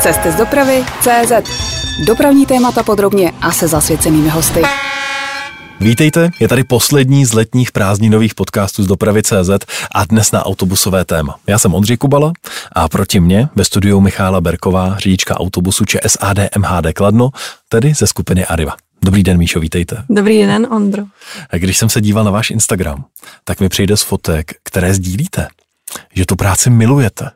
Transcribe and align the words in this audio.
Cesty 0.00 0.32
z 0.32 0.34
dopravy 0.34 0.84
CZ. 1.00 1.32
Dopravní 2.06 2.46
témata 2.46 2.82
podrobně 2.82 3.32
a 3.40 3.52
se 3.52 3.68
zasvěcenými 3.68 4.28
hosty. 4.28 4.62
Vítejte, 5.80 6.30
je 6.40 6.48
tady 6.48 6.64
poslední 6.64 7.24
z 7.24 7.32
letních 7.32 7.72
prázdninových 7.72 8.34
podcastů 8.34 8.82
z 8.82 8.86
dopravy 8.86 9.22
CZ 9.22 9.50
a 9.94 10.04
dnes 10.04 10.32
na 10.32 10.46
autobusové 10.46 11.04
téma. 11.04 11.36
Já 11.46 11.58
jsem 11.58 11.74
Ondřej 11.74 11.96
Kubala 11.96 12.32
a 12.72 12.88
proti 12.88 13.20
mně 13.20 13.48
ve 13.54 13.64
studiu 13.64 14.00
Michála 14.00 14.40
Berková, 14.40 14.96
řidička 14.98 15.40
autobusu 15.40 15.84
ČSAD 15.84 16.38
MHD 16.58 16.92
Kladno, 16.94 17.30
tedy 17.68 17.94
ze 17.94 18.06
skupiny 18.06 18.46
Arriva. 18.46 18.76
Dobrý 19.04 19.22
den, 19.22 19.38
Míšo, 19.38 19.60
vítejte. 19.60 20.04
Dobrý 20.10 20.46
den, 20.46 20.66
Ondro. 20.70 21.04
Když 21.52 21.78
jsem 21.78 21.88
se 21.88 22.00
díval 22.00 22.24
na 22.24 22.30
váš 22.30 22.50
Instagram, 22.50 23.04
tak 23.44 23.60
mi 23.60 23.68
přijde 23.68 23.96
z 23.96 24.02
fotek, 24.02 24.52
které 24.62 24.94
sdílíte, 24.94 25.48
že 26.14 26.26
tu 26.26 26.36
práci 26.36 26.70
milujete. 26.70 27.30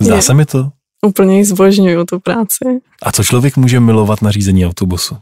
Zdá 0.00 0.16
je. 0.16 0.22
se 0.22 0.34
mi 0.34 0.46
to? 0.46 0.68
Úplně 1.06 1.44
zbožňuju 1.44 2.04
tu 2.04 2.20
práci. 2.20 2.64
A 3.02 3.12
co 3.12 3.24
člověk 3.24 3.56
může 3.56 3.80
milovat 3.80 4.22
na 4.22 4.30
řízení 4.30 4.66
autobusu? 4.66 5.16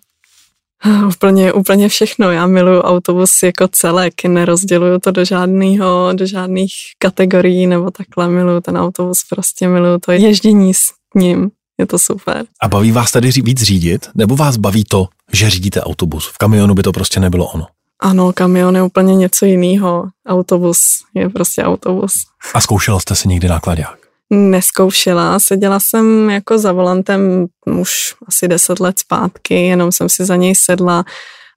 Úplně, 1.09 1.53
úplně 1.53 1.89
všechno. 1.89 2.31
Já 2.31 2.47
miluju 2.47 2.81
autobus 2.81 3.43
jako 3.43 3.69
celek, 3.69 4.25
nerozděluju 4.25 4.99
to 4.99 5.11
do 5.11 5.25
žádného, 5.25 6.13
do 6.13 6.27
žádných 6.27 6.73
kategorií 6.99 7.67
nebo 7.67 7.91
takhle. 7.91 8.29
Miluju 8.29 8.61
ten 8.61 8.79
autobus, 8.79 9.25
prostě 9.31 9.69
miluju 9.69 9.99
to 9.99 10.13
ježdění 10.13 10.75
s 10.75 10.81
ním. 11.15 11.51
Je 11.79 11.87
to 11.87 11.99
super. 11.99 12.45
A 12.61 12.69
baví 12.69 12.93
vás 12.93 13.13
tady 13.13 13.31
víc 13.31 13.63
řídit? 13.63 14.09
Nebo 14.15 14.37
vás 14.37 14.57
baví 14.57 14.85
to, 14.85 15.09
že 15.33 15.51
řídíte 15.51 15.81
autobus? 15.81 16.29
V 16.29 16.39
kamionu 16.39 16.75
by 16.75 16.83
to 16.83 16.93
prostě 16.93 17.21
nebylo 17.21 17.47
ono. 17.47 17.67
Ano, 18.01 18.33
kamion 18.33 18.77
je 18.77 18.83
úplně 18.83 19.15
něco 19.15 19.47
jiného. 19.47 20.05
Autobus 20.27 20.81
je 21.15 21.29
prostě 21.29 21.63
autobus. 21.65 22.15
A 22.55 22.61
zkoušela 22.61 23.01
jste 23.01 23.15
si 23.15 23.29
někdy 23.29 23.49
nákladák? 23.49 24.04
Neskoušela. 24.35 25.39
Seděla 25.39 25.81
jsem 25.81 26.31
jako 26.31 26.59
za 26.59 26.73
volantem 26.73 27.47
už 27.67 28.15
asi 28.29 28.49
deset 28.49 28.81
let 28.81 28.99
zpátky, 28.99 29.55
jenom 29.55 29.93
jsem 29.93 30.09
si 30.09 30.25
za 30.25 30.37
něj 30.37 30.55
sedla, 30.55 31.05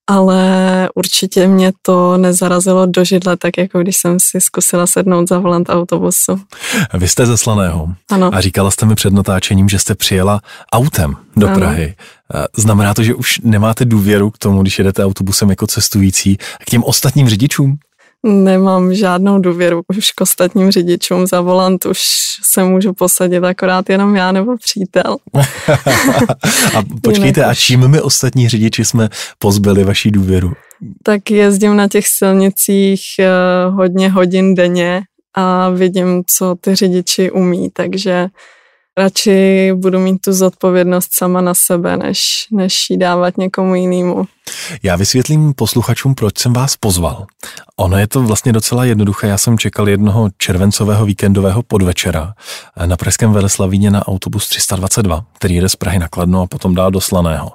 ale 0.09 0.89
určitě 0.95 1.47
mě 1.47 1.71
to 1.81 2.17
nezarazilo 2.17 2.85
do 2.85 3.03
židle, 3.03 3.37
tak 3.37 3.57
jako 3.57 3.79
když 3.79 3.97
jsem 3.97 4.19
si 4.19 4.41
zkusila 4.41 4.87
sednout 4.87 5.29
za 5.29 5.39
volant 5.39 5.69
autobusu. 5.69 6.41
Vy 6.93 7.07
jste 7.07 7.25
ze 7.25 7.37
Slaného 7.37 7.87
ano. 8.11 8.29
a 8.33 8.41
říkala 8.41 8.71
jste 8.71 8.85
mi 8.85 8.95
před 8.95 9.13
natáčením, 9.13 9.69
že 9.69 9.79
jste 9.79 9.95
přijela 9.95 10.41
autem 10.73 11.15
do 11.35 11.47
ano. 11.47 11.57
Prahy. 11.57 11.95
Znamená 12.57 12.93
to, 12.93 13.03
že 13.03 13.15
už 13.15 13.39
nemáte 13.43 13.85
důvěru 13.85 14.31
k 14.31 14.37
tomu, 14.37 14.61
když 14.61 14.77
jedete 14.79 15.05
autobusem 15.05 15.49
jako 15.49 15.67
cestující, 15.67 16.37
k 16.37 16.65
těm 16.69 16.83
ostatním 16.83 17.29
řidičům? 17.29 17.77
Nemám 18.25 18.93
žádnou 18.93 19.39
důvěru 19.39 19.81
už 19.97 20.11
k 20.11 20.21
ostatním 20.21 20.71
řidičům. 20.71 21.27
Za 21.27 21.41
volant 21.41 21.85
už 21.85 21.99
se 22.43 22.63
můžu 22.63 22.93
posadit 22.93 23.43
akorát 23.43 23.89
jenom 23.89 24.15
já 24.15 24.31
nebo 24.31 24.57
přítel. 24.57 25.17
a 26.75 26.81
počkejte, 27.03 27.45
a 27.45 27.55
čím 27.55 27.87
my 27.87 28.01
ostatní 28.01 28.49
řidiči 28.49 28.85
jsme 28.85 29.09
pozbyli 29.39 29.83
vaší 29.83 30.11
důvěru? 30.11 30.53
Tak 31.03 31.31
jezdím 31.31 31.75
na 31.75 31.87
těch 31.87 32.07
silnicích 32.07 33.01
eh, 33.19 33.29
hodně 33.69 34.09
hodin 34.09 34.55
denně 34.55 35.01
a 35.33 35.69
vidím, 35.69 36.23
co 36.27 36.55
ty 36.61 36.75
řidiči 36.75 37.31
umí, 37.31 37.69
takže 37.73 38.27
radši 38.97 39.71
budu 39.75 39.99
mít 39.99 40.17
tu 40.17 40.33
zodpovědnost 40.33 41.09
sama 41.13 41.41
na 41.41 41.53
sebe, 41.53 41.97
než, 41.97 42.47
než 42.51 42.89
ji 42.89 42.97
dávat 42.97 43.37
někomu 43.37 43.75
jinému. 43.75 44.25
Já 44.83 44.95
vysvětlím 44.95 45.53
posluchačům, 45.53 46.15
proč 46.15 46.39
jsem 46.39 46.53
vás 46.53 46.75
pozval. 46.75 47.25
Ono 47.77 47.97
je 47.97 48.07
to 48.07 48.21
vlastně 48.21 48.53
docela 48.53 48.85
jednoduché. 48.85 49.27
Já 49.27 49.37
jsem 49.37 49.57
čekal 49.57 49.89
jednoho 49.89 50.29
červencového 50.37 51.05
víkendového 51.05 51.63
podvečera 51.63 52.33
na 52.85 52.97
Pražském 52.97 53.33
Veleslavíně 53.33 53.91
na 53.91 54.07
autobus 54.07 54.49
322, 54.49 55.25
který 55.37 55.55
jede 55.55 55.69
z 55.69 55.75
Prahy 55.75 55.99
na 55.99 56.07
Kladno 56.07 56.41
a 56.41 56.47
potom 56.47 56.75
dál 56.75 56.91
do 56.91 57.01
Slaného. 57.01 57.51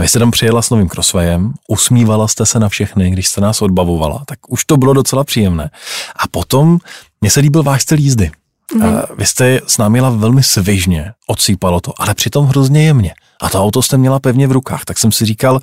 Vy 0.00 0.08
jste 0.08 0.18
tam 0.18 0.30
přijela 0.30 0.62
s 0.62 0.70
novým 0.70 0.88
krosvajem, 0.88 1.52
usmívala 1.68 2.28
jste 2.28 2.46
se 2.46 2.58
na 2.58 2.68
všechny, 2.68 3.10
když 3.10 3.28
jste 3.28 3.40
nás 3.40 3.62
odbavovala, 3.62 4.22
tak 4.26 4.38
už 4.48 4.64
to 4.64 4.76
bylo 4.76 4.92
docela 4.92 5.24
příjemné. 5.24 5.70
A 6.16 6.28
potom 6.30 6.78
mně 7.20 7.30
se 7.30 7.40
líbil 7.40 7.62
váš 7.62 7.82
styl 7.82 7.98
jízdy. 7.98 8.30
Mm. 8.74 8.82
Vy 9.18 9.26
jste 9.26 9.60
s 9.66 9.78
námi 9.78 9.98
jela 9.98 10.10
velmi 10.10 10.42
svižně, 10.42 11.12
odsýpalo 11.26 11.80
to, 11.80 11.92
ale 11.98 12.14
přitom 12.14 12.46
hrozně 12.46 12.84
jemně. 12.84 13.14
A 13.40 13.50
to 13.50 13.62
auto 13.62 13.82
jste 13.82 13.96
měla 13.98 14.20
pevně 14.20 14.46
v 14.46 14.52
rukách, 14.52 14.84
tak 14.84 14.98
jsem 14.98 15.12
si 15.12 15.24
říkal, 15.24 15.60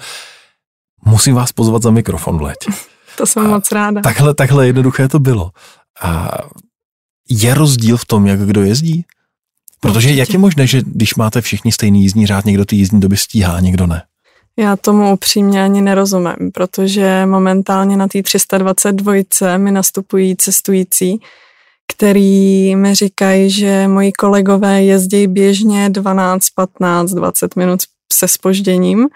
musím 1.06 1.36
vás 1.36 1.52
pozvat 1.52 1.82
za 1.82 1.92
mikrofon 1.92 2.38
v 2.38 2.42
létě. 2.42 2.72
To 3.18 3.26
jsem 3.26 3.46
a 3.46 3.48
moc 3.50 3.72
ráda. 3.72 4.02
Takhle, 4.02 4.34
takhle 4.34 4.68
jednoduché 4.68 5.08
to 5.08 5.20
bylo. 5.20 5.52
A 6.02 6.32
je 7.30 7.54
rozdíl 7.54 7.98
v 7.98 8.06
tom, 8.06 8.28
jak 8.28 8.40
kdo 8.40 8.64
jezdí? 8.64 9.06
Protože 9.80 10.08
Určitě. 10.08 10.20
jak 10.20 10.30
je 10.30 10.40
možné, 10.40 10.68
že 10.68 10.82
když 10.86 11.16
máte 11.16 11.42
všichni 11.42 11.72
stejný 11.72 12.02
jízdní 12.02 12.28
řád, 12.28 12.46
někdo 12.46 12.66
ty 12.66 12.76
jízdní 12.76 13.00
doby 13.00 13.18
stíhá, 13.18 13.60
někdo 13.60 13.88
ne? 13.88 14.04
Já 14.60 14.76
tomu 14.76 15.14
upřímně 15.14 15.64
ani 15.64 15.82
nerozumím, 15.82 16.52
protože 16.54 17.26
momentálně 17.26 17.98
na 17.98 18.08
té 18.08 18.24
322 18.24 19.14
mi 19.58 19.72
nastupují 19.72 20.36
cestující, 20.38 21.20
který 21.92 22.76
mi 22.76 22.96
říkají, 22.96 23.50
že 23.50 23.88
moji 23.88 24.12
kolegové 24.12 24.84
jezdí 24.84 25.28
běžně 25.28 25.90
12, 25.90 26.50
15, 26.56 27.12
20 27.12 27.56
minut 27.56 27.80
se 28.14 28.28
spožděním. 28.28 29.08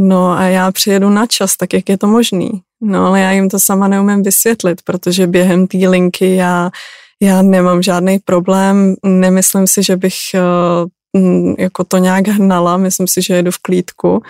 No 0.00 0.30
a 0.30 0.42
já 0.42 0.72
přijedu 0.72 1.10
na 1.10 1.26
čas, 1.26 1.56
tak 1.56 1.72
jak 1.72 1.88
je 1.88 1.98
to 1.98 2.06
možný? 2.06 2.50
No 2.82 3.06
ale 3.06 3.20
já 3.20 3.32
jim 3.32 3.48
to 3.48 3.60
sama 3.60 3.88
neumím 3.88 4.22
vysvětlit, 4.22 4.82
protože 4.84 5.26
během 5.26 5.66
té 5.66 5.78
linky 5.78 6.36
já, 6.36 6.70
já 7.22 7.42
nemám 7.42 7.82
žádný 7.82 8.18
problém, 8.18 8.94
nemyslím 9.04 9.66
si, 9.66 9.82
že 9.82 9.96
bych 9.96 10.14
eh, 10.34 10.40
jako 11.58 11.84
to 11.84 11.98
nějak 11.98 12.28
hnala, 12.28 12.76
myslím 12.76 13.08
si, 13.08 13.22
že 13.22 13.34
jedu 13.34 13.50
v 13.50 13.58
klídku 13.58 14.22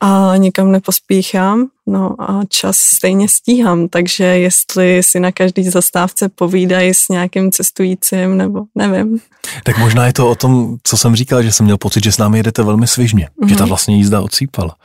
a 0.00 0.36
nikam 0.36 0.72
nepospíchám, 0.72 1.66
no 1.86 2.14
a 2.18 2.40
čas 2.48 2.78
stejně 2.78 3.28
stíhám, 3.28 3.88
takže 3.88 4.24
jestli 4.24 5.02
si 5.02 5.20
na 5.20 5.32
každý 5.32 5.62
zastávce 5.62 6.28
povídají 6.28 6.94
s 6.94 7.08
nějakým 7.08 7.52
cestujícím, 7.52 8.36
nebo 8.36 8.64
nevím. 8.74 9.20
Tak 9.64 9.78
možná 9.78 10.06
je 10.06 10.12
to 10.12 10.30
o 10.30 10.34
tom, 10.34 10.76
co 10.82 10.96
jsem 10.96 11.16
říkal, 11.16 11.42
že 11.42 11.52
jsem 11.52 11.64
měl 11.64 11.78
pocit, 11.78 12.04
že 12.04 12.12
s 12.12 12.18
námi 12.18 12.38
jedete 12.38 12.62
velmi 12.62 12.86
svižně, 12.86 13.28
mm-hmm. 13.28 13.48
že 13.48 13.56
ta 13.56 13.64
mhm. 13.64 13.68
vlastně 13.68 13.96
jízda 13.96 14.20
odsýpala. 14.20 14.76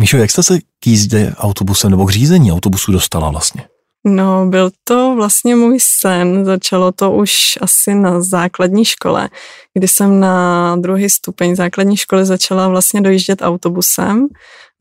Míšo, 0.00 0.16
jak 0.16 0.30
jste 0.30 0.42
se 0.42 0.58
k 0.80 0.86
jízdě 0.86 1.32
autobusem 1.36 1.90
nebo 1.90 2.06
k 2.06 2.10
řízení 2.10 2.52
autobusu 2.52 2.92
dostala 2.92 3.30
vlastně? 3.30 3.64
No, 4.06 4.46
byl 4.46 4.70
to 4.84 5.14
vlastně 5.16 5.56
můj 5.56 5.78
sen. 5.80 6.44
Začalo 6.44 6.92
to 6.92 7.12
už 7.12 7.58
asi 7.60 7.94
na 7.94 8.20
základní 8.20 8.84
škole, 8.84 9.28
kdy 9.74 9.88
jsem 9.88 10.20
na 10.20 10.76
druhý 10.76 11.10
stupeň 11.10 11.56
základní 11.56 11.96
školy 11.96 12.26
začala 12.26 12.68
vlastně 12.68 13.00
dojíždět 13.00 13.42
autobusem 13.42 14.28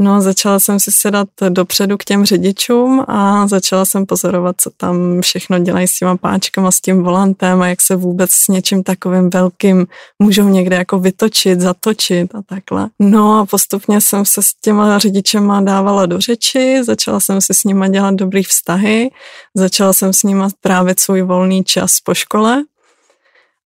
No, 0.01 0.21
začala 0.21 0.59
jsem 0.59 0.79
si 0.79 0.91
sedat 0.91 1.27
dopředu 1.49 1.97
k 1.97 2.03
těm 2.03 2.25
řidičům 2.25 3.05
a 3.07 3.47
začala 3.47 3.85
jsem 3.85 4.05
pozorovat, 4.05 4.55
co 4.61 4.69
tam 4.77 5.21
všechno 5.21 5.59
dělají 5.59 5.87
s 5.87 5.97
těma 5.97 6.17
páčkama, 6.17 6.71
s 6.71 6.81
tím 6.81 7.03
volantem 7.03 7.61
a 7.61 7.67
jak 7.67 7.81
se 7.81 7.95
vůbec 7.95 8.31
s 8.31 8.47
něčím 8.47 8.83
takovým 8.83 9.29
velkým 9.29 9.87
můžou 10.19 10.49
někde 10.49 10.75
jako 10.75 10.99
vytočit, 10.99 11.61
zatočit 11.61 12.35
a 12.35 12.41
takhle. 12.41 12.89
No 12.99 13.39
a 13.39 13.45
postupně 13.45 14.01
jsem 14.01 14.25
se 14.25 14.43
s 14.43 14.53
těma 14.61 14.99
řidičema 14.99 15.61
dávala 15.61 16.05
do 16.05 16.21
řeči, 16.21 16.83
začala 16.83 17.19
jsem 17.19 17.41
si 17.41 17.53
s 17.53 17.63
nima 17.63 17.87
dělat 17.87 18.13
dobrý 18.13 18.43
vztahy, 18.43 19.09
začala 19.55 19.93
jsem 19.93 20.13
s 20.13 20.23
nima 20.23 20.49
trávit 20.61 20.99
svůj 20.99 21.21
volný 21.21 21.63
čas 21.63 21.99
po 21.99 22.13
škole 22.13 22.63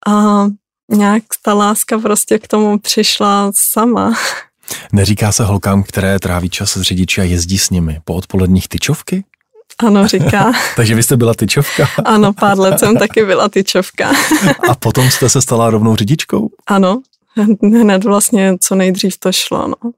a 0.06 0.46
nějak 0.90 1.22
ta 1.42 1.54
láska 1.54 1.98
prostě 1.98 2.38
k 2.38 2.48
tomu 2.48 2.78
přišla 2.78 3.50
sama. 3.54 4.14
Neříká 4.92 5.32
se 5.32 5.44
holkám, 5.44 5.82
které 5.82 6.18
tráví 6.18 6.50
čas 6.50 6.76
s 6.76 6.82
řidiči 6.82 7.20
a 7.20 7.24
jezdí 7.24 7.58
s 7.58 7.70
nimi 7.70 8.00
po 8.04 8.14
odpoledních 8.14 8.68
tyčovky? 8.68 9.24
Ano, 9.78 10.08
říká. 10.08 10.52
Takže 10.76 10.94
vy 10.94 11.02
jste 11.02 11.16
byla 11.16 11.34
tyčovka? 11.34 11.88
ano, 12.04 12.32
pár 12.32 12.58
let 12.58 12.78
jsem 12.78 12.96
taky 12.96 13.24
byla 13.24 13.48
tyčovka. 13.48 14.10
a 14.68 14.74
potom 14.74 15.10
jste 15.10 15.28
se 15.28 15.42
stala 15.42 15.70
rovnou 15.70 15.96
řidičkou? 15.96 16.48
Ano, 16.66 17.00
hned 17.62 18.04
vlastně 18.04 18.54
co 18.60 18.74
nejdřív 18.74 19.18
to 19.18 19.32
šlo. 19.32 19.68
No. 19.68 19.90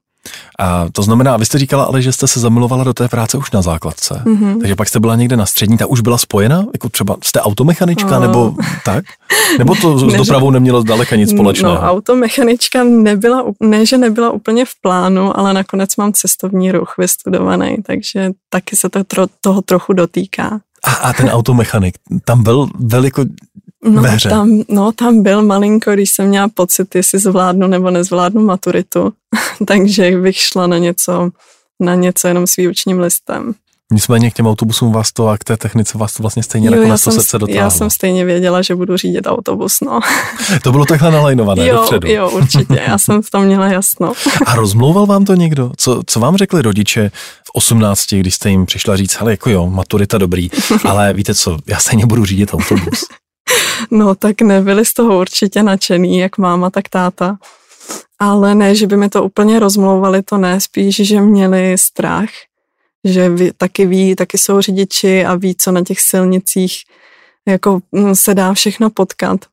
A 0.59 0.85
to 0.91 1.03
znamená, 1.03 1.37
vy 1.37 1.45
jste 1.45 1.57
říkala 1.57 1.83
ale, 1.83 2.01
že 2.01 2.11
jste 2.11 2.27
se 2.27 2.39
zamilovala 2.39 2.83
do 2.83 2.93
té 2.93 3.07
práce 3.07 3.37
už 3.37 3.51
na 3.51 3.61
základce. 3.61 4.21
Mm-hmm. 4.25 4.59
Takže 4.59 4.75
pak 4.75 4.87
jste 4.87 4.99
byla 4.99 5.15
někde 5.15 5.37
na 5.37 5.45
střední, 5.45 5.77
ta 5.77 5.85
už 5.85 6.01
byla 6.01 6.17
spojena? 6.17 6.65
Jako 6.73 6.89
třeba 6.89 7.17
jste 7.23 7.41
automechanička 7.41 8.19
no. 8.19 8.27
nebo 8.27 8.55
tak? 8.85 9.05
Nebo 9.57 9.75
to 9.75 9.97
s 9.97 10.13
dopravou 10.17 10.51
nemělo 10.51 10.81
zdaleka 10.81 11.15
nic 11.15 11.29
společného? 11.29 11.75
No, 11.75 11.81
automechanička 11.81 12.83
nebyla, 12.83 13.45
ne, 13.59 13.85
že 13.85 13.97
nebyla 13.97 14.31
úplně 14.31 14.65
v 14.65 14.81
plánu, 14.81 15.39
ale 15.39 15.53
nakonec 15.53 15.95
mám 15.95 16.13
cestovní 16.13 16.71
ruch 16.71 16.93
vystudovaný, 16.97 17.77
takže 17.85 18.31
taky 18.49 18.75
se 18.75 18.89
to 18.89 19.03
tro, 19.03 19.25
toho 19.41 19.61
trochu 19.61 19.93
dotýká. 19.93 20.59
A, 20.83 20.91
a 20.91 21.13
ten 21.13 21.29
automechanik, 21.29 21.95
tam 22.25 22.43
byl, 22.43 22.67
byl 22.79 23.05
jako 23.05 23.25
No 23.85 24.03
tam, 24.29 24.63
no, 24.69 24.91
tam 24.91 25.23
byl 25.23 25.41
malinko, 25.41 25.91
když 25.91 26.09
jsem 26.09 26.27
měla 26.27 26.47
pocit, 26.47 26.95
jestli 26.95 27.19
zvládnu 27.19 27.67
nebo 27.67 27.91
nezvládnu 27.91 28.45
maturitu, 28.45 29.13
takže 29.67 30.17
bych 30.17 30.37
šla 30.37 30.67
na 30.67 30.77
něco, 30.77 31.29
na 31.79 31.95
něco 31.95 32.27
jenom 32.27 32.47
s 32.47 32.55
výučním 32.55 32.99
listem. 32.99 33.53
Nicméně 33.93 34.31
k 34.31 34.33
těm 34.33 34.47
autobusům 34.47 34.91
vás 34.91 35.11
to 35.11 35.27
a 35.27 35.37
k 35.37 35.43
té 35.43 35.57
technice 35.57 35.97
vás 35.97 36.13
to 36.13 36.23
vlastně 36.23 36.43
stejně 36.43 36.67
jo, 36.67 36.75
nakonec 36.75 37.03
to 37.03 37.11
srdce 37.11 37.39
dotáhlo. 37.39 37.61
Já 37.61 37.69
jsem 37.69 37.89
stejně 37.89 38.25
věděla, 38.25 38.61
že 38.61 38.75
budu 38.75 38.97
řídit 38.97 39.27
autobus, 39.27 39.81
no. 39.81 39.99
to 40.63 40.71
bylo 40.71 40.85
takhle 40.85 41.11
nalajnované 41.11 41.67
jo, 41.67 41.75
dopředu. 41.75 42.07
Jo, 42.07 42.29
určitě, 42.29 42.81
já 42.87 42.97
jsem 42.97 43.21
v 43.21 43.29
tom 43.29 43.45
měla 43.45 43.67
jasno. 43.67 44.13
a 44.45 44.55
rozmlouval 44.55 45.05
vám 45.05 45.25
to 45.25 45.35
někdo? 45.35 45.71
Co, 45.77 46.01
co 46.05 46.19
vám 46.19 46.37
řekli 46.37 46.61
rodiče 46.61 47.11
v 47.43 47.49
18, 47.53 48.13
když 48.13 48.35
jste 48.35 48.49
jim 48.49 48.65
přišla 48.65 48.97
říct, 48.97 49.17
ale 49.19 49.31
jako 49.31 49.49
jo, 49.49 49.69
maturita 49.69 50.17
dobrý, 50.17 50.49
ale 50.85 51.13
víte 51.13 51.35
co, 51.35 51.57
já 51.67 51.79
stejně 51.79 52.05
budu 52.05 52.25
řídit 52.25 52.53
autobus. 52.53 53.03
No 53.91 54.15
tak 54.15 54.41
nebyli 54.41 54.85
z 54.85 54.93
toho 54.93 55.19
určitě 55.19 55.63
nadšený, 55.63 56.17
jak 56.17 56.37
máma, 56.37 56.69
tak 56.69 56.89
táta. 56.89 57.37
Ale 58.19 58.55
ne, 58.55 58.75
že 58.75 58.87
by 58.87 58.97
mi 58.97 59.09
to 59.09 59.23
úplně 59.23 59.59
rozmlouvali, 59.59 60.23
to 60.23 60.37
ne, 60.37 60.61
spíš, 60.61 60.95
že 60.95 61.21
měli 61.21 61.77
strach, 61.77 62.29
že 63.03 63.29
ví, 63.29 63.51
taky 63.57 63.85
ví, 63.85 64.15
taky 64.15 64.37
jsou 64.37 64.61
řidiči 64.61 65.25
a 65.25 65.35
ví, 65.35 65.55
co 65.55 65.71
na 65.71 65.83
těch 65.83 66.01
silnicích 66.01 66.73
jako 67.47 67.79
mm, 67.91 68.15
se 68.15 68.33
dá 68.33 68.53
všechno 68.53 68.89
potkat. 68.89 69.45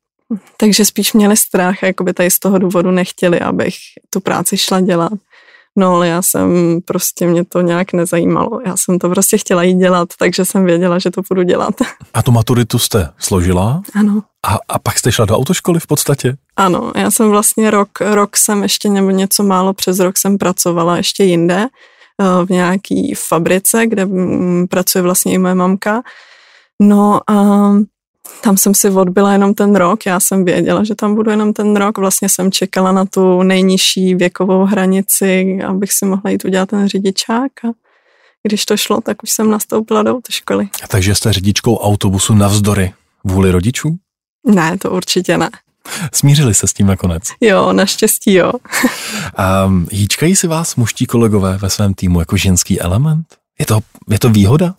Takže 0.56 0.84
spíš 0.84 1.12
měli 1.12 1.36
strach 1.36 1.82
a 1.82 1.86
jakoby 1.86 2.14
tady 2.14 2.30
z 2.30 2.38
toho 2.38 2.58
důvodu 2.58 2.90
nechtěli, 2.90 3.40
abych 3.40 3.74
tu 4.10 4.20
práci 4.20 4.58
šla 4.58 4.80
dělat. 4.80 5.12
No 5.78 5.94
ale 5.94 6.08
já 6.08 6.22
jsem 6.22 6.78
prostě, 6.84 7.26
mě 7.26 7.44
to 7.44 7.60
nějak 7.60 7.92
nezajímalo. 7.92 8.60
Já 8.66 8.76
jsem 8.76 8.98
to 8.98 9.10
prostě 9.10 9.38
chtěla 9.38 9.62
jít 9.62 9.74
dělat, 9.74 10.08
takže 10.18 10.44
jsem 10.44 10.64
věděla, 10.64 10.98
že 10.98 11.10
to 11.10 11.22
budu 11.28 11.42
dělat. 11.42 11.74
A 12.14 12.22
tu 12.22 12.32
maturitu 12.32 12.78
jste 12.78 13.10
složila? 13.18 13.82
Ano. 13.94 14.22
A, 14.46 14.58
a 14.68 14.78
pak 14.78 14.98
jste 14.98 15.12
šla 15.12 15.24
do 15.24 15.36
autoškoly 15.36 15.80
v 15.80 15.86
podstatě? 15.86 16.36
Ano, 16.56 16.92
já 16.96 17.10
jsem 17.10 17.28
vlastně 17.28 17.70
rok, 17.70 17.88
rok 18.00 18.36
jsem 18.36 18.62
ještě 18.62 18.88
nebo 18.88 19.10
něco 19.10 19.42
málo 19.42 19.72
přes 19.72 19.98
rok 19.98 20.18
jsem 20.18 20.38
pracovala 20.38 20.96
ještě 20.96 21.24
jinde 21.24 21.66
eh, 21.66 22.44
v 22.44 22.50
nějaký 22.50 23.14
fabrice, 23.14 23.86
kde 23.86 24.06
mm, 24.06 24.66
pracuje 24.70 25.02
vlastně 25.02 25.32
i 25.32 25.38
moje 25.38 25.54
mamka. 25.54 26.02
No 26.82 27.20
a 27.30 27.70
tam 28.40 28.56
jsem 28.56 28.74
si 28.74 28.90
odbyla 28.90 29.32
jenom 29.32 29.54
ten 29.54 29.76
rok, 29.76 30.06
já 30.06 30.20
jsem 30.20 30.44
věděla, 30.44 30.84
že 30.84 30.94
tam 30.94 31.14
budu 31.14 31.30
jenom 31.30 31.52
ten 31.52 31.76
rok, 31.76 31.98
vlastně 31.98 32.28
jsem 32.28 32.52
čekala 32.52 32.92
na 32.92 33.04
tu 33.04 33.42
nejnižší 33.42 34.14
věkovou 34.14 34.64
hranici, 34.64 35.58
abych 35.66 35.92
si 35.92 36.06
mohla 36.06 36.30
jít 36.30 36.44
udělat 36.44 36.68
ten 36.68 36.88
řidičák 36.88 37.52
a 37.64 37.68
když 38.42 38.64
to 38.64 38.76
šlo, 38.76 39.00
tak 39.00 39.22
už 39.22 39.30
jsem 39.30 39.50
nastoupila 39.50 40.02
do 40.02 40.16
autoškoly. 40.16 40.68
Takže 40.88 41.14
jste 41.14 41.32
řidičkou 41.32 41.76
autobusu 41.76 42.34
navzdory 42.34 42.92
vůli 43.24 43.50
rodičů? 43.50 43.96
Ne, 44.46 44.78
to 44.78 44.90
určitě 44.90 45.38
ne. 45.38 45.50
Smířili 46.12 46.54
se 46.54 46.66
s 46.66 46.72
tím 46.72 46.86
nakonec? 46.86 47.22
Jo, 47.40 47.72
naštěstí 47.72 48.34
jo. 48.34 48.52
um, 49.66 49.86
hýčkají 49.90 50.36
si 50.36 50.46
vás 50.46 50.76
muští 50.76 51.06
kolegové 51.06 51.58
ve 51.58 51.70
svém 51.70 51.94
týmu 51.94 52.20
jako 52.20 52.36
ženský 52.36 52.80
element? 52.80 53.26
Je 53.58 53.66
to, 53.66 53.80
je 54.10 54.18
to 54.18 54.30
výhoda? 54.30 54.74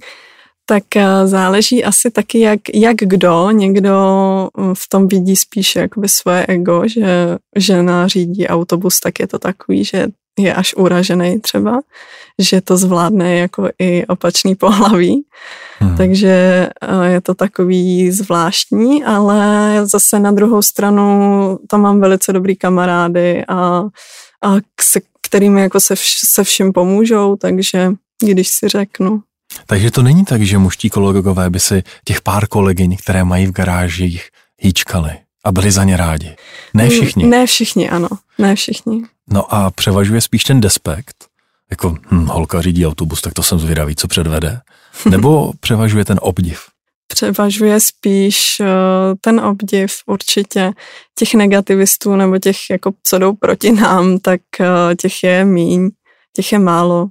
Tak 0.69 0.95
eh, 0.95 1.27
záleží 1.27 1.83
asi 1.83 2.12
taky, 2.12 2.39
jak, 2.39 2.60
jak 2.74 2.95
kdo. 2.98 3.51
Někdo 3.51 3.94
hm, 4.57 4.74
v 4.74 4.89
tom 4.89 5.07
vidí 5.07 5.36
spíš 5.36 5.75
jakoby 5.75 6.10
svoje 6.10 6.45
ego, 6.45 6.83
že 6.86 7.38
žena 7.56 8.07
řídí 8.07 8.48
autobus, 8.48 9.00
tak 9.00 9.19
je 9.19 9.27
to 9.27 9.39
takový, 9.39 9.86
že 9.86 10.07
je 10.39 10.54
až 10.54 10.74
uražený 10.74 11.39
třeba, 11.39 11.80
že 12.39 12.62
to 12.62 12.77
zvládne 12.77 13.38
jako 13.38 13.69
i 13.80 14.06
opačný 14.06 14.56
pohlaví. 14.56 15.21
Hmm. 15.80 15.98
Takže 15.98 16.69
eh, 16.81 17.07
je 17.07 17.21
to 17.21 17.33
takový 17.33 18.12
zvláštní, 18.12 19.04
ale 19.04 19.42
zase 19.83 20.19
na 20.19 20.31
druhou 20.31 20.62
stranu 20.62 21.60
tam 21.68 21.81
mám 21.81 22.00
velice 22.00 22.33
dobrý 22.33 22.56
kamarády 22.56 23.45
a, 23.48 23.83
a 24.44 24.56
se 24.81 25.01
kterými 25.21 25.62
jako 25.62 25.80
se, 25.80 25.95
vš, 25.95 26.19
se 26.25 26.44
vším 26.44 26.74
pomůžou, 26.74 27.36
takže 27.36 27.92
když 28.21 28.48
si 28.48 28.68
řeknu, 28.68 29.21
takže 29.65 29.91
to 29.91 30.03
není 30.03 30.25
tak, 30.25 30.41
že 30.41 30.57
muští 30.57 30.89
kolegové 30.89 31.49
by 31.49 31.59
si 31.59 31.83
těch 32.05 32.21
pár 32.21 32.47
kolegyň, 32.47 32.97
které 32.97 33.23
mají 33.23 33.47
v 33.47 33.51
garážích, 33.51 34.29
hýčkali 34.57 35.11
a 35.43 35.51
byli 35.51 35.71
za 35.71 35.83
ně 35.83 35.97
rádi. 35.97 36.35
Ne 36.73 36.83
mm, 36.83 36.89
všichni. 36.89 37.25
Ne 37.25 37.45
všichni, 37.45 37.89
ano. 37.89 38.07
Ne 38.37 38.55
všichni. 38.55 39.03
No 39.31 39.53
a 39.53 39.71
převažuje 39.71 40.21
spíš 40.21 40.43
ten 40.43 40.61
despekt, 40.61 41.15
jako 41.69 41.95
hm, 42.11 42.25
holka 42.25 42.61
řídí 42.61 42.87
autobus, 42.87 43.21
tak 43.21 43.33
to 43.33 43.43
jsem 43.43 43.59
zvědavý, 43.59 43.95
co 43.95 44.07
předvede. 44.07 44.61
Nebo 45.09 45.51
převažuje 45.59 46.05
ten 46.05 46.19
obdiv? 46.21 46.61
Převažuje 47.07 47.79
spíš 47.79 48.59
uh, 48.59 48.67
ten 49.21 49.39
obdiv 49.39 49.95
určitě 50.05 50.71
těch 51.15 51.33
negativistů 51.33 52.15
nebo 52.15 52.39
těch, 52.39 52.57
jako 52.71 52.91
co 53.03 53.17
jdou 53.17 53.33
proti 53.33 53.71
nám, 53.71 54.19
tak 54.19 54.41
uh, 54.59 54.65
těch 55.01 55.23
je 55.23 55.45
míň, 55.45 55.89
těch 56.35 56.51
je 56.51 56.59
málo. 56.59 57.07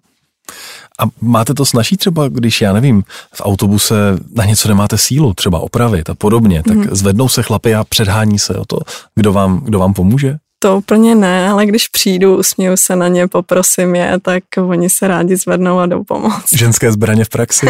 A 1.00 1.02
máte 1.20 1.54
to 1.54 1.64
snaží 1.64 1.96
třeba, 1.96 2.28
když, 2.28 2.60
já 2.60 2.72
nevím, 2.72 3.02
v 3.34 3.40
autobuse 3.40 3.94
na 4.34 4.44
něco 4.44 4.68
nemáte 4.68 4.98
sílu, 4.98 5.34
třeba 5.34 5.58
opravit 5.58 6.10
a 6.10 6.14
podobně, 6.14 6.62
tak 6.62 6.76
mm. 6.76 6.88
zvednou 6.90 7.28
se 7.28 7.42
chlapy 7.42 7.74
a 7.74 7.84
předhání 7.84 8.38
se 8.38 8.54
o 8.54 8.64
to, 8.64 8.78
kdo 9.14 9.32
vám, 9.32 9.60
kdo 9.64 9.78
vám 9.78 9.94
pomůže? 9.94 10.36
To 10.58 10.76
úplně 10.76 11.14
ne, 11.14 11.50
ale 11.50 11.66
když 11.66 11.88
přijdu, 11.88 12.36
usměju 12.36 12.76
se 12.76 12.96
na 12.96 13.08
ně, 13.08 13.28
poprosím 13.28 13.94
je, 13.94 14.18
tak 14.22 14.42
oni 14.56 14.90
se 14.90 15.08
rádi 15.08 15.36
zvednou 15.36 15.78
a 15.78 15.86
jdou 15.86 16.04
pomoct. 16.04 16.52
Ženské 16.54 16.92
zbraně 16.92 17.24
v 17.24 17.28
praxi? 17.28 17.66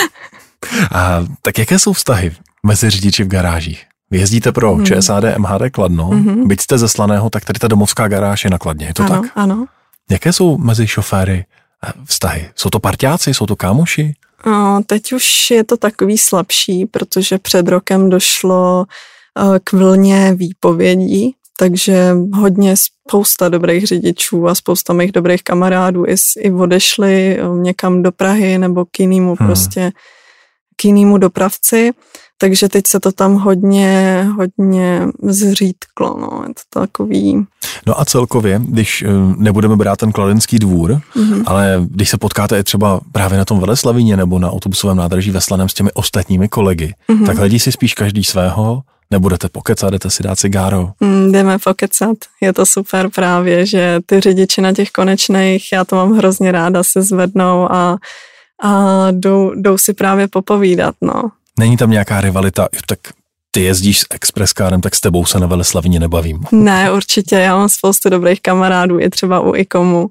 a 0.94 1.26
tak 1.42 1.58
jaké 1.58 1.78
jsou 1.78 1.92
vztahy 1.92 2.32
mezi 2.66 2.90
řidiči 2.90 3.24
v 3.24 3.28
garážích? 3.28 3.84
Vy 4.10 4.18
jezdíte 4.18 4.52
pro 4.52 4.74
hmm. 4.74 4.86
ČSAD 4.86 5.24
MHD 5.38 5.62
Kladno, 5.72 6.06
hmm. 6.06 6.48
byť 6.48 6.60
jste 6.60 6.78
ze 6.78 6.88
Slaného, 6.88 7.30
tak 7.30 7.44
tady 7.44 7.58
ta 7.58 7.68
domovská 7.68 8.08
garáž 8.08 8.44
je 8.44 8.50
na 8.50 8.58
Kladně, 8.58 8.86
je 8.86 8.94
to 8.94 9.02
ano, 9.02 9.22
tak? 9.22 9.32
Ano, 9.34 9.66
Jaké 10.10 10.32
jsou 10.32 10.58
mezi 10.58 10.86
šoféry 10.86 11.44
vztahy? 12.04 12.50
Jsou 12.56 12.70
to 12.70 12.80
partiáci, 12.80 13.34
jsou 13.34 13.46
to 13.46 13.56
kámoši? 13.56 14.14
No, 14.46 14.82
teď 14.86 15.12
už 15.12 15.50
je 15.50 15.64
to 15.64 15.76
takový 15.76 16.18
slabší, 16.18 16.86
protože 16.86 17.38
před 17.38 17.68
rokem 17.68 18.10
došlo 18.10 18.84
eh, 19.38 19.58
k 19.64 19.72
vlně 19.72 20.34
výpovědí, 20.34 21.34
takže 21.58 22.16
hodně 22.34 22.74
spousta 22.76 23.48
dobrých 23.48 23.86
řidičů 23.86 24.48
a 24.48 24.54
spousta 24.54 24.92
mých 24.92 25.12
dobrých 25.12 25.42
kamarádů 25.42 26.06
i, 26.06 26.14
i 26.38 26.52
odešli 26.52 27.38
eh, 27.38 27.48
někam 27.54 28.02
do 28.02 28.12
Prahy 28.12 28.58
nebo 28.58 28.84
k 28.84 29.00
jinému 29.00 29.36
hmm. 29.38 29.46
prostě 29.46 29.92
k 30.76 30.84
jinému 30.84 31.18
dopravci 31.18 31.90
takže 32.42 32.68
teď 32.68 32.86
se 32.86 33.00
to 33.00 33.12
tam 33.12 33.34
hodně, 33.34 34.26
hodně 34.36 35.02
zřídklo, 35.22 36.16
no, 36.20 36.44
je 36.48 36.54
to 36.54 36.80
takový. 36.80 37.46
No 37.86 38.00
a 38.00 38.04
celkově, 38.04 38.60
když 38.64 39.02
eh, 39.02 39.08
nebudeme 39.36 39.76
brát 39.76 39.96
ten 39.96 40.12
kladenský 40.12 40.58
dvůr, 40.58 40.90
mm-hmm. 40.90 41.42
ale 41.46 41.86
když 41.90 42.08
se 42.08 42.18
potkáte 42.18 42.62
třeba 42.62 43.00
právě 43.12 43.38
na 43.38 43.44
tom 43.44 43.60
Veleslavíně 43.60 44.16
nebo 44.16 44.38
na 44.38 44.50
autobusovém 44.50 44.96
nádraží 44.96 45.30
ve 45.30 45.40
Slaném 45.40 45.68
s 45.68 45.74
těmi 45.74 45.92
ostatními 45.92 46.48
kolegy, 46.48 46.94
mm-hmm. 47.08 47.26
tak 47.26 47.36
hledí 47.36 47.58
si 47.58 47.72
spíš 47.72 47.94
každý 47.94 48.24
svého, 48.24 48.82
nebudete 49.10 49.48
pokecat, 49.48 49.90
jdete 49.90 50.10
si 50.10 50.22
dát 50.22 50.38
cigáro? 50.38 50.90
Mm, 51.00 51.32
jdeme 51.32 51.58
pokecat, 51.58 52.16
je 52.40 52.52
to 52.52 52.66
super 52.66 53.10
právě, 53.10 53.66
že 53.66 54.00
ty 54.06 54.20
řidiči 54.20 54.60
na 54.60 54.72
těch 54.72 54.90
konečných, 54.90 55.72
já 55.72 55.84
to 55.84 55.96
mám 55.96 56.12
hrozně 56.12 56.52
ráda, 56.52 56.82
se 56.82 57.02
zvednou 57.02 57.72
a, 57.72 57.96
a 58.62 59.06
jdou, 59.10 59.52
jdou 59.54 59.78
si 59.78 59.94
právě 59.94 60.28
popovídat, 60.28 60.94
no. 61.00 61.30
Není 61.58 61.76
tam 61.76 61.90
nějaká 61.90 62.20
rivalita, 62.20 62.68
tak 62.86 62.98
ty 63.50 63.62
jezdíš 63.62 64.00
s 64.00 64.06
expresskárem, 64.10 64.80
tak 64.80 64.94
s 64.94 65.00
tebou 65.00 65.24
se 65.24 65.40
na 65.40 65.46
Veleslavině 65.46 66.00
nebavím. 66.00 66.40
Ne, 66.52 66.92
určitě, 66.92 67.36
já 67.36 67.56
mám 67.56 67.68
spoustu 67.68 68.08
dobrých 68.08 68.40
kamarádů, 68.42 68.98
je 68.98 69.10
třeba 69.10 69.40
u 69.40 69.54
IKOMu, 69.54 70.08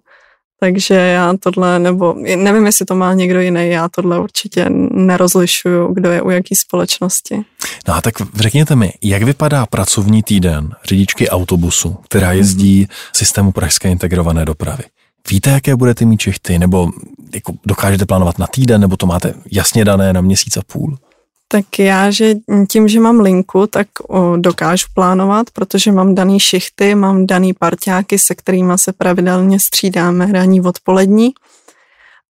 takže 0.60 0.94
já 0.96 1.34
tohle, 1.40 1.80
nebo 1.80 2.16
nevím, 2.36 2.66
jestli 2.66 2.86
to 2.86 2.96
má 2.96 3.14
někdo 3.14 3.40
jiný, 3.40 3.70
já 3.70 3.90
tohle 3.90 4.20
určitě 4.20 4.66
nerozlišuju, 4.92 5.94
kdo 5.94 6.12
je 6.12 6.22
u 6.22 6.30
jaký 6.30 6.56
společnosti. 6.56 7.42
No 7.88 7.96
a 7.96 8.02
tak 8.02 8.14
řekněte 8.36 8.76
mi, 8.76 8.94
jak 9.04 9.24
vypadá 9.24 9.66
pracovní 9.66 10.24
týden 10.24 10.70
řidičky 10.86 11.30
autobusu, 11.30 11.98
která 12.10 12.32
jezdí 12.32 12.88
systému 13.14 13.52
Pražské 13.52 13.90
integrované 13.90 14.46
dopravy? 14.46 14.84
Víte, 15.30 15.50
jaké 15.50 15.76
budete 15.76 16.06
mít 16.06 16.22
čichty, 16.22 16.60
nebo 16.60 16.90
jako 17.34 17.54
dokážete 17.66 18.06
plánovat 18.06 18.40
na 18.40 18.48
týden, 18.48 18.82
nebo 18.82 18.98
to 18.98 19.06
máte 19.06 19.34
jasně 19.52 19.86
dané 19.86 20.14
na 20.14 20.22
měsíc 20.22 20.58
a 20.58 20.62
půl? 20.74 20.98
Tak 21.52 21.80
já, 21.80 22.12
že 22.12 22.36
tím, 22.70 22.88
že 22.88 23.00
mám 23.00 23.20
linku, 23.20 23.68
tak 23.68 23.88
dokážu 24.38 24.86
plánovat, 24.94 25.50
protože 25.54 25.92
mám 25.92 26.16
daný 26.16 26.40
šichty, 26.40 26.96
mám 26.96 27.28
daný 27.28 27.54
parťáky, 27.54 28.20
se 28.20 28.36
kterými 28.36 28.74
se 28.76 28.94
pravidelně 28.94 29.60
střídáme 29.60 30.32
ranní 30.32 30.62
odpolední, 30.62 31.30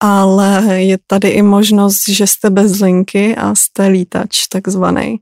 ale 0.03 0.65
je 0.83 0.99
tady 1.07 1.29
i 1.29 1.43
možnost, 1.43 2.09
že 2.09 2.27
jste 2.27 2.51
bez 2.51 2.81
linky 2.81 3.37
a 3.37 3.55
jste 3.55 3.87
lítač 3.87 4.47
takzvaný, 4.47 5.17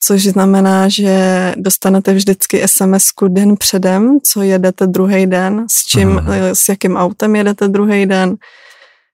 což 0.00 0.22
znamená, 0.22 0.88
že 0.88 1.54
dostanete 1.56 2.14
vždycky 2.14 2.68
sms 2.68 3.08
den 3.28 3.56
předem, 3.56 4.18
co 4.24 4.42
jedete 4.42 4.86
druhý 4.86 5.26
den, 5.26 5.66
s 5.70 5.84
čím, 5.84 6.08
hmm. 6.08 6.34
s 6.52 6.68
jakým 6.68 6.96
autem 6.96 7.36
jedete 7.36 7.68
druhý 7.68 8.06
den. 8.06 8.34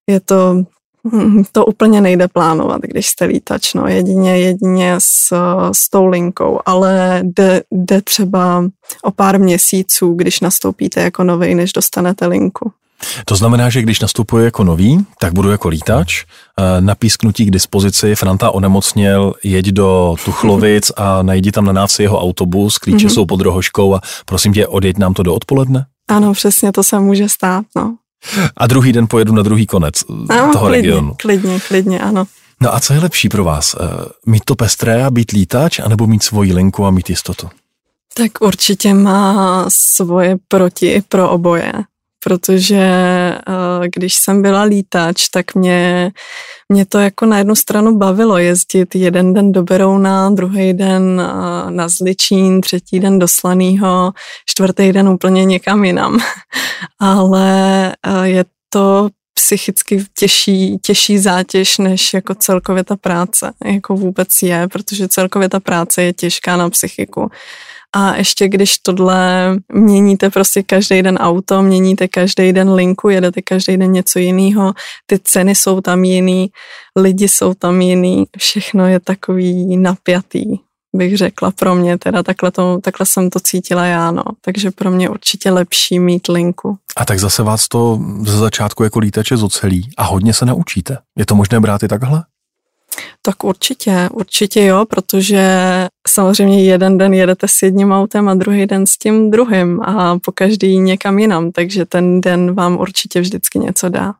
Je 0.07 0.21
to 0.21 0.63
to 1.53 1.67
úplně 1.67 2.01
nejde 2.01 2.29
plánovat, 2.29 2.81
když 2.83 3.07
jste 3.07 3.25
lítač, 3.25 3.75
no, 3.75 3.87
jedině, 3.87 4.39
jedině 4.39 4.95
s, 4.99 5.35
s 5.73 5.91
tou 5.91 6.07
linkou, 6.07 6.61
ale 6.67 7.21
jde, 7.25 7.63
jde 7.71 8.03
třeba 8.03 8.65
o 9.03 9.11
pár 9.11 9.41
měsíců, 9.41 10.15
když 10.15 10.41
nastoupíte 10.41 11.01
jako 11.01 11.25
nový, 11.25 11.55
než 11.55 11.73
dostanete 11.73 12.27
linku. 12.27 12.73
To 13.25 13.37
znamená, 13.37 13.71
že 13.71 13.83
když 13.83 14.01
nastupuji 14.01 14.45
jako 14.45 14.65
nový, 14.65 15.07
tak 15.19 15.33
budu 15.33 15.51
jako 15.51 15.69
lítač, 15.69 16.25
eh, 16.25 16.81
na 16.81 16.95
písknutí 16.95 17.47
k 17.47 17.51
dispozici, 17.51 18.15
Franta 18.15 18.51
onemocněl, 18.51 19.35
jeď 19.45 19.67
do 19.67 20.15
Tuchlovic 20.25 20.93
a 20.97 21.23
najdi 21.23 21.53
tam 21.53 21.65
na 21.65 21.73
návsi 21.73 22.03
jeho 22.03 22.21
autobus, 22.21 22.79
klíče 22.79 23.07
mm-hmm. 23.07 23.15
jsou 23.15 23.27
pod 23.27 23.41
rohoškou 23.41 23.95
a 23.95 24.01
prosím 24.27 24.53
tě, 24.53 24.67
odjeď 24.67 24.99
nám 24.99 25.15
to 25.15 25.23
do 25.23 25.35
odpoledne? 25.35 25.87
Ano, 26.09 26.33
přesně, 26.33 26.73
to 26.73 26.83
se 26.83 27.01
může 27.01 27.29
stát, 27.29 27.65
no. 27.77 27.97
A 28.57 28.67
druhý 28.67 28.93
den 28.93 29.07
pojedu 29.11 29.33
na 29.33 29.43
druhý 29.43 29.67
konec 29.67 29.95
no, 30.09 30.53
toho 30.53 30.67
klidně, 30.67 30.83
regionu. 30.83 31.15
Klidně, 31.19 31.61
klidně, 31.61 32.01
ano. 32.01 32.25
No 32.61 32.75
a 32.75 32.81
co 32.81 32.93
je 32.93 33.01
lepší 33.01 33.29
pro 33.29 33.45
vás? 33.45 33.75
Eh, 33.75 33.87
mít 34.27 34.45
to 34.45 34.55
pestré 34.55 35.05
a 35.05 35.11
být 35.11 35.31
lítač, 35.31 35.79
anebo 35.79 36.07
mít 36.07 36.23
svoji 36.23 36.53
linku 36.53 36.87
a 36.87 36.91
mít 36.91 37.11
jistotu? 37.11 37.49
Tak 38.15 38.33
určitě 38.41 38.95
má 38.95 39.67
svoje 39.69 40.37
proti 40.49 41.03
pro 41.09 41.31
oboje 41.31 41.73
protože 42.25 42.77
eh, 42.77 43.89
když 43.97 44.15
jsem 44.15 44.43
byla 44.43 44.63
lítač, 44.63 45.29
tak 45.29 45.55
mě, 45.55 46.11
mě 46.69 46.87
to 46.87 46.99
jako 46.99 47.27
na 47.27 47.39
jednu 47.39 47.55
stranu 47.55 47.97
bavilo 47.97 48.39
jezdit 48.39 48.95
jeden 48.95 49.35
den 49.35 49.53
do 49.53 49.63
Berouna, 49.63 50.31
druhý 50.31 50.73
den 50.73 51.23
eh, 51.25 51.71
na 51.71 51.89
Zličín, 51.89 52.61
třetí 52.61 53.01
den 53.01 53.19
do 53.19 53.29
Slanýho, 53.29 54.13
čtvrtý 54.47 54.93
den 54.93 55.09
úplně 55.09 55.45
někam 55.45 55.85
jinam. 55.85 56.19
Ale 57.01 57.93
eh, 58.07 58.29
je 58.29 58.45
to 58.69 59.09
psychicky 59.35 60.05
těžší, 60.19 60.79
těžší 60.79 61.19
zátěž, 61.19 61.79
než 61.79 62.15
jako 62.15 62.35
celkově 62.35 62.85
ta 62.85 62.97
práce, 62.97 63.53
jako 63.65 63.95
vůbec 63.95 64.29
je, 64.43 64.69
protože 64.69 65.09
celkově 65.09 65.49
ta 65.49 65.61
práce 65.61 66.03
je 66.03 66.13
těžká 66.13 66.57
na 66.57 66.71
psychiku. 66.71 67.31
A 67.97 68.17
ještě 68.17 68.49
když 68.49 68.79
tohle 68.79 69.51
měníte 69.73 70.31
prostě 70.31 70.63
každý 70.63 71.03
den 71.03 71.17
auto, 71.17 71.63
měníte 71.63 72.09
každý 72.09 72.53
den 72.53 72.73
linku, 72.73 73.09
jedete 73.09 73.43
každý 73.43 73.77
den 73.77 73.93
něco 73.93 74.19
jiného, 74.19 74.73
ty 75.07 75.19
ceny 75.19 75.55
jsou 75.55 75.81
tam 75.81 76.05
jiný, 76.05 76.51
lidi 76.97 77.29
jsou 77.29 77.55
tam 77.55 77.81
jiný, 77.81 78.25
všechno 78.39 78.87
je 78.87 79.01
takový 79.01 79.77
napjatý 79.77 80.59
bych 80.97 81.17
řekla 81.17 81.51
pro 81.51 81.75
mě, 81.75 81.99
teda 81.99 82.23
takhle, 82.23 82.51
to, 82.51 82.79
takhle 82.83 83.07
jsem 83.07 83.31
to 83.31 83.41
cítila 83.41 83.85
já, 83.85 84.11
no. 84.11 84.23
Takže 84.41 84.71
pro 84.71 84.91
mě 84.91 85.09
určitě 85.09 85.51
lepší 85.51 85.99
mít 85.99 86.29
linku. 86.29 86.79
A 86.97 87.05
tak 87.05 87.19
zase 87.19 87.43
vás 87.43 87.69
to 87.69 88.01
ze 88.23 88.39
začátku 88.39 88.85
jako 88.85 88.99
lítače 88.99 89.37
zocelí 89.37 89.91
a 89.97 90.05
hodně 90.05 90.35
se 90.35 90.47
naučíte. 90.47 90.99
Je 91.19 91.27
to 91.27 91.35
možné 91.35 91.61
brát 91.61 91.83
i 91.83 91.89
takhle? 91.89 92.23
Tak 93.23 93.45
určitě, 93.45 94.09
určitě 94.13 94.65
jo, 94.65 94.85
protože 94.91 95.49
samozřejmě 96.09 96.65
jeden 96.65 96.99
den 96.99 97.15
jedete 97.15 97.49
s 97.49 97.63
jedním 97.63 97.93
autem 97.93 98.29
a 98.29 98.35
druhý 98.35 98.67
den 98.67 98.87
s 98.87 98.99
tím 98.99 99.31
druhým 99.31 99.83
a 99.83 100.19
po 100.19 100.33
každý 100.33 100.79
někam 100.79 101.19
jinam, 101.19 101.53
takže 101.53 101.85
ten 101.85 102.21
den 102.21 102.55
vám 102.55 102.77
určitě 102.79 103.21
vždycky 103.21 103.59
něco 103.59 103.89
dá. 103.89 104.15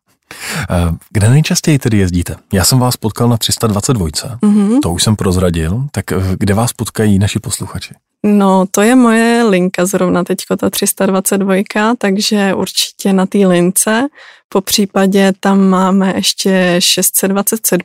Eh, 0.71 0.95
kde 1.11 1.31
nejčastěji 1.31 1.79
tedy 1.79 1.99
jezdíte? 1.99 2.37
Já 2.53 2.65
jsem 2.65 2.79
vás 2.79 2.97
potkal 2.97 3.29
na 3.29 3.37
322, 3.37 4.07
mm-hmm. 4.07 4.79
to 4.83 4.93
už 4.93 5.03
jsem 5.03 5.17
prozradil, 5.17 5.85
tak 5.93 6.13
eh, 6.13 6.17
kde 6.39 6.55
vás 6.55 6.73
potkají 6.73 7.19
naši 7.19 7.39
posluchači? 7.39 7.95
No, 8.23 8.67
to 8.71 8.83
je 8.83 8.95
moje 8.95 9.45
linka 9.45 9.87
zrovna 9.87 10.25
teďko, 10.25 10.57
ta 10.57 10.71
322, 10.71 11.95
takže 11.99 12.55
určitě 12.55 13.13
na 13.13 13.27
té 13.27 13.39
lince. 13.39 14.09
Po 14.49 14.61
případě 14.61 15.33
tam 15.41 15.69
máme 15.69 16.13
ještě 16.17 16.77
627 16.79 17.83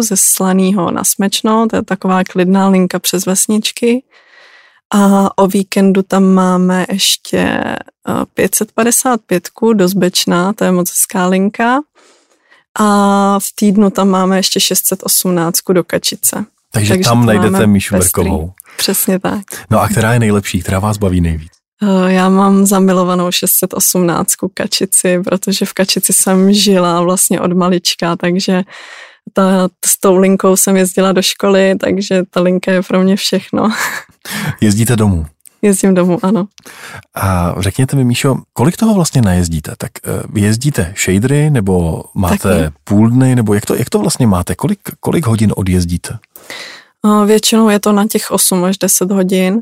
ze 0.00 0.16
Slaného 0.16 0.90
na 0.90 1.04
Smečno, 1.04 1.66
to 1.70 1.76
je 1.76 1.82
taková 1.82 2.24
klidná 2.24 2.68
linka 2.68 2.98
přes 2.98 3.26
vesničky. 3.26 4.02
A 4.94 5.30
o 5.38 5.46
víkendu 5.46 6.02
tam 6.02 6.24
máme 6.24 6.86
ještě 6.92 7.64
555 8.34 9.48
eh, 9.48 9.74
do 9.74 9.88
Zbečná, 9.88 10.52
to 10.52 10.64
je 10.64 10.72
moc 10.72 10.90
hezká 10.90 11.26
linka. 11.26 11.80
A 12.78 13.38
v 13.38 13.46
týdnu 13.54 13.90
tam 13.90 14.08
máme 14.08 14.36
ještě 14.36 14.60
618 14.60 15.58
do 15.72 15.84
Kačice. 15.84 16.44
Takže, 16.72 16.94
Takže 16.94 17.08
tam 17.08 17.26
najdete 17.26 17.66
Míšu 17.66 17.96
Vrkovou. 17.96 18.52
Přesně 18.76 19.18
tak. 19.18 19.42
No 19.70 19.80
a 19.80 19.88
která 19.88 20.12
je 20.12 20.18
nejlepší, 20.18 20.60
která 20.60 20.78
vás 20.78 20.98
baví 20.98 21.20
nejvíc? 21.20 21.52
Eh, 21.82 22.12
já 22.12 22.28
mám 22.28 22.66
zamilovanou 22.66 23.30
618 23.30 24.34
Kačici, 24.54 25.20
protože 25.24 25.66
v 25.66 25.72
Kačici 25.72 26.12
jsem 26.12 26.52
žila 26.52 27.00
vlastně 27.00 27.40
od 27.40 27.52
malička, 27.52 28.16
takže 28.16 28.62
ta, 29.32 29.68
s 29.84 30.00
tou 30.00 30.16
linkou 30.16 30.56
jsem 30.56 30.76
jezdila 30.76 31.12
do 31.12 31.22
školy, 31.22 31.74
takže 31.80 32.22
ta 32.30 32.40
linka 32.40 32.72
je 32.72 32.82
pro 32.82 33.02
mě 33.02 33.16
všechno. 33.16 33.72
Jezdíte 34.60 34.96
domů? 34.96 35.26
Jezdím 35.62 35.94
domů, 35.94 36.18
ano. 36.22 36.46
A 37.14 37.54
řekněte 37.58 37.96
mi, 37.96 38.04
Míšo, 38.04 38.36
kolik 38.52 38.76
toho 38.76 38.94
vlastně 38.94 39.22
najezdíte? 39.22 39.74
Tak 39.78 39.90
uh, 40.30 40.38
jezdíte 40.38 40.94
shadery, 41.04 41.50
nebo 41.50 42.04
máte 42.14 42.38
Taky. 42.38 42.76
půl 42.84 43.10
dny, 43.10 43.36
nebo 43.36 43.54
jak 43.54 43.66
to, 43.66 43.74
jak 43.74 43.90
to 43.90 43.98
vlastně 43.98 44.26
máte? 44.26 44.54
Kolik, 44.54 44.78
kolik 45.00 45.26
hodin 45.26 45.52
odjezdíte? 45.56 46.18
Většinou 47.26 47.68
je 47.68 47.80
to 47.80 47.92
na 47.92 48.06
těch 48.06 48.30
8 48.30 48.64
až 48.64 48.78
10 48.78 49.10
hodin 49.10 49.60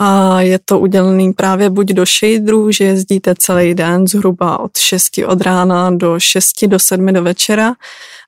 a 0.00 0.40
je 0.40 0.58
to 0.64 0.78
udělený 0.78 1.32
právě 1.32 1.70
buď 1.70 1.86
do 1.86 2.04
shaderů, 2.06 2.70
že 2.70 2.84
jezdíte 2.84 3.34
celý 3.38 3.74
den 3.74 4.06
zhruba 4.06 4.58
od 4.60 4.78
6 4.78 5.18
od 5.26 5.40
rána 5.40 5.90
do 5.90 6.20
6 6.20 6.66
do 6.66 6.78
7 6.78 7.12
do 7.12 7.22
večera 7.22 7.74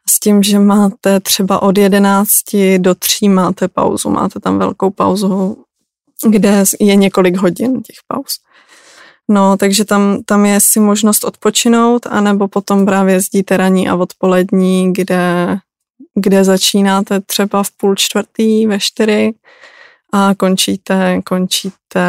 s 0.08 0.20
tím, 0.20 0.42
že 0.42 0.58
máte 0.58 1.20
třeba 1.20 1.62
od 1.62 1.78
11 1.78 2.28
do 2.78 2.94
3 2.94 3.28
máte 3.28 3.68
pauzu, 3.68 4.10
máte 4.10 4.40
tam 4.40 4.58
velkou 4.58 4.90
pauzu, 4.90 5.56
kde 6.28 6.64
je 6.80 6.96
několik 6.96 7.36
hodin 7.36 7.82
těch 7.82 7.96
pauz. 8.08 8.38
No, 9.28 9.56
takže 9.56 9.84
tam, 9.84 10.18
tam 10.26 10.46
je 10.46 10.58
si 10.60 10.80
možnost 10.80 11.24
odpočinout, 11.24 12.06
anebo 12.06 12.48
potom 12.48 12.86
právě 12.86 13.14
jezdíte 13.14 13.56
raní 13.56 13.88
a 13.88 13.94
odpolední, 13.94 14.92
kde, 14.92 15.56
kde 16.14 16.44
začínáte 16.44 17.20
třeba 17.20 17.62
v 17.62 17.70
půl 17.70 17.94
čtvrtý, 17.94 18.66
ve 18.66 18.78
čtyři 18.80 19.32
a 20.12 20.34
končíte, 20.34 21.20
končíte 21.22 22.02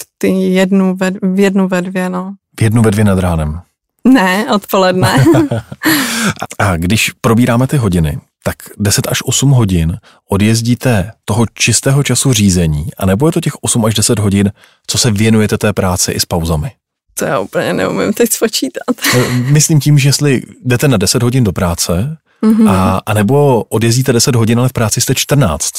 v, 0.00 0.06
ty 0.18 0.28
jednu 0.28 0.96
ve, 0.96 1.10
v 1.22 1.40
jednu 1.40 1.68
ve 1.68 1.82
dvě, 1.82 2.08
no. 2.08 2.34
V 2.58 2.62
jednu 2.62 2.82
ve 2.82 2.90
dvě 2.90 3.04
nad 3.04 3.18
ránem. 3.18 3.60
Ne, 4.04 4.46
odpoledne. 4.54 5.24
a 6.58 6.76
když 6.76 7.10
probíráme 7.20 7.66
ty 7.66 7.76
hodiny, 7.76 8.18
tak 8.44 8.56
10 8.78 9.06
až 9.08 9.18
8 9.24 9.50
hodin 9.50 9.96
odjezdíte 10.30 11.10
toho 11.24 11.46
čistého 11.54 12.02
času 12.02 12.32
řízení, 12.32 12.86
anebo 12.98 13.26
je 13.26 13.32
to 13.32 13.40
těch 13.40 13.52
8 13.60 13.84
až 13.84 13.94
10 13.94 14.18
hodin, 14.18 14.52
co 14.86 14.98
se 14.98 15.10
věnujete 15.10 15.58
té 15.58 15.72
práci 15.72 16.12
i 16.12 16.20
s 16.20 16.24
pauzami? 16.24 16.70
To 17.14 17.24
já 17.24 17.38
úplně 17.38 17.72
neumím 17.72 18.12
teď 18.12 18.32
spočítat. 18.32 18.96
Eh, 19.14 19.28
myslím 19.30 19.80
tím, 19.80 19.98
že 19.98 20.08
jestli 20.08 20.42
jdete 20.64 20.88
na 20.88 20.96
10 20.96 21.22
hodin 21.22 21.44
do 21.44 21.52
práce, 21.52 22.16
mm-hmm. 22.42 22.70
a, 22.70 23.00
a 23.06 23.14
nebo 23.14 23.62
odjezdíte 23.62 24.12
10 24.12 24.34
hodin, 24.34 24.58
ale 24.58 24.68
v 24.68 24.72
práci 24.72 25.00
jste 25.00 25.14
14. 25.14 25.72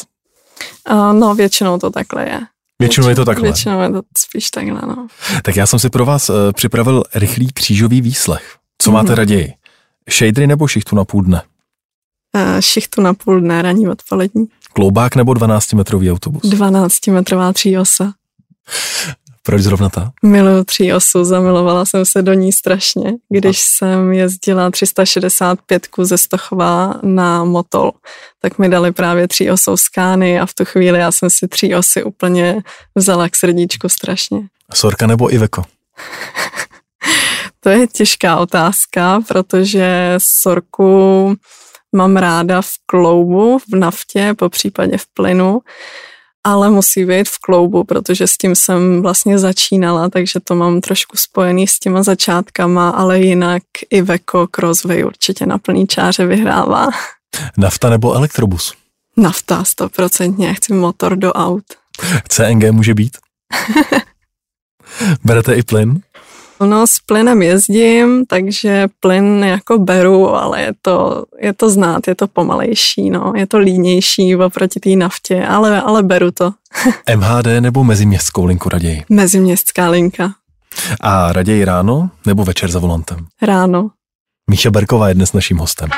Uh, 0.92 1.14
no, 1.14 1.36
většinou 1.36 1.78
to 1.78 1.90
takhle 1.90 2.26
je. 2.26 2.40
Většinou 2.80 3.10
je 3.10 3.16
to 3.16 3.26
takhle. 3.26 3.44
Většinou 3.44 3.82
je 3.82 3.90
to 3.90 4.02
spíš 4.18 4.52
takhle, 4.52 4.82
no. 4.88 5.08
Tak 5.44 5.56
já 5.56 5.68
jsem 5.68 5.80
si 5.80 5.90
pro 5.90 6.06
vás 6.06 6.30
uh, 6.30 6.36
připravil 6.52 7.04
rychlý 7.16 7.48
křížový 7.54 8.02
výslech. 8.02 8.56
Co 8.78 8.90
mm-hmm. 8.90 8.94
máte 8.94 9.16
raději? 9.16 9.54
Shadery 10.12 10.48
nebo 10.48 10.68
šichtu 10.68 10.96
na 10.96 11.06
půl 11.06 11.24
dne? 11.24 11.42
Šichtu 12.60 13.02
na 13.02 13.14
půl 13.14 13.42
dne, 13.42 13.62
ranní 13.62 13.88
odpolední. 13.88 14.46
Kloubák 14.74 15.16
nebo 15.16 15.34
12-metrový 15.34 16.12
autobus? 16.12 16.44
12-metrová 16.44 17.54
tříosa. 17.54 18.14
Proč 19.46 19.62
zrovna 19.62 19.90
ta? 19.90 20.12
Miluju 20.26 20.64
tří 20.64 20.94
osu, 20.94 21.24
zamilovala 21.24 21.86
jsem 21.86 22.06
se 22.06 22.22
do 22.22 22.34
ní 22.34 22.54
strašně, 22.54 23.14
když 23.30 23.58
a. 23.58 23.64
jsem 23.64 24.14
jezdila 24.14 24.72
365 24.72 25.88
ze 26.02 26.18
Stochova 26.18 26.94
na 27.04 27.44
Motol, 27.44 27.92
tak 28.42 28.60
mi 28.60 28.70
dali 28.70 28.92
právě 28.92 29.28
tří 29.28 29.52
osou 29.52 29.78
skány 29.78 30.40
a 30.40 30.46
v 30.46 30.54
tu 30.54 30.66
chvíli 30.66 31.00
já 31.00 31.12
jsem 31.12 31.30
si 31.30 31.48
tří 31.48 31.76
osy 31.76 32.04
úplně 32.04 32.64
vzala 32.96 33.30
k 33.30 33.36
srdíčku 33.36 33.90
strašně. 33.90 34.40
Sorka 34.74 35.08
nebo 35.08 35.34
Iveko? 35.34 35.64
to 37.60 37.70
je 37.70 37.88
těžká 37.88 38.38
otázka, 38.38 39.22
protože 39.28 40.16
Sorku 40.18 41.36
mám 41.94 42.18
ráda 42.18 42.62
v 42.62 42.72
kloubu, 42.86 43.60
v 43.60 43.76
naftě, 43.76 44.34
po 44.38 44.50
případě 44.50 44.98
v 44.98 45.06
plynu 45.14 45.62
ale 46.44 46.70
musí 46.70 47.06
být 47.06 47.30
v 47.30 47.40
kloubu, 47.40 47.84
protože 47.84 48.28
s 48.28 48.38
tím 48.38 48.56
jsem 48.56 49.02
vlastně 49.02 49.40
začínala, 49.40 50.10
takže 50.10 50.40
to 50.40 50.56
mám 50.56 50.82
trošku 50.82 51.18
spojený 51.18 51.68
s 51.68 51.80
těma 51.80 52.04
začátkama, 52.04 52.90
ale 52.90 53.20
jinak 53.20 53.64
i 53.90 54.02
Veko 54.02 54.48
Crossway 54.48 55.06
určitě 55.06 55.46
na 55.46 55.58
plný 55.58 55.88
čáře 55.88 56.26
vyhrává. 56.26 56.90
Nafta 57.58 57.90
nebo 57.90 58.14
elektrobus? 58.14 58.74
Nafta, 59.18 59.64
stoprocentně, 59.64 60.54
chci 60.54 60.74
motor 60.74 61.16
do 61.16 61.34
aut. 61.34 61.64
CNG 62.28 62.72
může 62.72 62.94
být? 62.94 63.18
Berete 65.24 65.56
i 65.56 65.64
plyn? 65.64 66.02
No 66.60 66.88
s 66.88 67.00
plynem 67.00 67.42
jezdím, 67.42 68.26
takže 68.26 68.88
plyn 69.00 69.44
jako 69.44 69.78
beru, 69.78 70.30
ale 70.30 70.62
je 70.62 70.74
to, 70.82 71.26
je 71.40 71.54
to 71.54 71.70
znát, 71.70 72.08
je 72.08 72.16
to 72.16 72.28
pomalejší, 72.28 73.10
no. 73.10 73.34
je 73.36 73.48
to 73.48 73.58
línější 73.58 74.36
oproti 74.36 74.80
té 74.80 74.90
naftě, 74.90 75.46
ale, 75.46 75.82
ale 75.82 76.04
beru 76.04 76.32
to. 76.32 76.52
MHD 77.16 77.46
nebo 77.60 77.84
meziměstskou 77.84 78.46
linku 78.46 78.70
raději? 78.70 79.04
Meziměstská 79.10 79.90
linka. 79.90 80.34
A 81.02 81.34
raději 81.34 81.66
ráno 81.66 82.10
nebo 82.26 82.44
večer 82.44 82.72
za 82.72 82.80
volantem? 82.80 83.18
Ráno. 83.42 83.90
Míša 84.50 84.72
Berková 84.72 85.08
je 85.08 85.14
dnes 85.14 85.34
naším 85.34 85.58
hostem. 85.58 85.90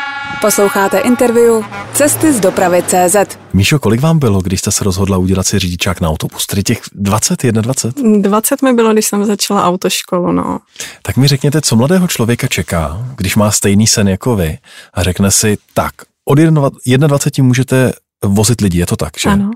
Posloucháte 0.42 1.00
interview 1.00 1.64
Cesty 1.94 2.34
z 2.34 2.40
dopravy 2.40 2.84
CZ. 2.84 3.45
Míšo, 3.56 3.80
kolik 3.80 4.02
vám 4.02 4.20
bylo, 4.20 4.42
když 4.42 4.60
jste 4.60 4.72
se 4.72 4.84
rozhodla 4.84 5.18
udělat 5.18 5.48
si 5.48 5.60
řidičák 5.60 6.02
na 6.02 6.10
autobus? 6.10 6.46
Tedy 6.46 6.64
těch 6.64 6.82
20, 6.94 7.44
21? 7.44 8.30
20 8.30 8.62
mi 8.62 8.74
bylo, 8.74 8.94
když 8.94 9.06
jsem 9.06 9.26
začala 9.26 9.66
autoškolu, 9.66 10.32
no. 10.32 10.60
Tak 11.02 11.18
mi 11.18 11.28
řekněte, 11.28 11.62
co 11.62 11.76
mladého 11.76 12.08
člověka 12.08 12.48
čeká, 12.48 13.08
když 13.18 13.36
má 13.36 13.52
stejný 13.52 13.88
sen 13.88 14.08
jako 14.08 14.36
vy 14.36 14.58
a 14.94 15.04
řekne 15.04 15.32
si, 15.32 15.58
tak, 15.74 15.92
od 16.26 16.38
21 16.38 17.48
můžete 17.48 17.94
vozit 18.26 18.62
lidi, 18.62 18.80
je 18.80 18.86
to 18.86 18.96
tak, 18.96 19.20
že? 19.20 19.30
Ano. 19.30 19.52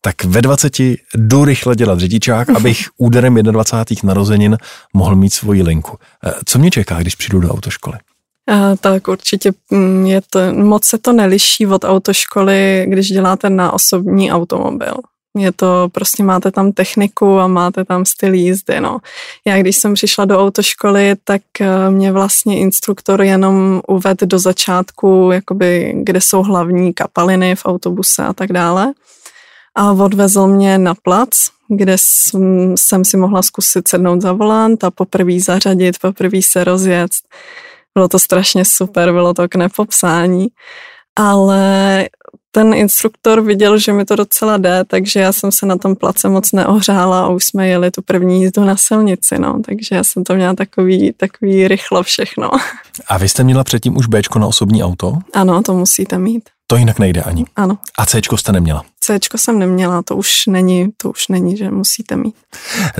Tak 0.00 0.24
ve 0.24 0.42
20 0.42 0.80
jdu 1.14 1.44
rychle 1.44 1.76
dělat 1.76 1.98
řidičák, 1.98 2.50
abych 2.50 2.88
úderem 2.98 3.34
21. 3.34 4.08
narozenin 4.08 4.58
mohl 4.94 5.16
mít 5.16 5.32
svoji 5.32 5.62
linku. 5.62 5.98
Eh, 6.26 6.32
co 6.44 6.58
mě 6.58 6.70
čeká, 6.70 7.00
když 7.00 7.14
přijdu 7.14 7.40
do 7.40 7.50
autoškoly? 7.50 7.98
A, 8.48 8.76
tak 8.76 9.08
určitě 9.08 9.52
mm, 9.70 10.06
je 10.06 10.20
to, 10.30 10.38
moc 10.54 10.84
se 10.84 10.98
to 10.98 11.12
neliší 11.12 11.66
od 11.66 11.84
autoškoly, 11.84 12.86
když 12.88 13.08
děláte 13.08 13.50
na 13.50 13.72
osobní 13.72 14.32
automobil. 14.32 14.94
Je 15.38 15.52
to, 15.52 15.88
prostě 15.92 16.22
máte 16.22 16.50
tam 16.50 16.72
techniku 16.72 17.38
a 17.38 17.46
máte 17.46 17.84
tam 17.84 18.04
styl 18.04 18.34
jízdy, 18.34 18.80
no. 18.80 18.98
Já 19.46 19.58
když 19.58 19.76
jsem 19.76 19.94
přišla 19.94 20.24
do 20.24 20.40
autoškoly, 20.40 21.14
tak 21.24 21.42
eh, 21.60 21.90
mě 21.90 22.12
vlastně 22.12 22.58
instruktor 22.58 23.22
jenom 23.22 23.80
uvedl 23.88 24.26
do 24.26 24.38
začátku, 24.38 25.30
jakoby, 25.32 25.94
kde 25.96 26.20
jsou 26.20 26.42
hlavní 26.42 26.94
kapaliny 26.94 27.56
v 27.56 27.66
autobuse 27.66 28.24
a 28.24 28.32
tak 28.32 28.52
dále. 28.52 28.92
A 29.74 29.92
odvezl 29.92 30.46
mě 30.46 30.78
na 30.78 30.94
plac, 30.94 31.28
kde 31.68 31.96
jsem, 31.98 32.74
jsem 32.76 33.04
si 33.04 33.16
mohla 33.16 33.42
zkusit 33.42 33.88
sednout 33.88 34.20
za 34.20 34.32
volant 34.32 34.84
a 34.84 34.90
poprvé 34.90 35.40
zařadit, 35.40 35.98
poprvé 35.98 36.42
se 36.42 36.64
rozjet. 36.64 37.10
Bylo 37.96 38.08
to 38.08 38.18
strašně 38.18 38.64
super, 38.64 39.12
bylo 39.12 39.34
to 39.34 39.48
k 39.48 39.54
nepopsání, 39.54 40.46
ale 41.18 42.08
ten 42.50 42.74
instruktor 42.74 43.40
viděl, 43.40 43.78
že 43.78 43.92
mi 43.92 44.04
to 44.04 44.16
docela 44.16 44.56
jde, 44.56 44.84
takže 44.84 45.20
já 45.20 45.32
jsem 45.32 45.52
se 45.52 45.66
na 45.66 45.76
tom 45.76 45.96
place 45.96 46.28
moc 46.28 46.52
neohřála 46.52 47.24
a 47.24 47.28
už 47.28 47.44
jsme 47.44 47.68
jeli 47.68 47.90
tu 47.90 48.02
první 48.02 48.42
jízdu 48.42 48.64
na 48.64 48.76
silnici, 48.76 49.38
no, 49.38 49.60
takže 49.66 49.94
já 49.94 50.04
jsem 50.04 50.24
to 50.24 50.34
měla 50.34 50.54
takový, 50.54 51.12
takový 51.12 51.68
rychlo 51.68 52.02
všechno. 52.02 52.50
A 53.08 53.18
vy 53.18 53.28
jste 53.28 53.44
měla 53.44 53.64
předtím 53.64 53.96
už 53.96 54.06
Bčko 54.06 54.38
na 54.38 54.46
osobní 54.46 54.84
auto? 54.84 55.12
Ano, 55.34 55.62
to 55.62 55.74
musíte 55.74 56.18
mít. 56.18 56.50
To 56.66 56.76
jinak 56.76 56.98
nejde 56.98 57.22
ani. 57.22 57.44
Ano. 57.56 57.78
A 57.98 58.06
Cčko 58.06 58.36
jste 58.36 58.52
neměla? 58.52 58.84
Cčko 59.00 59.38
jsem 59.38 59.58
neměla, 59.58 60.02
to 60.02 60.16
už 60.16 60.46
není, 60.46 60.88
to 60.96 61.10
už 61.10 61.28
není, 61.28 61.56
že 61.56 61.70
musíte 61.70 62.16
mít. 62.16 62.34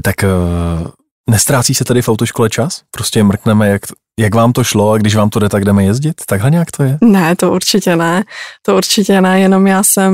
Tak 0.02 0.14
uh, 0.22 0.86
nestrácí 1.30 1.74
se 1.74 1.84
tady 1.84 2.02
v 2.02 2.08
autoškole 2.08 2.50
čas? 2.50 2.82
Prostě 2.90 3.24
mrkneme, 3.24 3.68
jak 3.68 3.82
jak 4.20 4.34
vám 4.34 4.52
to 4.52 4.64
šlo 4.64 4.90
a 4.90 4.98
když 4.98 5.14
vám 5.16 5.30
to 5.30 5.38
jde, 5.38 5.48
tak 5.48 5.64
jdeme 5.64 5.84
jezdit? 5.84 6.14
Takhle 6.26 6.50
nějak 6.50 6.70
to 6.70 6.82
je? 6.82 6.98
Ne, 7.00 7.36
to 7.36 7.52
určitě 7.52 7.96
ne. 7.96 8.24
To 8.62 8.76
určitě 8.76 9.20
ne, 9.20 9.40
jenom 9.40 9.66
já 9.66 9.82
jsem 9.82 10.12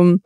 um, 0.00 0.16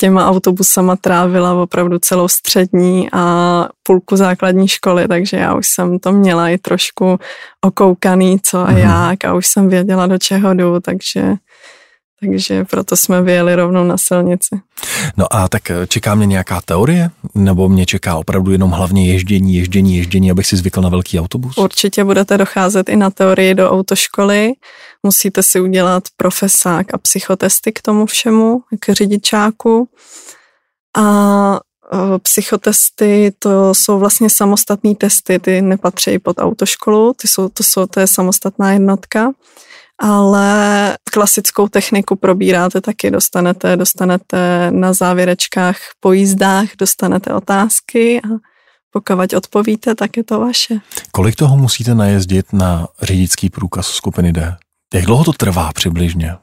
těma 0.00 0.28
autobusama 0.28 0.96
trávila 0.96 1.62
opravdu 1.62 1.98
celou 1.98 2.28
střední 2.28 3.08
a 3.12 3.68
půlku 3.82 4.16
základní 4.16 4.68
školy, 4.68 5.08
takže 5.08 5.36
já 5.36 5.54
už 5.54 5.68
jsem 5.68 5.98
to 5.98 6.12
měla 6.12 6.48
i 6.48 6.58
trošku 6.58 7.18
okoukaný, 7.60 8.38
co 8.42 8.58
a 8.58 8.70
mm. 8.70 8.78
jak 8.78 9.24
a 9.24 9.34
už 9.34 9.46
jsem 9.46 9.68
věděla, 9.68 10.06
do 10.06 10.18
čeho 10.18 10.54
jdu, 10.54 10.80
takže 10.80 11.34
takže 12.26 12.64
proto 12.64 12.96
jsme 12.96 13.22
vyjeli 13.22 13.54
rovnou 13.54 13.84
na 13.84 13.98
silnici. 13.98 14.60
No 15.16 15.26
a 15.34 15.48
tak 15.48 15.70
eh, 15.70 15.86
čeká 15.86 16.14
mě 16.14 16.26
nějaká 16.26 16.60
teorie? 16.64 17.10
Nebo 17.34 17.68
mě 17.68 17.86
čeká 17.86 18.16
opravdu 18.16 18.50
jenom 18.50 18.70
hlavně 18.70 19.12
ježdění, 19.12 19.56
ježdění, 19.56 19.96
ježdění, 19.96 20.30
abych 20.30 20.46
si 20.46 20.56
zvykl 20.56 20.80
na 20.80 20.88
velký 20.88 21.20
autobus? 21.20 21.58
Určitě 21.58 22.04
budete 22.04 22.38
docházet 22.38 22.88
i 22.88 22.96
na 22.96 23.10
teorii 23.10 23.54
do 23.54 23.70
autoškoly. 23.70 24.52
Musíte 25.02 25.42
si 25.42 25.60
udělat 25.60 26.04
profesák 26.16 26.94
a 26.94 26.98
psychotesty 26.98 27.72
k 27.72 27.82
tomu 27.82 28.06
všemu, 28.06 28.60
k 28.80 28.92
řidičáku. 28.92 29.88
A 30.96 31.60
eh, 31.92 32.18
psychotesty, 32.18 33.32
to 33.38 33.74
jsou 33.74 33.98
vlastně 33.98 34.30
samostatné 34.30 34.94
testy, 34.94 35.38
ty 35.38 35.62
nepatří 35.62 36.18
pod 36.18 36.36
autoškolu, 36.38 37.12
ty 37.16 37.28
jsou, 37.28 37.48
to, 37.48 37.62
jsou, 37.62 37.86
to 37.86 38.00
je 38.00 38.06
samostatná 38.06 38.72
jednotka 38.72 39.30
ale 40.02 40.96
klasickou 41.12 41.68
techniku 41.68 42.16
probíráte 42.16 42.80
taky, 42.80 43.10
dostanete, 43.10 43.76
dostanete 43.76 44.70
na 44.70 44.92
závěrečkách 44.92 45.76
po 46.00 46.12
jízdách, 46.12 46.68
dostanete 46.78 47.34
otázky 47.34 48.20
a 48.22 48.28
pokud 48.90 49.32
odpovíte, 49.32 49.94
tak 49.94 50.16
je 50.16 50.24
to 50.24 50.40
vaše. 50.40 50.80
Kolik 51.12 51.36
toho 51.36 51.56
musíte 51.56 51.94
najezdit 51.94 52.52
na 52.52 52.88
řidičský 53.02 53.50
průkaz 53.50 53.86
skupiny 53.86 54.32
D? 54.32 54.56
Jak 54.94 55.04
dlouho 55.04 55.24
to 55.24 55.32
trvá 55.32 55.72
přibližně? 55.72 56.36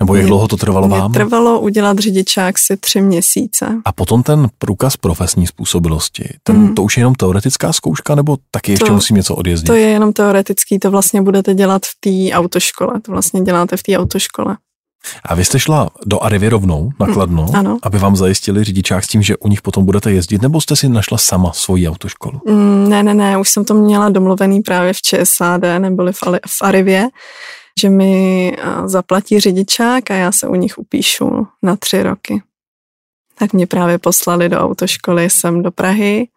Nebo 0.00 0.14
jak 0.14 0.26
dlouho 0.26 0.48
to 0.48 0.56
trvalo 0.56 0.88
vám? 0.88 1.12
trvalo 1.12 1.60
udělat 1.60 1.98
řidičák 1.98 2.58
si 2.58 2.76
tři 2.76 3.00
měsíce. 3.00 3.66
A 3.84 3.92
potom 3.92 4.22
ten 4.22 4.48
průkaz 4.58 4.96
profesní 4.96 5.46
způsobilosti, 5.46 6.28
ten, 6.42 6.56
mm. 6.56 6.74
to 6.74 6.82
už 6.82 6.96
je 6.96 7.00
jenom 7.00 7.14
teoretická 7.14 7.72
zkouška, 7.72 8.14
nebo 8.14 8.36
taky 8.50 8.72
ještě 8.72 8.86
to, 8.86 8.92
musím 8.92 9.16
něco 9.16 9.34
odjezdit? 9.34 9.66
To 9.66 9.74
je 9.74 9.88
jenom 9.88 10.12
teoretický, 10.12 10.78
to 10.78 10.90
vlastně 10.90 11.22
budete 11.22 11.54
dělat 11.54 11.82
v 11.86 12.00
té 12.00 12.36
autoškole, 12.36 13.00
to 13.00 13.12
vlastně 13.12 13.40
děláte 13.40 13.76
v 13.76 13.82
té 13.82 13.98
autoškole. 13.98 14.56
A 15.24 15.34
vy 15.34 15.44
jste 15.44 15.60
šla 15.60 15.90
do 16.06 16.20
Arivy 16.20 16.48
rovnou, 16.48 16.90
nakladno, 17.00 17.46
mm, 17.62 17.76
aby 17.82 17.98
vám 17.98 18.16
zajistili 18.16 18.64
řidičák 18.64 19.04
s 19.04 19.08
tím, 19.08 19.22
že 19.22 19.36
u 19.36 19.48
nich 19.48 19.62
potom 19.62 19.84
budete 19.84 20.12
jezdit, 20.12 20.42
nebo 20.42 20.60
jste 20.60 20.76
si 20.76 20.88
našla 20.88 21.18
sama 21.18 21.52
svoji 21.52 21.88
autoškolu? 21.88 22.40
Mm, 22.48 22.88
ne, 22.88 23.02
ne, 23.02 23.14
ne, 23.14 23.38
už 23.38 23.48
jsem 23.48 23.64
to 23.64 23.74
měla 23.74 24.08
domluvený 24.08 24.60
právě 24.60 24.92
v 24.92 25.02
ČSAD, 25.02 25.60
neboli 25.78 26.12
v, 26.12 26.22
v 26.46 26.62
Arivě 26.62 27.08
že 27.80 27.90
mi 27.90 28.52
zaplatí 28.84 29.40
řidičák 29.40 30.10
a 30.10 30.14
já 30.14 30.32
se 30.32 30.48
u 30.48 30.54
nich 30.54 30.78
upíšu 30.78 31.46
na 31.62 31.76
tři 31.76 32.02
roky. 32.02 32.42
Tak 33.38 33.52
mě 33.52 33.66
právě 33.66 33.98
poslali 33.98 34.48
do 34.48 34.58
autoškoly 34.58 35.30
sem 35.30 35.62
do 35.62 35.70
Prahy 35.70 36.28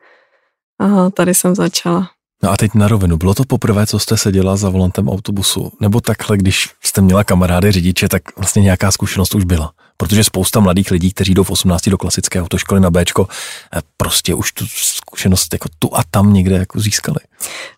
a 0.80 1.10
tady 1.10 1.34
jsem 1.34 1.56
začala. 1.56 2.10
No 2.44 2.50
a 2.50 2.58
teď 2.58 2.74
na 2.74 2.88
rovinu, 2.88 3.18
bylo 3.18 3.34
to 3.34 3.44
poprvé, 3.44 3.88
co 3.88 4.00
jste 4.00 4.18
seděla 4.18 4.56
za 4.56 4.70
volantem 4.70 5.10
autobusu? 5.10 5.72
Nebo 5.80 6.02
takhle, 6.02 6.38
když 6.38 6.70
jste 6.84 7.02
měla 7.02 7.24
kamarády 7.24 7.72
řidiče, 7.72 8.10
tak 8.10 8.38
vlastně 8.38 8.62
nějaká 8.62 8.92
zkušenost 8.92 9.36
už 9.36 9.44
byla? 9.44 9.74
Protože 10.02 10.24
spousta 10.24 10.60
mladých 10.60 10.92
lidí, 10.92 11.12
kteří 11.12 11.34
jdou 11.34 11.44
v 11.44 11.52
18 11.52 11.90
do 11.90 11.98
klasické 11.98 12.42
autoškoly 12.42 12.82
na 12.82 12.92
Bčko, 12.92 13.28
eh, 13.76 13.82
prostě 13.98 14.34
už 14.34 14.52
tu 14.52 14.66
zkušenost 14.68 15.54
jako 15.54 15.70
tu 15.80 15.98
a 15.98 16.04
tam 16.12 16.34
někde 16.34 16.56
jako 16.56 16.80
získali. 16.80 17.18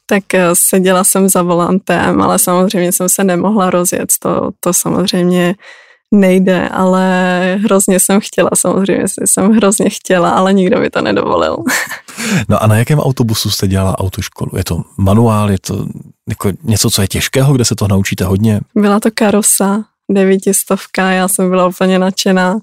Tak 0.06 0.34
eh, 0.34 0.50
seděla 0.54 1.04
jsem 1.04 1.30
za 1.30 1.42
volantem, 1.42 2.22
ale 2.22 2.40
samozřejmě 2.40 2.92
jsem 2.92 3.10
se 3.10 3.24
nemohla 3.24 3.70
rozjet. 3.70 4.10
To, 4.20 4.50
to 4.60 4.74
samozřejmě 4.74 5.56
nejde, 6.14 6.70
ale 6.70 7.06
hrozně 7.64 8.00
jsem 8.00 8.20
chtěla, 8.22 8.50
samozřejmě 8.56 9.06
jsem 9.26 9.52
hrozně 9.52 9.90
chtěla, 9.90 10.30
ale 10.30 10.54
nikdo 10.54 10.80
mi 10.80 10.90
to 10.90 11.02
nedovolil. 11.02 11.58
No 12.50 12.64
a 12.64 12.68
na 12.68 12.78
jakém 12.78 13.00
autobusu 13.00 13.50
jste 13.50 13.68
dělala 13.68 14.00
autoškolu? 14.00 14.52
Je 14.58 14.64
to 14.64 14.84
manuál, 14.98 15.52
je 15.52 15.60
to 15.60 15.86
jako 16.30 16.52
něco, 16.64 16.90
co 16.90 17.02
je 17.02 17.08
těžkého, 17.08 17.54
kde 17.54 17.66
se 17.66 17.76
to 17.76 17.88
naučíte 17.88 18.24
hodně? 18.26 18.60
Byla 18.76 19.00
to 19.00 19.10
karosa, 19.14 19.84
devítistovka, 20.14 21.12
já 21.12 21.28
jsem 21.28 21.50
byla 21.50 21.68
úplně 21.68 22.00
nadšená. 22.00 22.60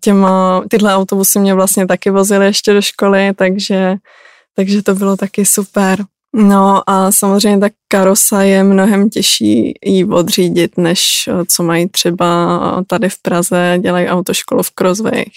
Těma, 0.00 0.62
tyhle 0.70 0.94
autobusy 0.94 1.38
mě 1.38 1.54
vlastně 1.54 1.86
taky 1.86 2.10
vozily 2.10 2.46
ještě 2.46 2.74
do 2.74 2.82
školy, 2.82 3.32
takže, 3.36 3.94
takže 4.56 4.82
to 4.82 4.94
bylo 4.94 5.16
taky 5.16 5.46
super. 5.46 6.04
No 6.34 6.90
a 6.90 7.12
samozřejmě 7.12 7.68
ta 7.68 7.74
karosa 7.88 8.42
je 8.42 8.64
mnohem 8.64 9.10
těžší 9.10 9.74
jí 9.84 10.04
odřídit, 10.04 10.78
než 10.78 11.28
co 11.48 11.62
mají 11.62 11.88
třeba 11.88 12.60
tady 12.86 13.08
v 13.08 13.22
Praze, 13.22 13.78
dělají 13.80 14.08
autoškolu 14.08 14.62
v 14.62 14.70
Krozvejch. 14.70 15.32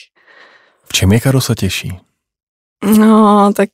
V 0.86 0.94
čem 0.94 1.12
je 1.12 1.20
karosa 1.20 1.56
těžší? 1.56 2.00
No, 2.98 3.52
tak 3.56 3.70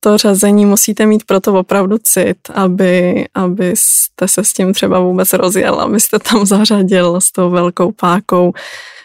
to 0.00 0.18
řazení 0.18 0.66
musíte 0.66 1.06
mít 1.06 1.24
proto 1.26 1.54
opravdu 1.54 1.96
cit, 2.02 2.38
aby, 2.54 3.24
abyste 3.34 4.28
se 4.28 4.44
s 4.44 4.52
tím 4.52 4.74
třeba 4.74 5.00
vůbec 5.00 5.32
rozjel, 5.32 5.80
abyste 5.80 6.18
tam 6.18 6.46
zařadil 6.46 7.20
s 7.20 7.32
tou 7.32 7.50
velkou 7.50 7.92
pákou. 7.92 8.52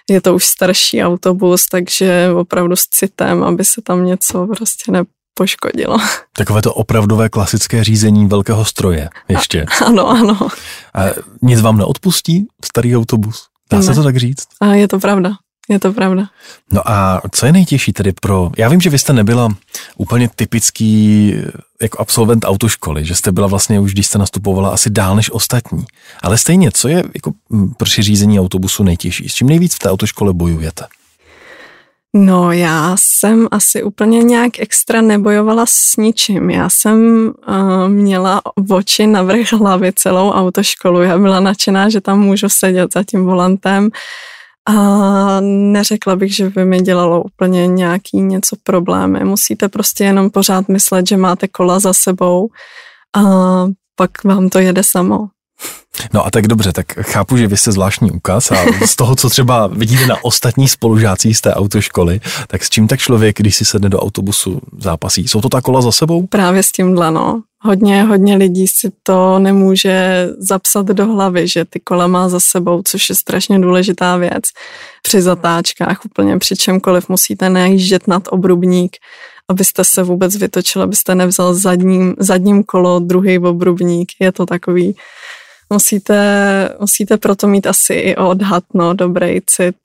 Je 0.09 0.21
to 0.21 0.35
už 0.35 0.45
starší 0.45 1.03
autobus, 1.03 1.65
takže 1.65 2.29
opravdu 2.35 2.75
s 2.75 2.87
citem, 2.91 3.43
aby 3.43 3.65
se 3.65 3.81
tam 3.81 4.05
něco 4.05 4.47
prostě 4.47 4.91
ne, 4.91 5.03
poškodilo. 5.33 5.97
Takové 6.37 6.61
to 6.61 6.73
opravdové 6.73 7.29
klasické 7.29 7.83
řízení 7.83 8.27
velkého 8.27 8.65
stroje 8.65 9.09
ještě. 9.29 9.65
A, 9.81 9.85
ano, 9.85 10.09
ano. 10.09 10.37
A 10.93 11.01
nic 11.41 11.61
vám 11.61 11.77
neodpustí 11.77 12.47
starý 12.65 12.97
autobus? 12.97 13.47
Dá 13.71 13.77
ne. 13.77 13.83
se 13.83 13.93
to 13.93 14.03
tak 14.03 14.17
říct? 14.17 14.47
A 14.61 14.65
je 14.73 14.87
to 14.87 14.99
pravda. 14.99 15.31
Je 15.69 15.79
to 15.79 15.93
pravda. 15.93 16.23
No 16.73 16.89
a 16.89 17.21
co 17.31 17.45
je 17.45 17.51
nejtěžší 17.51 17.93
tedy 17.93 18.11
pro... 18.21 18.51
Já 18.57 18.69
vím, 18.69 18.81
že 18.81 18.89
vy 18.89 18.99
jste 18.99 19.13
nebyla 19.13 19.49
úplně 19.97 20.29
typický 20.35 21.33
jako 21.81 22.01
absolvent 22.01 22.45
autoškoly, 22.45 23.05
že 23.05 23.15
jste 23.15 23.31
byla 23.31 23.47
vlastně 23.47 23.79
už, 23.79 23.93
když 23.93 24.07
jste 24.07 24.17
nastupovala, 24.17 24.69
asi 24.69 24.89
dál 24.89 25.15
než 25.15 25.31
ostatní. 25.31 25.85
Ale 26.23 26.37
stejně, 26.37 26.71
co 26.71 26.87
je 26.87 27.03
jako 27.13 27.31
pro 27.77 27.89
řízení 27.89 28.39
autobusu 28.39 28.83
nejtěžší? 28.83 29.29
S 29.29 29.33
čím 29.33 29.47
nejvíc 29.47 29.75
v 29.75 29.79
té 29.79 29.89
autoškole 29.89 30.33
bojujete? 30.33 30.85
No 32.15 32.51
já 32.51 32.95
jsem 32.99 33.47
asi 33.51 33.83
úplně 33.83 34.23
nějak 34.23 34.59
extra 34.59 35.01
nebojovala 35.01 35.65
s 35.67 35.97
ničím. 35.97 36.49
Já 36.49 36.69
jsem 36.69 37.27
uh, 37.47 37.89
měla 37.89 38.41
v 38.55 38.73
oči 38.73 39.07
na 39.07 39.23
vrch 39.23 39.53
hlavy 39.53 39.93
celou 39.95 40.31
autoškolu. 40.31 41.01
Já 41.01 41.17
byla 41.17 41.39
nadšená, 41.39 41.89
že 41.89 42.01
tam 42.01 42.19
můžu 42.19 42.49
sedět 42.49 42.93
za 42.93 43.03
tím 43.03 43.25
volantem 43.25 43.89
a 44.67 45.39
neřekla 45.41 46.15
bych, 46.15 46.35
že 46.35 46.49
by 46.49 46.65
mi 46.65 46.81
dělalo 46.81 47.23
úplně 47.23 47.67
nějaký 47.67 48.21
něco 48.21 48.55
problémy. 48.63 49.23
Musíte 49.23 49.69
prostě 49.69 50.03
jenom 50.03 50.29
pořád 50.29 50.69
myslet, 50.69 51.07
že 51.07 51.17
máte 51.17 51.47
kola 51.47 51.79
za 51.79 51.93
sebou 51.93 52.49
a 53.17 53.21
pak 53.95 54.23
vám 54.23 54.49
to 54.49 54.59
jede 54.59 54.83
samo. 54.83 55.27
No 56.13 56.25
a 56.25 56.31
tak 56.31 56.47
dobře, 56.47 56.71
tak 56.73 56.85
chápu, 56.93 57.37
že 57.37 57.47
vy 57.47 57.57
jste 57.57 57.71
zvláštní 57.71 58.11
úkaz 58.11 58.51
a 58.51 58.55
z 58.85 58.95
toho, 58.95 59.15
co 59.15 59.29
třeba 59.29 59.67
vidíte 59.67 60.07
na 60.07 60.23
ostatní 60.23 60.67
spolužácí 60.67 61.33
z 61.33 61.41
té 61.41 61.53
autoškoly, 61.53 62.19
tak 62.47 62.63
s 62.63 62.69
čím 62.69 62.87
tak 62.87 62.99
člověk, 62.99 63.37
když 63.37 63.55
si 63.55 63.65
sedne 63.65 63.89
do 63.89 63.99
autobusu, 63.99 64.61
zápasí? 64.77 65.27
Jsou 65.27 65.41
to 65.41 65.49
ta 65.49 65.61
kola 65.61 65.81
za 65.81 65.91
sebou? 65.91 66.27
Právě 66.27 66.63
s 66.63 66.71
tímhle, 66.71 67.11
no. 67.11 67.41
Hodně, 67.61 68.03
hodně 68.03 68.35
lidí 68.35 68.67
si 68.67 68.91
to 69.03 69.39
nemůže 69.39 70.27
zapsat 70.39 70.85
do 70.85 71.05
hlavy, 71.05 71.47
že 71.47 71.65
ty 71.65 71.79
kola 71.79 72.07
má 72.07 72.29
za 72.29 72.39
sebou, 72.39 72.81
což 72.85 73.09
je 73.09 73.15
strašně 73.15 73.59
důležitá 73.59 74.17
věc. 74.17 74.43
Při 75.03 75.21
zatáčkách 75.21 76.05
úplně 76.05 76.37
při 76.37 76.55
čemkoliv 76.55 77.09
musíte 77.09 77.49
najíždět 77.49 78.07
nad 78.07 78.23
obrubník, 78.29 78.97
abyste 79.49 79.83
se 79.83 80.03
vůbec 80.03 80.35
vytočil, 80.35 80.81
abyste 80.81 81.15
nevzal 81.15 81.53
zadním, 81.53 82.15
zadním 82.19 82.63
kolo, 82.63 82.99
druhý 82.99 83.39
obrubník. 83.39 84.11
Je 84.19 84.31
to 84.31 84.45
takový 84.45 84.95
musíte, 85.69 86.69
musíte 86.79 87.17
proto 87.17 87.47
mít 87.47 87.67
asi 87.67 87.93
i 87.93 88.15
odhad, 88.15 88.63
no, 88.73 88.93
dobrý 88.93 89.39
cit. 89.45 89.75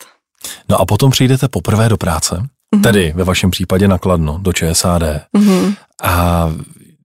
No 0.69 0.81
a 0.81 0.87
potom 0.87 1.11
přijdete 1.11 1.49
poprvé 1.49 1.89
do 1.89 1.97
práce, 1.97 2.37
mm-hmm. 2.37 2.83
tedy 2.83 3.13
ve 3.17 3.25
vašem 3.25 3.51
případě 3.51 3.89
nakladno, 3.89 4.39
do 4.43 4.53
ČSAD. 4.53 5.03
Mm-hmm. 5.03 5.75
A 6.03 6.49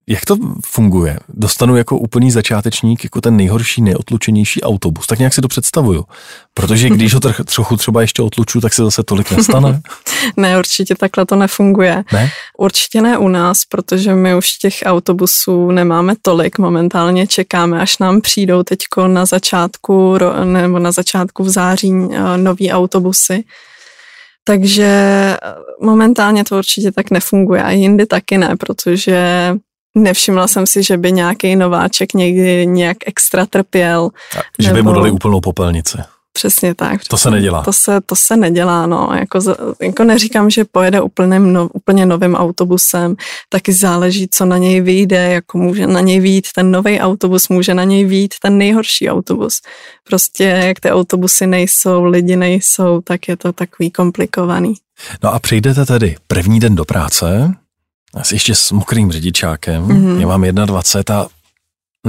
jak 0.09 0.25
to 0.25 0.37
funguje? 0.65 1.19
Dostanu 1.29 1.75
jako 1.75 1.97
úplný 1.97 2.31
začátečník 2.31 3.03
jako 3.03 3.21
ten 3.21 3.37
nejhorší, 3.37 3.81
nejotlučenější 3.81 4.61
autobus. 4.61 5.07
Tak 5.07 5.19
nějak 5.19 5.33
si 5.33 5.41
to 5.41 5.47
představuju. 5.47 6.05
Protože 6.53 6.89
když 6.89 7.13
ho 7.13 7.19
trochu 7.19 7.77
třeba 7.77 8.01
ještě 8.01 8.21
otluču, 8.21 8.61
tak 8.61 8.73
se 8.73 8.83
zase 8.83 9.03
tolik 9.03 9.31
nestane. 9.31 9.81
ne, 10.37 10.59
určitě 10.59 10.95
takhle 10.95 11.25
to 11.25 11.35
nefunguje. 11.35 12.03
Ne? 12.13 12.29
Určitě 12.57 13.01
ne 13.01 13.17
u 13.17 13.27
nás, 13.27 13.65
protože 13.65 14.15
my 14.15 14.35
už 14.35 14.51
těch 14.51 14.79
autobusů 14.85 15.71
nemáme 15.71 16.13
tolik. 16.21 16.57
Momentálně 16.57 17.27
čekáme, 17.27 17.81
až 17.81 17.97
nám 17.97 18.21
přijdou 18.21 18.63
teďko 18.63 19.07
na 19.07 19.25
začátku 19.25 20.17
nebo 20.43 20.79
na 20.79 20.91
začátku 20.91 21.43
v 21.43 21.49
září 21.49 21.93
eh, 22.11 22.37
nový 22.37 22.71
autobusy. 22.71 23.43
Takže 24.43 24.85
eh, 24.85 25.37
momentálně 25.81 26.43
to 26.43 26.57
určitě 26.57 26.91
tak 26.91 27.11
nefunguje 27.11 27.63
a 27.63 27.71
jindy 27.71 28.05
taky 28.05 28.37
ne, 28.37 28.55
protože 28.55 29.53
Nevšimla 29.97 30.47
jsem 30.47 30.67
si, 30.67 30.83
že 30.83 30.97
by 30.97 31.11
nějaký 31.11 31.55
nováček 31.55 32.13
někdy 32.13 32.67
nějak 32.67 32.97
extra 33.05 33.45
trpěl. 33.45 34.09
A, 34.37 34.41
že 34.59 34.73
by 34.73 34.81
mu 34.81 34.93
dali 34.93 35.11
úplnou 35.11 35.41
popelnici. 35.41 35.97
Přesně 36.33 36.75
tak. 36.75 37.01
To 37.07 37.17
se 37.17 37.31
nedělá. 37.31 37.63
To 37.63 37.73
se, 37.73 38.01
to 38.05 38.15
se 38.15 38.37
nedělá, 38.37 38.87
no. 38.87 39.09
Jako, 39.19 39.39
jako 39.81 40.03
neříkám, 40.03 40.49
že 40.49 40.65
pojede 40.65 41.01
úplně, 41.01 41.39
no, 41.39 41.69
úplně 41.73 42.05
novým 42.05 42.35
autobusem, 42.35 43.15
taky 43.49 43.73
záleží, 43.73 44.27
co 44.31 44.45
na 44.45 44.57
něj 44.57 44.81
vyjde, 44.81 45.31
jako 45.31 45.57
může 45.57 45.87
na 45.87 45.99
něj 45.99 46.19
výjít 46.19 46.47
ten 46.55 46.71
nový 46.71 46.99
autobus, 46.99 47.49
může 47.49 47.73
na 47.73 47.83
něj 47.83 48.05
výjít 48.05 48.33
ten 48.41 48.57
nejhorší 48.57 49.09
autobus. 49.09 49.61
Prostě 50.03 50.43
jak 50.43 50.79
ty 50.79 50.91
autobusy 50.91 51.47
nejsou, 51.47 52.03
lidi 52.03 52.35
nejsou, 52.35 53.01
tak 53.01 53.27
je 53.27 53.37
to 53.37 53.53
takový 53.53 53.91
komplikovaný. 53.91 54.73
No 55.23 55.33
a 55.33 55.39
přijdete 55.39 55.85
tedy 55.85 56.15
první 56.27 56.59
den 56.59 56.75
do 56.75 56.85
práce, 56.85 57.53
asi 58.13 58.35
ještě 58.35 58.55
s 58.55 58.71
mokrým 58.71 59.11
řidičákem, 59.11 59.87
mm-hmm. 59.87 60.19
já 60.19 60.27
mám 60.27 60.43
21 60.65 61.21
a 61.21 61.27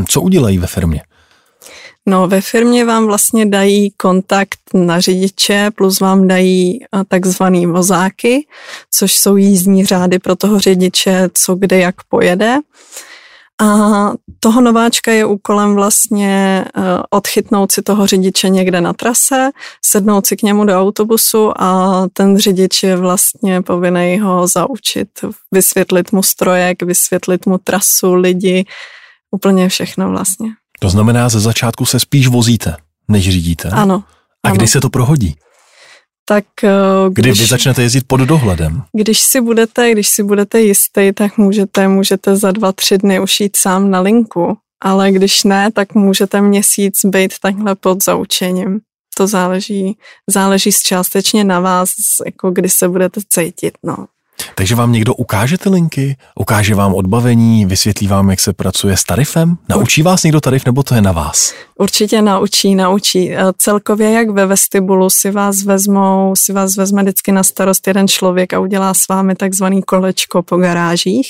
co 0.09 0.21
udělají 0.21 0.59
ve 0.59 0.67
firmě? 0.67 1.03
No, 2.07 2.29
ve 2.29 2.41
firmě 2.41 2.85
vám 2.85 3.07
vlastně 3.07 3.47
dají 3.47 3.91
kontakt 3.91 4.59
na 4.75 5.01
řidiče, 5.01 5.71
plus 5.75 6.01
vám 6.01 6.29
dají 6.29 6.83
eh, 6.83 7.05
takzvaný 7.09 7.67
vozáky, 7.67 8.47
což 8.91 9.13
jsou 9.13 9.37
jízdní 9.37 9.87
řády 9.87 10.19
pro 10.19 10.37
toho 10.37 10.61
řidiče, 10.61 11.29
co 11.35 11.55
kde 11.55 11.79
jak 11.79 11.95
pojede. 12.09 12.57
A 13.63 13.67
toho 14.41 14.61
nováčka 14.61 15.13
je 15.13 15.25
úkolem 15.25 15.75
vlastně 15.75 16.65
eh, 16.65 16.83
odchytnout 17.11 17.73
si 17.73 17.83
toho 17.83 18.07
řidiče 18.07 18.49
někde 18.49 18.81
na 18.81 18.93
trase, 18.93 19.51
sednout 19.85 20.27
si 20.27 20.37
k 20.37 20.43
němu 20.43 20.65
do 20.65 20.81
autobusu 20.81 21.63
a 21.63 22.03
ten 22.13 22.39
řidič 22.39 22.83
je 22.83 22.97
vlastně 22.97 23.63
povinný 23.63 24.19
ho 24.19 24.49
zaučit, 24.49 25.09
vysvětlit 25.53 26.13
mu 26.13 26.23
strojek, 26.23 26.83
vysvětlit 26.83 27.47
mu 27.47 27.59
trasu, 27.59 28.15
lidi, 28.15 28.65
úplně 29.31 29.69
všechno 29.69 30.11
vlastně. 30.11 30.51
To 30.81 30.91
znamená, 30.91 31.29
ze 31.29 31.41
začátku 31.41 31.87
se 31.87 32.01
spíš 32.01 32.29
vozíte, 32.29 32.77
než 33.09 33.31
řídíte? 33.31 33.69
Ano. 33.69 34.05
A 34.43 34.49
ano. 34.49 34.57
kdy 34.57 34.69
se 34.69 34.81
to 34.81 34.91
prohodí? 34.91 35.35
Tak 36.29 36.45
když, 37.09 37.25
Kdy 37.25 37.33
vy 37.33 37.47
začnete 37.47 37.83
jezdit 37.83 38.05
pod 38.07 38.21
dohledem? 38.21 38.83
Když 38.93 39.21
si 39.21 39.41
budete, 39.41 39.93
když 39.93 40.09
si 40.09 40.23
budete 40.23 40.61
jistý, 40.61 41.13
tak 41.13 41.39
můžete, 41.39 41.89
můžete 41.89 42.37
za 42.37 42.53
dva, 42.53 42.73
tři 42.73 42.99
dny 42.99 43.21
už 43.21 43.41
jít 43.41 43.57
sám 43.57 43.91
na 43.91 44.01
linku, 44.01 44.57
ale 44.83 45.13
když 45.13 45.45
ne, 45.45 45.73
tak 45.73 45.95
můžete 45.95 46.41
měsíc 46.41 47.05
být 47.05 47.33
takhle 47.43 47.75
pod 47.75 48.05
zaučením. 48.05 48.81
To 49.17 49.27
záleží, 49.27 49.97
záleží 50.31 50.71
částečně 50.83 51.45
na 51.45 51.61
vás, 51.61 51.91
jako 52.27 52.51
kdy 52.51 52.69
se 52.69 52.89
budete 52.89 53.21
cítit, 53.29 53.75
no. 53.83 54.07
Takže 54.55 54.75
vám 54.75 54.93
někdo 54.93 55.15
ukáže 55.15 55.59
ty 55.59 55.69
linky, 55.69 56.17
ukáže 56.35 56.75
vám 56.75 56.95
odbavení, 56.95 57.67
vysvětlí 57.67 58.09
vám, 58.09 58.31
jak 58.31 58.41
se 58.41 58.53
pracuje 58.53 58.97
s 58.97 59.05
tarifem? 59.05 59.57
Naučí 59.69 60.03
vás 60.03 60.23
někdo 60.23 60.41
tarif, 60.41 60.67
nebo 60.67 60.83
to 60.83 60.95
je 60.95 61.03
na 61.03 61.13
vás? 61.13 61.55
Určitě 61.79 62.23
naučí, 62.23 62.75
naučí. 62.75 63.33
E, 63.33 63.39
celkově 63.57 64.11
jak 64.11 64.31
ve 64.31 64.47
vestibulu 64.47 65.11
si 65.11 65.31
vás 65.31 65.63
vezmou, 65.63 66.35
si 66.37 66.53
vás 66.53 66.77
vezme 66.77 67.03
vždycky 67.03 67.33
na 67.33 67.43
starost 67.43 67.87
jeden 67.87 68.09
člověk 68.09 68.53
a 68.53 68.61
udělá 68.61 68.95
s 68.95 69.09
vámi 69.09 69.35
takzvaný 69.35 69.83
kolečko 69.83 70.43
po 70.43 70.57
garážích, 70.57 71.29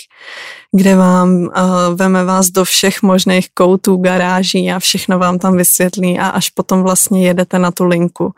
kde 0.77 0.97
vám 0.97 1.31
uh, 1.31 1.51
veme 1.95 2.25
vás 2.25 2.51
do 2.51 2.65
všech 2.65 3.03
možných 3.03 3.49
koutů 3.55 3.97
garáží 3.97 4.73
a 4.73 4.79
všechno 4.79 5.19
vám 5.19 5.39
tam 5.39 5.57
vysvětlí 5.57 6.19
a 6.19 6.29
až 6.29 6.51
potom 6.51 6.83
vlastně 6.83 7.27
jedete 7.27 7.59
na 7.59 7.71
tu 7.71 7.85
linku 7.85 8.33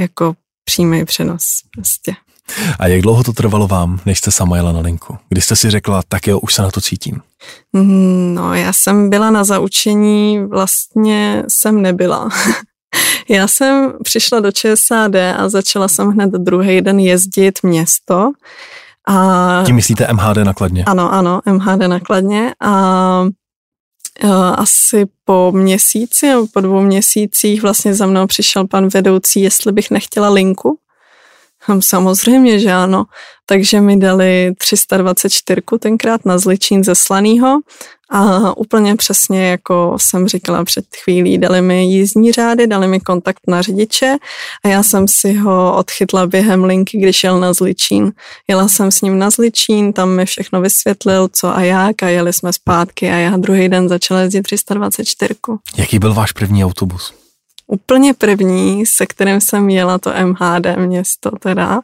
jako 0.00 0.34
přímý 0.64 1.04
přenos. 1.04 1.42
Prostě. 1.74 2.12
A 2.78 2.86
jak 2.86 3.02
dlouho 3.02 3.24
to 3.24 3.32
trvalo 3.32 3.68
vám, 3.68 4.00
než 4.06 4.18
jste 4.18 4.30
sama 4.30 4.56
jela 4.56 4.72
na 4.72 4.80
linku? 4.80 5.18
Kdy 5.28 5.40
jste 5.40 5.56
si 5.56 5.70
řekla, 5.70 6.02
tak 6.08 6.26
jo, 6.26 6.38
už 6.38 6.54
se 6.54 6.62
na 6.62 6.70
to 6.70 6.80
cítím? 6.80 7.20
Mm, 7.72 8.34
no, 8.34 8.54
já 8.54 8.72
jsem 8.72 9.10
byla 9.10 9.30
na 9.30 9.44
zaučení, 9.44 10.46
vlastně 10.46 11.42
jsem 11.48 11.82
nebyla. 11.82 12.28
já 13.28 13.48
jsem 13.48 13.92
přišla 14.02 14.40
do 14.40 14.52
ČSAD 14.52 15.14
a 15.14 15.48
začala 15.48 15.88
jsem 15.88 16.10
hned 16.10 16.30
druhý 16.30 16.80
den 16.80 16.98
jezdit 16.98 17.58
město. 17.62 18.32
A, 19.08 19.62
Tím 19.66 19.76
myslíte 19.76 20.08
MHD 20.12 20.36
nakladně? 20.36 20.84
Ano, 20.84 21.12
ano, 21.12 21.40
MHD 21.46 21.80
nakladně. 21.80 22.54
A, 22.60 22.70
a 22.70 24.50
asi 24.50 25.04
po 25.24 25.52
měsíci 25.54 26.28
nebo 26.28 26.46
po 26.52 26.60
dvou 26.60 26.82
měsících 26.82 27.62
vlastně 27.62 27.94
za 27.94 28.06
mnou 28.06 28.26
přišel 28.26 28.66
pan 28.66 28.88
vedoucí, 28.88 29.40
jestli 29.40 29.72
bych 29.72 29.90
nechtěla 29.90 30.28
linku. 30.28 30.78
Hm, 31.68 31.82
samozřejmě, 31.82 32.58
že 32.58 32.72
ano. 32.72 33.04
Takže 33.46 33.80
mi 33.80 33.96
dali 33.96 34.52
324 34.58 35.60
tenkrát 35.78 36.24
na 36.24 36.38
zličín 36.38 36.84
ze 36.84 36.94
slanýho 36.94 37.58
a 38.10 38.56
úplně 38.56 38.96
přesně, 38.96 39.48
jako 39.48 39.96
jsem 40.00 40.28
říkala 40.28 40.64
před 40.64 40.84
chvílí, 41.04 41.38
dali 41.38 41.62
mi 41.62 41.84
jízdní 41.84 42.32
řády, 42.32 42.66
dali 42.66 42.88
mi 42.88 43.00
kontakt 43.00 43.40
na 43.48 43.62
řidiče 43.62 44.16
a 44.64 44.68
já 44.68 44.82
jsem 44.82 45.08
si 45.08 45.32
ho 45.32 45.76
odchytla 45.76 46.26
během 46.26 46.64
linky, 46.64 46.98
když 46.98 47.24
jel 47.24 47.40
na 47.40 47.52
zličín. 47.52 48.12
Jela 48.48 48.68
jsem 48.68 48.92
s 48.92 49.00
ním 49.00 49.18
na 49.18 49.30
zličín, 49.30 49.92
tam 49.92 50.10
mi 50.10 50.26
všechno 50.26 50.60
vysvětlil, 50.60 51.28
co 51.32 51.56
a 51.56 51.60
jak 51.60 52.02
a 52.02 52.08
jeli 52.08 52.32
jsme 52.32 52.52
zpátky 52.52 53.10
a 53.10 53.14
já 53.14 53.36
druhý 53.36 53.68
den 53.68 53.88
začala 53.88 54.20
jezdit 54.20 54.42
324. 54.42 55.34
Jaký 55.76 55.98
byl 55.98 56.14
váš 56.14 56.32
první 56.32 56.64
autobus? 56.64 57.25
Úplně 57.66 58.14
první, 58.14 58.86
se 58.86 59.06
kterým 59.06 59.40
jsem 59.40 59.68
jela 59.70 59.98
to 59.98 60.12
MHD 60.24 60.76
město 60.76 61.30
teda, 61.30 61.80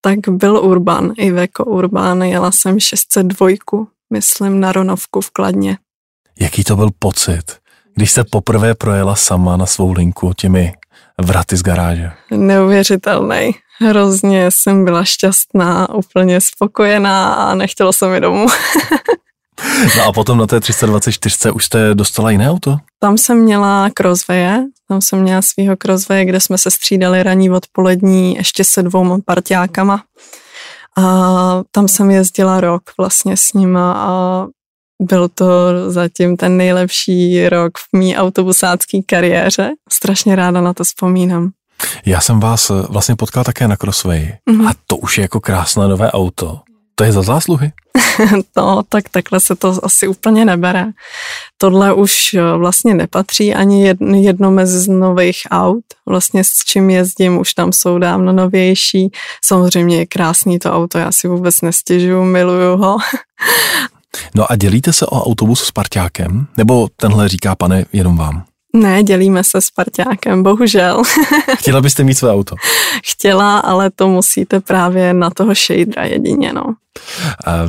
tak 0.00 0.18
byl 0.28 0.56
Urban, 0.56 1.12
Iveco 1.16 1.64
Urban, 1.64 2.22
jela 2.22 2.50
jsem 2.50 2.80
602, 2.80 3.48
myslím 4.12 4.60
na 4.60 4.72
Ronovku 4.72 5.20
v 5.20 5.30
Kladně. 5.30 5.78
Jaký 6.40 6.64
to 6.64 6.76
byl 6.76 6.90
pocit, 6.98 7.42
když 7.94 8.12
se 8.12 8.24
poprvé 8.24 8.74
projela 8.74 9.14
sama 9.16 9.56
na 9.56 9.66
svou 9.66 9.92
linku 9.92 10.32
těmi 10.36 10.72
vraty 11.20 11.56
z 11.56 11.62
garáže? 11.62 12.10
Neuvěřitelný. 12.30 13.54
Hrozně 13.80 14.50
jsem 14.50 14.84
byla 14.84 15.04
šťastná, 15.04 15.94
úplně 15.94 16.40
spokojená 16.40 17.34
a 17.34 17.54
nechtěla 17.54 17.92
se 17.92 18.08
mi 18.08 18.20
domů. 18.20 18.46
no 19.96 20.04
a 20.08 20.12
potom 20.12 20.38
na 20.38 20.46
té 20.46 20.60
324 20.60 21.50
už 21.50 21.64
jste 21.64 21.94
dostala 21.94 22.30
jiné 22.30 22.50
auto? 22.50 22.76
Tam 22.98 23.18
jsem 23.18 23.38
měla 23.38 23.90
Crosswaye, 23.90 24.64
tam 24.88 25.00
jsem 25.00 25.22
měla 25.22 25.42
svého 25.42 25.76
Crosswaye, 25.76 26.24
kde 26.24 26.40
jsme 26.40 26.58
se 26.58 26.70
střídali 26.70 27.22
raní 27.22 27.50
odpolední 27.50 28.34
ještě 28.36 28.64
se 28.64 28.82
dvouma 28.82 29.18
partiákama. 29.24 30.02
A 30.98 31.62
tam 31.70 31.88
jsem 31.88 32.10
jezdila 32.10 32.60
rok 32.60 32.82
vlastně 32.98 33.36
s 33.36 33.52
nima 33.52 33.92
a 33.92 34.46
byl 35.02 35.28
to 35.28 35.46
zatím 35.88 36.36
ten 36.36 36.56
nejlepší 36.56 37.48
rok 37.48 37.78
v 37.78 37.98
mý 37.98 38.16
autobusácké 38.16 38.98
kariéře. 39.06 39.70
Strašně 39.92 40.36
ráda 40.36 40.60
na 40.60 40.74
to 40.74 40.84
vzpomínám. 40.84 41.50
Já 42.06 42.20
jsem 42.20 42.40
vás 42.40 42.68
vlastně 42.88 43.16
potkal 43.16 43.44
také 43.44 43.68
na 43.68 43.76
Crossway 43.76 44.32
mm-hmm. 44.50 44.68
a 44.68 44.72
to 44.86 44.96
už 44.96 45.18
je 45.18 45.22
jako 45.22 45.40
krásné 45.40 45.88
nové 45.88 46.12
auto. 46.12 46.60
To 46.94 47.04
je 47.04 47.12
za 47.12 47.22
zásluhy? 47.22 47.72
no, 48.56 48.82
tak 48.88 49.08
takhle 49.08 49.40
se 49.40 49.56
to 49.56 49.78
asi 49.82 50.08
úplně 50.08 50.44
nebere. 50.44 50.86
Tohle 51.58 51.94
už 51.94 52.34
eh, 52.34 52.56
vlastně 52.56 52.94
nepatří 52.94 53.54
ani 53.54 53.86
jedno 54.12 54.50
mezi 54.50 54.90
nových 54.90 55.38
aut. 55.50 55.84
Vlastně 56.08 56.44
s 56.44 56.64
čím 56.64 56.90
jezdím, 56.90 57.38
už 57.38 57.54
tam 57.54 57.72
jsou 57.72 57.98
dávno 57.98 58.32
novější. 58.32 59.10
Samozřejmě 59.44 59.96
je 59.96 60.06
krásný 60.06 60.58
to 60.58 60.72
auto, 60.72 60.98
já 60.98 61.12
si 61.12 61.28
vůbec 61.28 61.60
nestěžuju, 61.60 62.24
miluju 62.24 62.76
ho. 62.76 62.98
no 64.34 64.52
a 64.52 64.56
dělíte 64.56 64.92
se 64.92 65.06
o 65.06 65.24
autobus 65.24 65.64
s 65.64 65.70
parťákem? 65.70 66.46
Nebo 66.56 66.88
tenhle 66.96 67.28
říká 67.28 67.54
pane 67.54 67.84
jenom 67.92 68.16
vám? 68.16 68.44
Ne, 68.76 69.02
dělíme 69.02 69.44
se 69.44 69.60
s 69.60 69.70
parťákem, 69.70 70.42
bohužel. 70.42 71.02
Chtěla 71.58 71.80
byste 71.80 72.04
mít 72.04 72.14
své 72.14 72.32
auto? 72.32 72.56
Chtěla, 73.04 73.58
ale 73.58 73.90
to 73.90 74.08
musíte 74.08 74.60
právě 74.60 75.14
na 75.14 75.30
toho 75.30 75.54
shadera 75.54 76.04
jedině, 76.04 76.52
no. 76.52 76.64
Uh, 76.64 76.74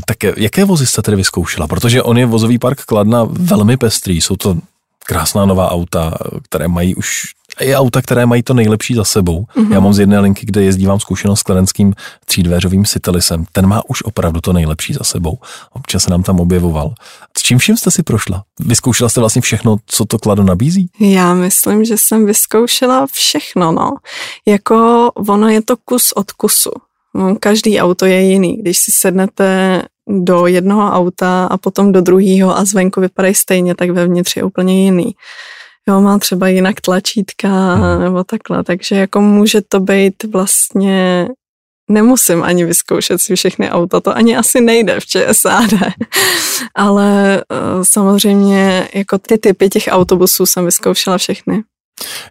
tak 0.06 0.18
jaké 0.38 0.66
vozy 0.66 0.88
jste 0.88 1.02
tedy 1.02 1.18
vyzkoušela? 1.18 1.68
Protože 1.68 2.04
on 2.04 2.18
je 2.18 2.26
vozový 2.26 2.58
park 2.58 2.82
Kladna 2.82 3.28
velmi 3.30 3.78
pestrý, 3.78 4.22
jsou 4.22 4.36
to 4.36 4.58
krásná 5.06 5.46
nová 5.46 5.72
auta, 5.72 6.14
které 6.44 6.68
mají 6.68 6.96
už 6.96 7.24
i 7.60 7.76
auta, 7.76 8.02
které 8.02 8.26
mají 8.26 8.44
to 8.44 8.54
nejlepší 8.54 8.96
za 8.96 9.04
sebou. 9.04 9.46
Mm-hmm. 9.56 9.74
Já 9.74 9.80
mám 9.80 9.94
z 9.94 10.00
jedné 10.00 10.20
linky, 10.20 10.46
kde 10.46 10.64
jezdívám 10.64 11.00
zkušenost 11.00 11.40
s 11.40 11.44
kladenským 11.44 11.94
třídveřovým 12.26 12.86
Citelisem. 12.86 13.46
Ten 13.52 13.68
má 13.68 13.82
už 13.88 14.04
opravdu 14.04 14.42
to 14.42 14.54
nejlepší 14.54 14.94
za 14.94 15.04
sebou. 15.04 15.38
Občas 15.74 16.04
se 16.04 16.12
nám 16.12 16.24
tam 16.24 16.40
objevoval. 16.40 16.94
S 17.38 17.42
čím 17.42 17.58
vším 17.58 17.78
jste 17.78 17.92
si 17.92 18.04
prošla? 18.04 18.44
Vyzkoušela 18.60 19.10
jste 19.10 19.20
vlastně 19.20 19.42
všechno, 19.42 19.78
co 19.86 20.06
to 20.06 20.20
klado 20.20 20.44
nabízí? 20.44 20.90
Já 21.00 21.34
myslím, 21.34 21.86
že 21.86 21.98
jsem 21.98 22.26
vyzkoušela 22.26 23.08
všechno, 23.12 23.72
no. 23.72 23.92
Jako 24.46 25.10
ono 25.28 25.50
je 25.50 25.62
to 25.62 25.76
kus 25.86 26.12
od 26.12 26.32
kusu. 26.32 26.72
No, 27.16 27.36
každý 27.40 27.80
auto 27.80 28.06
je 28.06 28.22
jiný. 28.22 28.58
Když 28.58 28.78
si 28.78 28.92
sednete 28.92 29.82
do 30.08 30.48
jednoho 30.48 30.92
auta 30.92 31.46
a 31.46 31.58
potom 31.58 31.92
do 31.92 32.02
druhého 32.02 32.58
a 32.58 32.66
zvenku 32.66 33.02
vypadají 33.02 33.36
stejně, 33.36 33.76
tak 33.76 33.90
vevnitř 33.90 34.36
je 34.36 34.44
úplně 34.44 34.84
jiný. 34.84 35.16
Jo, 35.90 36.02
má 36.02 36.20
třeba 36.20 36.48
jinak 36.48 36.82
tlačítka 36.82 37.76
hmm. 37.76 38.02
nebo 38.02 38.24
takhle, 38.24 38.64
takže 38.64 38.96
jako 38.96 39.22
může 39.22 39.62
to 39.62 39.80
být 39.80 40.24
vlastně 40.24 41.28
nemusím 41.90 42.44
ani 42.44 42.66
vyzkoušet 42.66 43.22
si 43.22 43.36
všechny 43.36 43.70
auta, 43.70 44.00
to 44.00 44.18
ani 44.18 44.38
asi 44.38 44.62
nejde 44.62 45.00
v 45.00 45.06
ČSAD, 45.06 45.70
ale 46.76 47.44
uh, 47.52 47.84
samozřejmě 47.84 48.90
jako 48.94 49.18
ty 49.18 49.38
typy 49.38 49.70
těch 49.70 49.88
autobusů 49.92 50.46
jsem 50.46 50.66
vyzkoušela 50.66 51.18
všechny. 51.18 51.64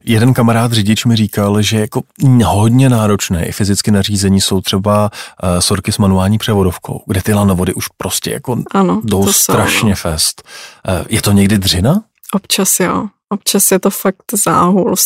Jeden 0.05 0.35
kamarád 0.35 0.73
řidič 0.73 1.05
mi 1.05 1.17
říkal, 1.17 1.63
že 1.63 1.81
jako 1.81 2.03
hodně 2.45 2.89
náročné 2.89 3.47
i 3.47 3.53
fyzicky 3.53 3.91
nařízení 3.91 4.41
jsou 4.41 4.61
třeba 4.61 5.11
uh, 5.43 5.59
sorky 5.59 5.93
s 5.93 5.99
manuální 5.99 6.39
převodovkou, 6.39 7.03
kde 7.07 7.23
ty 7.23 7.35
lanovody 7.35 7.75
už 7.75 7.89
prostě 7.97 8.31
jako 8.31 8.63
ano, 8.71 9.01
jdou 9.05 9.33
strašně 9.33 9.97
jsou, 9.97 10.01
fest. 10.01 10.43
Uh, 10.89 11.07
je 11.09 11.23
to 11.23 11.33
někdy 11.33 11.59
dřina? 11.59 12.03
Občas 12.33 12.81
jo. 12.81 13.09
Občas 13.29 13.71
je 13.73 13.79
to 13.79 13.91
fakt 13.91 14.25
záhul, 14.45 14.97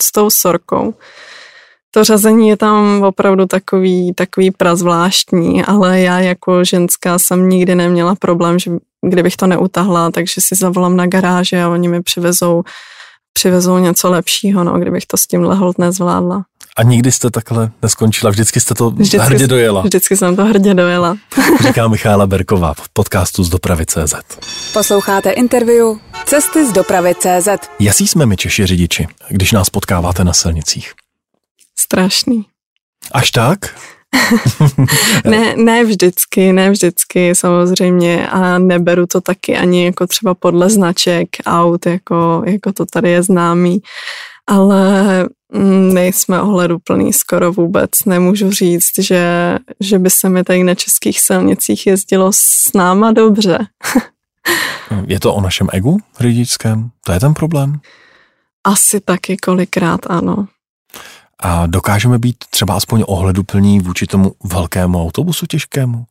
s 0.00 0.12
tou 0.12 0.30
sorkou. 0.30 0.94
To 1.90 2.04
řazení 2.04 2.48
je 2.48 2.56
tam 2.56 3.02
opravdu 3.02 3.46
takový, 3.46 4.14
takový 4.14 4.50
prazvláštní, 4.50 5.64
ale 5.64 6.00
já 6.00 6.20
jako 6.20 6.64
ženská 6.64 7.18
jsem 7.18 7.48
nikdy 7.48 7.74
neměla 7.74 8.14
problém, 8.14 8.58
že 8.58 8.70
kdybych 9.06 9.36
to 9.36 9.46
neutahla, 9.46 10.10
takže 10.10 10.40
si 10.40 10.54
zavolám 10.54 10.96
na 10.96 11.06
garáže 11.06 11.62
a 11.62 11.68
oni 11.68 11.88
mi 11.88 12.02
přivezou 12.02 12.62
přivezou 13.32 13.78
něco 13.78 14.10
lepšího, 14.10 14.64
no, 14.64 14.78
kdybych 14.78 15.06
to 15.06 15.16
s 15.16 15.26
tím 15.26 15.44
hold 15.44 15.78
nezvládla. 15.78 16.44
A 16.78 16.82
nikdy 16.82 17.12
jste 17.12 17.30
takhle 17.30 17.70
neskončila, 17.82 18.30
vždycky 18.30 18.60
jste 18.60 18.74
to 18.74 18.90
vždycky, 18.90 19.18
hrdě 19.18 19.46
dojela. 19.46 19.82
Vždycky 19.82 20.16
jsem 20.16 20.36
to 20.36 20.44
hrdě 20.44 20.74
dojela. 20.74 21.16
Říká 21.66 21.88
Michála 21.88 22.26
Berková 22.26 22.74
v 22.74 22.88
podcastu 22.88 23.44
z 23.44 23.48
dopravy 23.48 23.86
CZ. 23.86 24.14
Posloucháte 24.72 25.30
interview 25.30 25.96
Cesty 26.26 26.66
z 26.66 26.72
dopravy 26.72 27.14
CZ. 27.14 27.48
Jasí 27.80 28.06
jsme 28.06 28.26
my 28.26 28.36
Češi 28.36 28.66
řidiči, 28.66 29.08
když 29.28 29.52
nás 29.52 29.70
potkáváte 29.70 30.24
na 30.24 30.32
silnicích? 30.32 30.92
Strašný. 31.78 32.44
Až 33.12 33.30
tak? 33.30 33.58
ne, 35.24 35.56
ne 35.56 35.84
vždycky, 35.84 36.52
ne 36.52 36.70
vždycky 36.70 37.34
samozřejmě 37.34 38.28
a 38.28 38.58
neberu 38.58 39.06
to 39.06 39.20
taky 39.20 39.56
ani 39.56 39.84
jako 39.84 40.06
třeba 40.06 40.34
podle 40.34 40.70
značek 40.70 41.28
aut, 41.46 41.86
jako, 41.86 42.42
jako 42.46 42.72
to 42.72 42.86
tady 42.86 43.10
je 43.10 43.22
známý, 43.22 43.78
ale 44.46 45.28
nejsme 45.92 46.42
ohleduplný 46.42 47.12
skoro 47.12 47.52
vůbec. 47.52 47.90
Nemůžu 48.06 48.50
říct, 48.50 48.98
že, 48.98 49.54
že 49.80 49.98
by 49.98 50.10
se 50.10 50.28
mi 50.28 50.44
tady 50.44 50.64
na 50.64 50.74
českých 50.74 51.20
silnicích 51.20 51.86
jezdilo 51.86 52.30
s 52.34 52.72
náma 52.74 53.12
dobře. 53.12 53.58
je 55.06 55.20
to 55.20 55.34
o 55.34 55.40
našem 55.40 55.68
egu 55.72 55.98
řidičském? 56.20 56.90
To 57.04 57.12
je 57.12 57.20
ten 57.20 57.34
problém? 57.34 57.80
Asi 58.64 59.00
taky 59.00 59.36
kolikrát 59.36 60.00
ano. 60.06 60.46
A 61.40 61.66
dokážeme 61.66 62.18
být 62.18 62.36
třeba 62.50 62.74
aspoň 62.74 63.04
ohleduplní 63.06 63.80
vůči 63.80 64.06
tomu 64.06 64.32
velkému 64.44 65.02
autobusu 65.02 65.46
těžkému? 65.46 66.04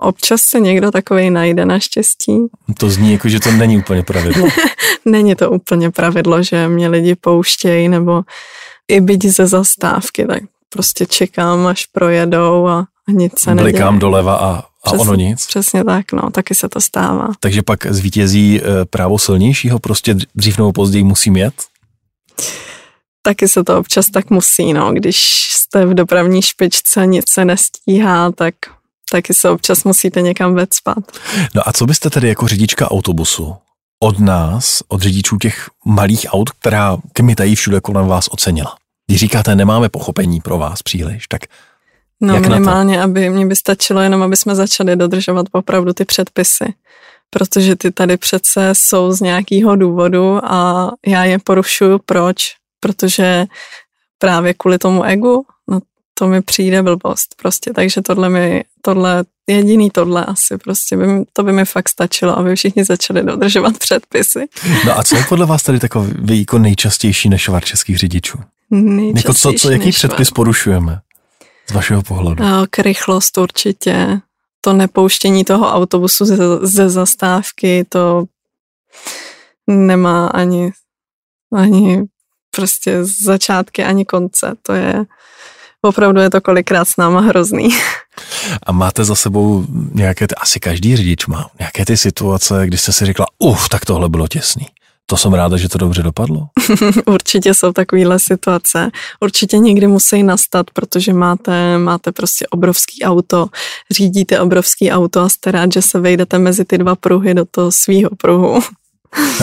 Občas 0.00 0.42
se 0.42 0.60
někdo 0.60 0.90
takový 0.90 1.30
najde 1.30 1.66
naštěstí. 1.66 2.38
To 2.78 2.90
zní 2.90 3.12
jako, 3.12 3.28
že 3.28 3.40
to 3.40 3.52
není 3.52 3.78
úplně 3.78 4.02
pravidlo. 4.02 4.48
není 5.04 5.34
to 5.34 5.50
úplně 5.50 5.90
pravidlo, 5.90 6.42
že 6.42 6.68
mě 6.68 6.88
lidi 6.88 7.14
pouštějí, 7.14 7.88
nebo 7.88 8.22
i 8.88 9.00
byť 9.00 9.24
ze 9.24 9.46
zastávky, 9.46 10.26
tak 10.26 10.42
prostě 10.68 11.06
čekám, 11.06 11.66
až 11.66 11.86
projedou 11.86 12.66
a, 12.66 12.86
nic 13.08 13.38
se 13.38 13.54
neděje. 13.54 13.72
Blikám 13.72 13.98
doleva 13.98 14.34
a, 14.34 14.48
a 14.48 14.64
přesně, 14.84 15.00
ono 15.00 15.14
nic. 15.14 15.46
Přesně 15.46 15.84
tak, 15.84 16.12
no, 16.12 16.30
taky 16.30 16.54
se 16.54 16.68
to 16.68 16.80
stává. 16.80 17.28
Takže 17.40 17.62
pak 17.62 17.86
zvítězí 17.86 18.60
eh, 18.60 18.84
právo 18.84 19.18
silnějšího, 19.18 19.78
prostě 19.78 20.16
dřív 20.34 20.58
nebo 20.58 20.72
později 20.72 21.04
musím 21.04 21.36
jet? 21.36 21.54
taky 23.22 23.48
se 23.48 23.64
to 23.64 23.78
občas 23.78 24.06
tak 24.06 24.30
musí, 24.30 24.72
no. 24.72 24.92
Když 24.92 25.48
jste 25.52 25.86
v 25.86 25.94
dopravní 25.94 26.42
špičce, 26.42 27.06
nic 27.06 27.30
se 27.30 27.44
nestíhá, 27.44 28.32
tak 28.32 28.54
taky 29.10 29.34
se 29.34 29.50
občas 29.50 29.84
musíte 29.84 30.22
někam 30.22 30.54
vecpat. 30.54 30.98
No 31.54 31.68
a 31.68 31.72
co 31.72 31.86
byste 31.86 32.10
tedy 32.10 32.28
jako 32.28 32.48
řidička 32.48 32.90
autobusu 32.90 33.54
od 34.02 34.18
nás, 34.18 34.82
od 34.88 35.02
řidičů 35.02 35.38
těch 35.38 35.68
malých 35.84 36.26
aut, 36.28 36.50
která 36.50 36.96
kmitají 37.12 37.54
všude 37.54 37.80
kolem 37.80 38.06
vás 38.06 38.28
ocenila? 38.30 38.76
Když 39.06 39.20
říkáte, 39.20 39.54
nemáme 39.54 39.88
pochopení 39.88 40.40
pro 40.40 40.58
vás 40.58 40.82
příliš, 40.82 41.28
tak 41.28 41.42
No 42.22 42.34
jak 42.34 42.48
minimálně, 42.48 43.02
aby 43.02 43.30
mě 43.30 43.46
by 43.46 43.56
stačilo 43.56 44.00
jenom, 44.00 44.22
aby 44.22 44.36
jsme 44.36 44.54
začali 44.54 44.96
dodržovat 44.96 45.46
opravdu 45.52 45.92
ty 45.92 46.04
předpisy. 46.04 46.64
Protože 47.30 47.76
ty 47.76 47.90
tady 47.90 48.16
přece 48.16 48.70
jsou 48.72 49.12
z 49.12 49.20
nějakého 49.20 49.76
důvodu 49.76 50.44
a 50.44 50.90
já 51.06 51.24
je 51.24 51.38
porušuju. 51.38 52.00
Proč? 52.06 52.60
protože 52.80 53.44
právě 54.18 54.54
kvůli 54.54 54.78
tomu 54.78 55.04
egu, 55.04 55.44
to 56.20 56.26
mi 56.26 56.42
přijde 56.42 56.82
blbost 56.82 57.34
prostě, 57.42 57.72
takže 57.72 58.02
tohle 58.02 58.28
mi, 58.28 58.64
tohle, 58.82 59.24
jediný 59.46 59.90
tohle 59.90 60.24
asi 60.24 60.58
prostě, 60.58 60.96
by, 60.96 61.04
to 61.32 61.42
by 61.42 61.52
mi 61.52 61.64
fakt 61.64 61.88
stačilo, 61.88 62.38
aby 62.38 62.56
všichni 62.56 62.84
začali 62.84 63.22
dodržovat 63.22 63.78
předpisy. 63.78 64.46
No 64.86 64.98
a 64.98 65.02
co 65.02 65.16
je 65.16 65.24
podle 65.28 65.46
vás 65.46 65.62
tady 65.62 65.78
takový 65.78 66.40
jako 66.40 66.58
nejčastější 66.58 67.28
nešvar 67.28 67.64
českých 67.64 67.98
řidičů? 67.98 68.38
Jako 69.16 69.34
co, 69.34 69.52
co, 69.52 69.70
jaký 69.70 69.84
nešvar. 69.84 70.08
předpis 70.08 70.30
porušujeme 70.30 71.00
z 71.70 71.72
vašeho 71.72 72.02
pohledu? 72.02 72.44
No, 72.44 72.66
k 72.70 72.78
rychlost 72.78 73.38
určitě, 73.38 74.20
to 74.60 74.72
nepouštění 74.72 75.44
toho 75.44 75.72
autobusu 75.72 76.24
ze, 76.24 76.36
ze 76.62 76.90
zastávky, 76.90 77.84
to 77.88 78.24
nemá 79.66 80.26
ani, 80.26 80.72
ani 81.52 82.02
prostě 82.50 83.04
začátky 83.04 83.84
ani 83.84 84.04
konce. 84.04 84.54
To 84.62 84.72
je, 84.72 85.04
opravdu 85.82 86.20
je 86.20 86.30
to 86.30 86.40
kolikrát 86.40 86.84
s 86.84 86.96
náma 86.96 87.20
hrozný. 87.20 87.68
A 88.66 88.72
máte 88.72 89.04
za 89.04 89.14
sebou 89.14 89.66
nějaké, 89.94 90.28
ty, 90.28 90.34
asi 90.34 90.60
každý 90.60 90.96
řidič 90.96 91.26
má, 91.26 91.50
nějaké 91.58 91.84
ty 91.84 91.96
situace, 91.96 92.66
kdy 92.66 92.78
jste 92.78 92.92
si 92.92 93.06
řekla, 93.06 93.26
uf, 93.38 93.68
tak 93.68 93.84
tohle 93.84 94.08
bylo 94.08 94.28
těsný. 94.28 94.66
To 95.06 95.16
jsem 95.16 95.32
ráda, 95.32 95.56
že 95.56 95.68
to 95.68 95.78
dobře 95.78 96.02
dopadlo. 96.02 96.48
Určitě 97.06 97.54
jsou 97.54 97.72
takovéhle 97.72 98.18
situace. 98.18 98.90
Určitě 99.20 99.58
někdy 99.58 99.86
musí 99.86 100.22
nastat, 100.22 100.66
protože 100.72 101.12
máte, 101.12 101.78
máte 101.78 102.12
prostě 102.12 102.46
obrovský 102.46 103.04
auto, 103.04 103.46
řídíte 103.90 104.40
obrovský 104.40 104.90
auto 104.90 105.20
a 105.20 105.28
jste 105.28 105.50
rád, 105.50 105.72
že 105.72 105.82
se 105.82 106.00
vejdete 106.00 106.38
mezi 106.38 106.64
ty 106.64 106.78
dva 106.78 106.96
pruhy 106.96 107.34
do 107.34 107.44
toho 107.50 107.72
svýho 107.72 108.10
pruhu. 108.16 108.60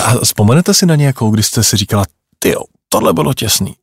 A 0.04 0.14
vzpomenete 0.24 0.74
si 0.74 0.86
na 0.86 0.96
nějakou, 0.96 1.32
kdy 1.32 1.44
jste 1.44 1.64
si 1.64 1.78
říkala, 1.78 2.06
ty 2.40 2.56
tohle 2.90 3.14
bylo 3.14 3.34
těsný. 3.34 3.76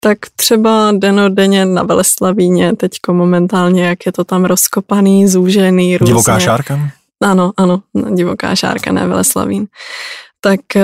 Tak 0.00 0.18
třeba 0.36 0.92
denodenně 0.92 1.64
na 1.64 1.82
Veleslavíně, 1.82 2.76
teďko 2.76 3.14
momentálně, 3.14 3.84
jak 3.84 4.06
je 4.06 4.12
to 4.12 4.24
tam 4.24 4.44
rozkopaný, 4.44 5.28
zúžený, 5.28 5.96
různě. 5.96 6.10
Divoká 6.10 6.38
šárka? 6.38 6.90
Ano, 7.22 7.52
ano, 7.56 7.82
divoká 8.14 8.54
šárka, 8.54 8.92
ne 8.92 9.06
Veleslavín 9.06 9.66
tak 10.40 10.60
uh, 10.76 10.82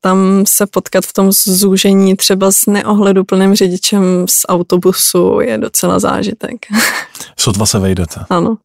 tam 0.00 0.44
se 0.48 0.66
potkat 0.66 1.04
v 1.04 1.12
tom 1.12 1.32
zúžení 1.32 2.16
třeba 2.16 2.52
s 2.52 2.66
neohleduplným 2.66 3.54
řidičem 3.54 4.02
z 4.28 4.42
autobusu 4.48 5.40
je 5.40 5.58
docela 5.58 5.98
zážitek. 5.98 6.56
Sotva 7.38 7.66
se 7.66 7.78
vejdete. 7.78 8.20
Ano. 8.30 8.56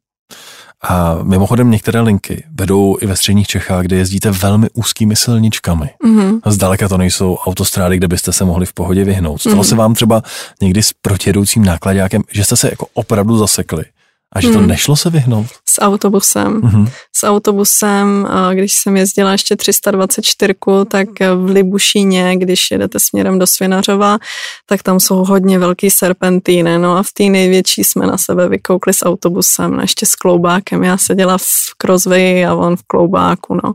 A 0.81 1.17
mimochodem 1.23 1.71
některé 1.71 2.01
linky 2.01 2.43
vedou 2.55 2.97
i 3.01 3.05
ve 3.05 3.15
středních 3.15 3.47
Čechách, 3.47 3.85
kde 3.85 3.95
jezdíte 3.95 4.31
velmi 4.31 4.67
úzkými 4.73 5.15
silničkami. 5.15 5.89
Mm-hmm. 6.05 6.39
Zdaleka 6.45 6.87
to 6.87 6.97
nejsou 6.97 7.35
autostrády, 7.35 7.97
kde 7.97 8.07
byste 8.07 8.33
se 8.33 8.45
mohli 8.45 8.65
v 8.65 8.73
pohodě 8.73 9.03
vyhnout. 9.03 9.41
Stalo 9.41 9.55
mm-hmm. 9.55 9.69
se 9.69 9.75
vám 9.75 9.93
třeba 9.93 10.23
někdy 10.61 10.83
s 10.83 10.93
protijedoucím 11.01 11.65
nákladňákem, 11.65 12.23
že 12.31 12.43
jste 12.43 12.55
se 12.55 12.69
jako 12.69 12.87
opravdu 12.93 13.37
zasekli 13.37 13.85
a 14.37 14.41
že 14.41 14.49
to 14.49 14.57
hmm. 14.57 14.67
nešlo 14.67 14.95
se 14.95 15.09
vyhnout? 15.09 15.47
S 15.69 15.81
autobusem. 15.81 16.61
Mm-hmm. 16.61 16.89
S 17.15 17.27
autobusem, 17.27 18.27
když 18.53 18.73
jsem 18.73 18.97
jezdila 18.97 19.31
ještě 19.31 19.55
324, 19.55 20.53
tak 20.87 21.07
v 21.35 21.45
Libušíně, 21.45 22.35
když 22.37 22.71
jedete 22.71 22.99
směrem 22.99 23.39
do 23.39 23.47
Svinařova, 23.47 24.17
tak 24.65 24.83
tam 24.83 24.99
jsou 24.99 25.15
hodně 25.15 25.59
velký 25.59 25.89
serpentíny. 25.89 26.79
No 26.79 26.97
a 26.97 27.03
v 27.03 27.11
té 27.13 27.23
největší 27.23 27.83
jsme 27.83 28.07
na 28.07 28.17
sebe 28.17 28.49
vykoukli 28.49 28.93
s 28.93 29.05
autobusem, 29.05 29.71
no 29.71 29.81
ještě 29.81 30.05
s 30.05 30.15
kloubákem. 30.15 30.83
Já 30.83 30.97
seděla 30.97 31.37
v 31.37 31.45
Crosby 31.81 32.45
a 32.45 32.55
on 32.55 32.75
v 32.75 32.83
kloubáku, 32.87 33.59
no 33.63 33.73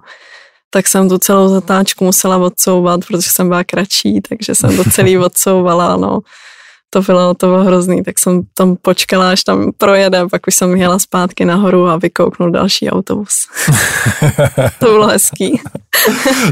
tak 0.74 0.88
jsem 0.88 1.08
tu 1.08 1.18
celou 1.18 1.48
zatáčku 1.48 2.04
musela 2.04 2.36
odsouvat, 2.36 3.00
protože 3.08 3.30
jsem 3.30 3.48
byla 3.48 3.64
kratší, 3.64 4.20
takže 4.28 4.54
jsem 4.54 4.76
to 4.76 4.84
celý 4.84 5.18
odsouvala, 5.28 5.96
no 5.96 6.20
to 6.94 7.02
bylo, 7.02 7.34
to 7.34 7.46
bylo 7.46 7.64
hrozný, 7.64 8.02
tak 8.02 8.18
jsem 8.18 8.42
tam 8.54 8.76
počkala, 8.82 9.30
až 9.30 9.44
tam 9.44 9.70
projede, 9.78 10.28
pak 10.30 10.46
už 10.46 10.54
jsem 10.54 10.76
jela 10.76 10.98
zpátky 10.98 11.44
nahoru 11.44 11.88
a 11.88 11.96
vykouknul 11.96 12.50
další 12.50 12.90
autobus. 12.90 13.34
to 14.78 14.86
bylo 14.86 15.06
hezký. 15.06 15.60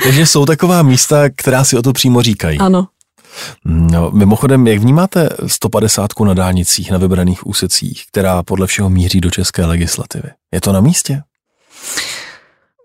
Takže 0.03 0.27
jsou 0.27 0.47
taková 0.47 0.83
místa, 0.83 1.29
která 1.37 1.65
si 1.65 1.77
o 1.77 1.83
to 1.83 1.93
přímo 1.93 2.23
říkají. 2.23 2.59
Ano. 2.59 2.87
No, 3.65 4.11
mimochodem, 4.11 4.67
jak 4.67 4.79
vnímáte 4.79 5.29
150 5.47 6.11
na 6.25 6.35
dálnicích 6.35 6.91
na 6.91 6.99
vybraných 6.99 7.47
úsecích, 7.47 8.05
která 8.13 8.43
podle 8.43 8.67
všeho 8.67 8.91
míří 8.91 9.21
do 9.21 9.31
české 9.31 9.65
legislativy? 9.65 10.29
Je 10.53 10.61
to 10.61 10.73
na 10.73 10.81
místě? 10.81 11.23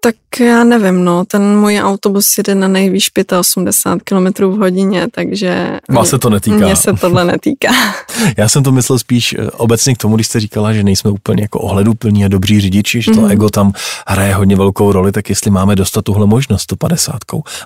Tak 0.06 0.16
já 0.40 0.64
nevím, 0.64 1.04
no, 1.04 1.26
ten 1.26 1.60
můj 1.60 1.80
autobus 1.80 2.38
jede 2.38 2.56
na 2.56 2.68
nejvýš 2.68 3.12
85 3.40 4.04
km 4.04 4.46
v 4.46 4.58
hodině, 4.58 5.08
takže... 5.12 5.80
Má 5.90 6.06
se 6.06 6.20
to 6.20 6.30
netýká. 6.30 6.58
Mně 6.58 6.76
se 6.76 6.94
tohle 6.94 7.26
netýká. 7.26 7.72
já 8.38 8.50
jsem 8.50 8.64
to 8.64 8.72
myslel 8.72 9.00
spíš 9.00 9.34
eh, 9.34 9.52
obecně 9.52 9.96
k 9.96 9.98
tomu, 9.98 10.16
když 10.16 10.28
jste 10.28 10.40
říkala, 10.40 10.74
že 10.74 10.84
nejsme 10.84 11.12
úplně 11.12 11.42
jako 11.42 11.60
ohleduplní 11.60 12.26
a 12.26 12.28
dobří 12.28 12.62
řidiči, 12.62 13.02
že 13.02 13.12
to 13.12 13.18
mm-hmm. 13.18 13.32
ego 13.32 13.50
tam 13.50 13.74
hraje 14.08 14.34
hodně 14.34 14.56
velkou 14.56 14.92
roli, 14.92 15.12
tak 15.12 15.30
jestli 15.30 15.52
máme 15.52 15.76
dostat 15.76 16.02
tuhle 16.02 16.26
možnost 16.26 16.62
150 16.62 17.16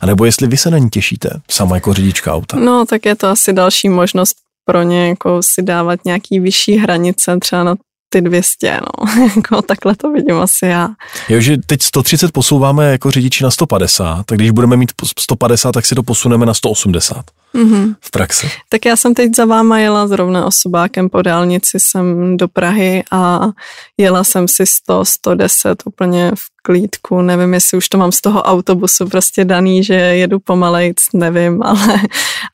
a 0.01 0.05
nebo 0.05 0.25
jestli 0.25 0.47
vy 0.47 0.57
se 0.57 0.71
na 0.71 0.77
ní 0.77 0.89
těšíte, 0.89 1.29
sama 1.49 1.75
jako 1.75 1.93
řidička 1.93 2.33
auta. 2.33 2.59
No, 2.59 2.85
tak 2.85 3.05
je 3.05 3.15
to 3.15 3.27
asi 3.27 3.53
další 3.53 3.89
možnost 3.89 4.35
pro 4.65 4.81
ně 4.81 5.09
jako 5.09 5.43
si 5.43 5.61
dávat 5.61 5.99
nějaký 6.05 6.39
vyšší 6.39 6.77
hranice, 6.77 7.37
třeba 7.41 7.63
na 7.63 7.75
ty 8.09 8.21
200, 8.21 8.79
no. 8.81 9.25
jako 9.35 9.61
takhle 9.61 9.95
to 9.95 10.11
vidím 10.11 10.35
asi 10.35 10.65
já. 10.65 10.89
Jo, 11.29 11.39
že 11.39 11.57
teď 11.65 11.81
130 11.81 12.31
posouváme 12.31 12.91
jako 12.91 13.11
řidiči 13.11 13.43
na 13.43 13.51
150, 13.51 14.25
tak 14.25 14.37
když 14.37 14.51
budeme 14.51 14.77
mít 14.77 14.91
150, 15.19 15.71
tak 15.71 15.85
si 15.85 15.95
to 15.95 16.03
posuneme 16.03 16.45
na 16.45 16.53
180 16.53 17.25
mm-hmm. 17.55 17.95
v 18.01 18.11
praxi. 18.11 18.49
Tak 18.69 18.85
já 18.85 18.95
jsem 18.95 19.13
teď 19.13 19.35
za 19.35 19.45
váma 19.45 19.79
jela 19.79 20.07
zrovna 20.07 20.45
osobákem 20.45 21.09
po 21.09 21.21
dálnici 21.21 21.79
jsem 21.79 22.37
do 22.37 22.47
Prahy 22.47 23.03
a 23.11 23.49
jela 23.97 24.23
jsem 24.23 24.47
si 24.47 24.65
100, 24.65 25.05
110 25.05 25.83
úplně 25.85 26.31
v 26.35 26.61
klídku, 26.63 27.21
nevím, 27.21 27.53
jestli 27.53 27.77
už 27.77 27.89
to 27.89 27.97
mám 27.97 28.11
z 28.11 28.21
toho 28.21 28.43
autobusu 28.43 29.09
prostě 29.09 29.45
daný, 29.45 29.83
že 29.83 29.93
jedu 29.93 30.39
pomalejc, 30.39 30.97
nevím, 31.13 31.63
ale, 31.63 31.99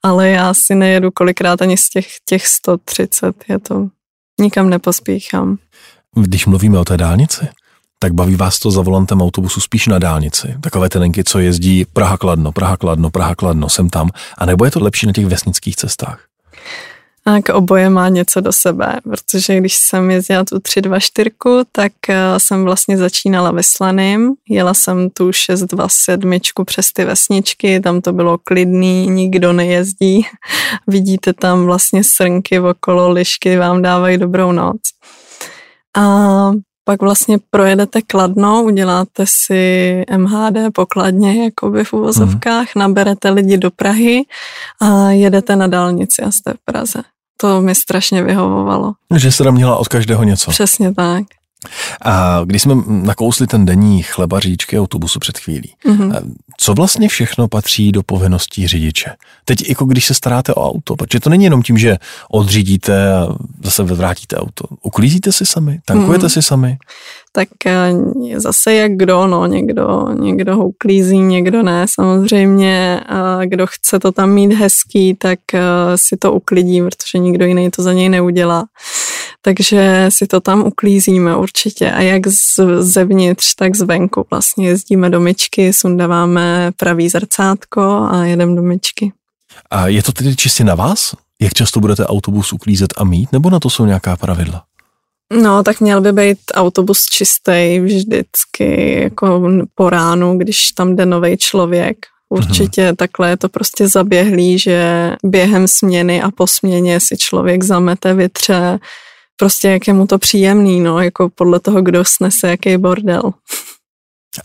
ale 0.03 0.29
já 0.29 0.53
si 0.53 0.75
nejedu 0.75 1.11
kolikrát 1.11 1.61
ani 1.61 1.77
z 1.77 1.89
těch, 1.89 2.07
těch 2.25 2.47
130, 2.47 3.35
je 3.49 3.59
to 3.59 3.87
Nikam 4.41 4.69
nepospíchám. 4.69 5.57
Když 6.15 6.45
mluvíme 6.45 6.79
o 6.79 6.85
té 6.85 6.97
dálnici, 6.97 7.47
tak 7.99 8.13
baví 8.13 8.35
vás 8.35 8.59
to 8.59 8.71
za 8.71 8.81
volantem 8.81 9.21
autobusu 9.21 9.61
spíš 9.61 9.87
na 9.87 9.99
dálnici. 9.99 10.55
Takové 10.61 10.89
ty 10.89 10.97
linky, 10.99 11.23
co 11.23 11.39
jezdí 11.39 11.85
Praha 11.85 12.17
Kladno, 12.17 12.51
Praha 12.51 12.77
Kladno, 12.77 13.09
Praha 13.09 13.35
Kladno, 13.35 13.69
sem 13.69 13.89
tam. 13.89 14.09
A 14.37 14.45
nebo 14.45 14.65
je 14.65 14.71
to 14.71 14.79
lepší 14.79 15.07
na 15.07 15.13
těch 15.13 15.25
vesnických 15.25 15.75
cestách? 15.75 16.19
Tak 17.27 17.49
oboje 17.49 17.89
má 17.89 18.09
něco 18.09 18.41
do 18.41 18.51
sebe, 18.51 18.99
protože 19.03 19.57
když 19.57 19.75
jsem 19.75 20.11
jezdila 20.11 20.43
tu 20.43 20.59
324, 20.59 21.29
tak 21.71 21.91
eh, 22.09 22.15
jsem 22.37 22.63
vlastně 22.63 22.97
začínala 22.97 23.51
ve 23.51 23.63
Slaným, 23.63 24.33
jela 24.49 24.73
jsem 24.73 25.09
tu 25.09 25.31
627 25.31 26.31
přes 26.65 26.93
ty 26.93 27.05
vesničky, 27.05 27.79
tam 27.79 28.01
to 28.01 28.13
bylo 28.13 28.37
klidný, 28.37 29.07
nikdo 29.07 29.53
nejezdí, 29.53 30.25
vidíte 30.87 31.33
tam 31.33 31.65
vlastně 31.65 32.03
srnky 32.03 32.59
okolo, 32.59 33.11
lišky 33.11 33.57
vám 33.57 33.81
dávají 33.81 34.17
dobrou 34.17 34.51
noc. 34.51 34.81
A 35.97 36.51
pak 36.83 37.01
vlastně 37.01 37.37
projedete 37.49 38.01
Kladno, 38.01 38.63
uděláte 38.63 39.25
si 39.27 40.03
MHD 40.17 40.57
pokladně, 40.73 41.43
jakoby 41.43 41.83
v 41.83 41.93
uvozovkách, 41.93 42.75
hmm. 42.75 42.81
naberete 42.81 43.29
lidi 43.29 43.57
do 43.57 43.71
Prahy 43.71 44.23
a 44.81 45.09
jedete 45.09 45.55
na 45.55 45.67
dálnici 45.67 46.21
a 46.21 46.31
jste 46.31 46.53
v 46.53 46.65
Praze 46.65 47.14
to 47.37 47.61
mi 47.61 47.75
strašně 47.75 48.23
vyhovovalo. 48.23 48.93
Že 49.15 49.31
se 49.31 49.43
tam 49.43 49.53
měla 49.53 49.75
od 49.75 49.87
každého 49.87 50.23
něco. 50.23 50.51
Přesně 50.51 50.93
tak. 50.93 51.23
A 52.01 52.41
když 52.45 52.61
jsme 52.61 52.75
nakousli 52.87 53.47
ten 53.47 53.65
denní 53.65 54.03
chleba 54.03 54.39
říčky 54.39 54.79
autobusu 54.79 55.19
před 55.19 55.37
chvílí, 55.37 55.73
mm-hmm. 55.85 56.33
co 56.57 56.73
vlastně 56.73 57.09
všechno 57.09 57.47
patří 57.47 57.91
do 57.91 58.03
povinností 58.03 58.67
řidiče? 58.67 59.11
Teď 59.45 59.69
jako 59.69 59.85
když 59.85 60.05
se 60.05 60.13
staráte 60.13 60.53
o 60.53 60.69
auto, 60.69 60.95
protože 60.95 61.19
to 61.19 61.29
není 61.29 61.43
jenom 61.43 61.63
tím, 61.63 61.77
že 61.77 61.97
odřídíte 62.29 63.13
a 63.13 63.27
zase 63.63 63.83
vrátíte 63.83 64.35
auto. 64.35 64.63
Uklízíte 64.83 65.31
si 65.31 65.45
sami? 65.45 65.79
Tankujete 65.85 66.25
mm-hmm. 66.25 66.33
si 66.33 66.41
sami? 66.41 66.77
Tak 67.31 67.47
eh, 67.65 67.93
zase 68.35 68.73
jak 68.73 68.91
kdo, 68.91 69.27
no, 69.27 69.45
někdo, 69.45 70.07
někdo 70.19 70.55
ho 70.55 70.67
uklízí, 70.67 71.17
někdo 71.17 71.63
ne. 71.63 71.85
Samozřejmě, 71.89 73.01
kdo 73.45 73.67
chce 73.67 73.99
to 73.99 74.11
tam 74.11 74.29
mít 74.29 74.53
hezký, 74.53 75.15
tak 75.15 75.39
eh, 75.53 75.61
si 75.95 76.17
to 76.17 76.33
uklidí, 76.33 76.81
protože 76.81 77.17
nikdo 77.17 77.45
jiný 77.45 77.71
to 77.71 77.83
za 77.83 77.93
něj 77.93 78.09
neudělá 78.09 78.65
takže 79.45 80.05
si 80.09 80.27
to 80.27 80.39
tam 80.41 80.63
uklízíme 80.63 81.35
určitě 81.35 81.91
a 81.91 82.01
jak 82.01 82.27
z, 82.27 82.59
zevnitř, 82.79 83.55
tak 83.55 83.75
zvenku 83.75 84.25
vlastně 84.29 84.67
jezdíme 84.67 85.09
do 85.09 85.19
myčky, 85.19 85.73
sundáváme 85.73 86.71
pravý 86.77 87.09
zrcátko 87.09 87.81
a 88.11 88.25
jedeme 88.25 88.55
do 88.55 88.61
myčky. 88.61 89.11
A 89.71 89.87
je 89.87 90.03
to 90.03 90.11
tedy 90.11 90.35
čistě 90.35 90.63
na 90.63 90.75
vás? 90.75 91.15
Jak 91.41 91.53
často 91.53 91.79
budete 91.79 92.05
autobus 92.05 92.53
uklízet 92.53 92.93
a 92.97 93.03
mít, 93.03 93.31
nebo 93.31 93.49
na 93.49 93.59
to 93.59 93.69
jsou 93.69 93.85
nějaká 93.85 94.17
pravidla? 94.17 94.63
No, 95.41 95.63
tak 95.63 95.81
měl 95.81 96.01
by 96.01 96.13
být 96.13 96.39
autobus 96.53 97.05
čistý 97.05 97.79
vždycky 97.79 98.99
jako 99.03 99.49
po 99.75 99.89
ránu, 99.89 100.37
když 100.37 100.71
tam 100.71 100.95
jde 100.95 101.05
nový 101.05 101.37
člověk. 101.37 101.97
Určitě 102.29 102.91
mm-hmm. 102.91 102.95
takhle 102.95 103.29
je 103.29 103.37
to 103.37 103.49
prostě 103.49 103.87
zaběhlý, 103.87 104.59
že 104.59 105.11
během 105.23 105.67
směny 105.67 106.21
a 106.21 106.31
po 106.31 106.47
směně 106.47 106.99
si 106.99 107.17
člověk 107.17 107.63
zamete, 107.63 108.13
vytře, 108.13 108.79
prostě 109.35 109.67
jak 109.67 109.87
je 109.87 109.93
mu 109.93 110.07
to 110.07 110.19
příjemný, 110.19 110.81
no, 110.81 110.99
jako 110.99 111.29
podle 111.29 111.59
toho, 111.59 111.81
kdo 111.81 112.05
snese 112.05 112.47
jaký 112.47 112.77
bordel. 112.77 113.33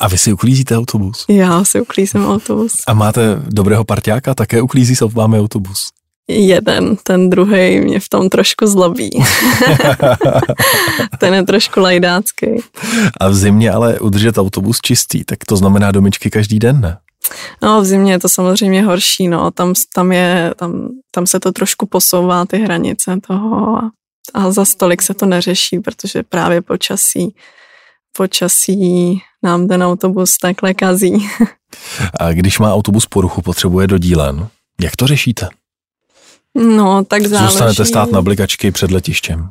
A 0.01 0.09
vy 0.09 0.19
si 0.19 0.33
uklízíte 0.33 0.77
autobus? 0.77 1.25
Já 1.29 1.65
si 1.65 1.81
uklízím 1.81 2.27
autobus. 2.27 2.73
A 2.87 2.95
máte 2.95 3.43
dobrého 3.47 3.85
parťáka, 3.85 4.35
také 4.35 4.63
uklízí 4.63 4.97
se 4.97 5.05
vámi 5.05 5.39
autobus? 5.39 5.89
Jeden, 6.29 6.97
ten 6.97 7.31
druhý 7.31 7.81
mě 7.81 8.01
v 8.01 8.09
tom 8.09 8.29
trošku 8.29 8.67
zlobí. 8.67 9.11
ten 11.19 11.35
je 11.35 11.43
trošku 11.43 11.81
lajdácký. 11.81 12.47
A 13.21 13.29
v 13.29 13.35
zimě 13.35 13.71
ale 13.71 14.01
udržet 14.01 14.39
autobus 14.39 14.81
čistý, 14.81 15.25
tak 15.25 15.39
to 15.47 15.57
znamená 15.57 15.93
domičky 15.93 16.31
každý 16.31 16.59
den, 16.59 16.81
ne? 16.81 16.99
No, 17.63 17.81
v 17.81 17.85
zimě 17.85 18.13
je 18.13 18.19
to 18.19 18.29
samozřejmě 18.29 18.83
horší, 18.83 19.29
no, 19.29 19.51
tam, 19.51 19.75
tam, 19.95 20.13
je, 20.13 20.55
tam, 20.57 20.89
tam 21.11 21.27
se 21.27 21.41
to 21.41 21.53
trošku 21.53 21.87
posouvá, 21.87 22.47
ty 22.47 22.59
hranice 22.59 23.17
toho 23.27 23.77
a 23.77 23.91
a 24.35 24.53
za 24.53 24.65
stolik 24.65 25.03
se 25.03 25.15
to 25.15 25.27
neřeší, 25.27 25.79
protože 25.79 26.23
právě 26.23 26.63
počasí, 26.63 27.35
počasí 28.17 29.23
nám 29.43 29.69
ten 29.69 29.83
autobus 29.83 30.39
takhle 30.39 30.75
kazí. 30.75 31.29
A 32.21 32.33
když 32.33 32.59
má 32.59 32.75
autobus 32.75 33.07
poruchu, 33.07 33.43
potřebuje 33.43 33.87
do 33.87 33.99
dílen, 33.99 34.49
jak 34.81 34.97
to 34.97 35.07
řešíte? 35.07 35.49
No, 36.55 37.05
tak 37.05 37.27
záleží. 37.27 37.53
Zůstanete 37.53 37.85
stát 37.85 38.13
na 38.13 38.23
blikačky 38.23 38.71
před 38.71 38.91
letištěm. 38.91 39.51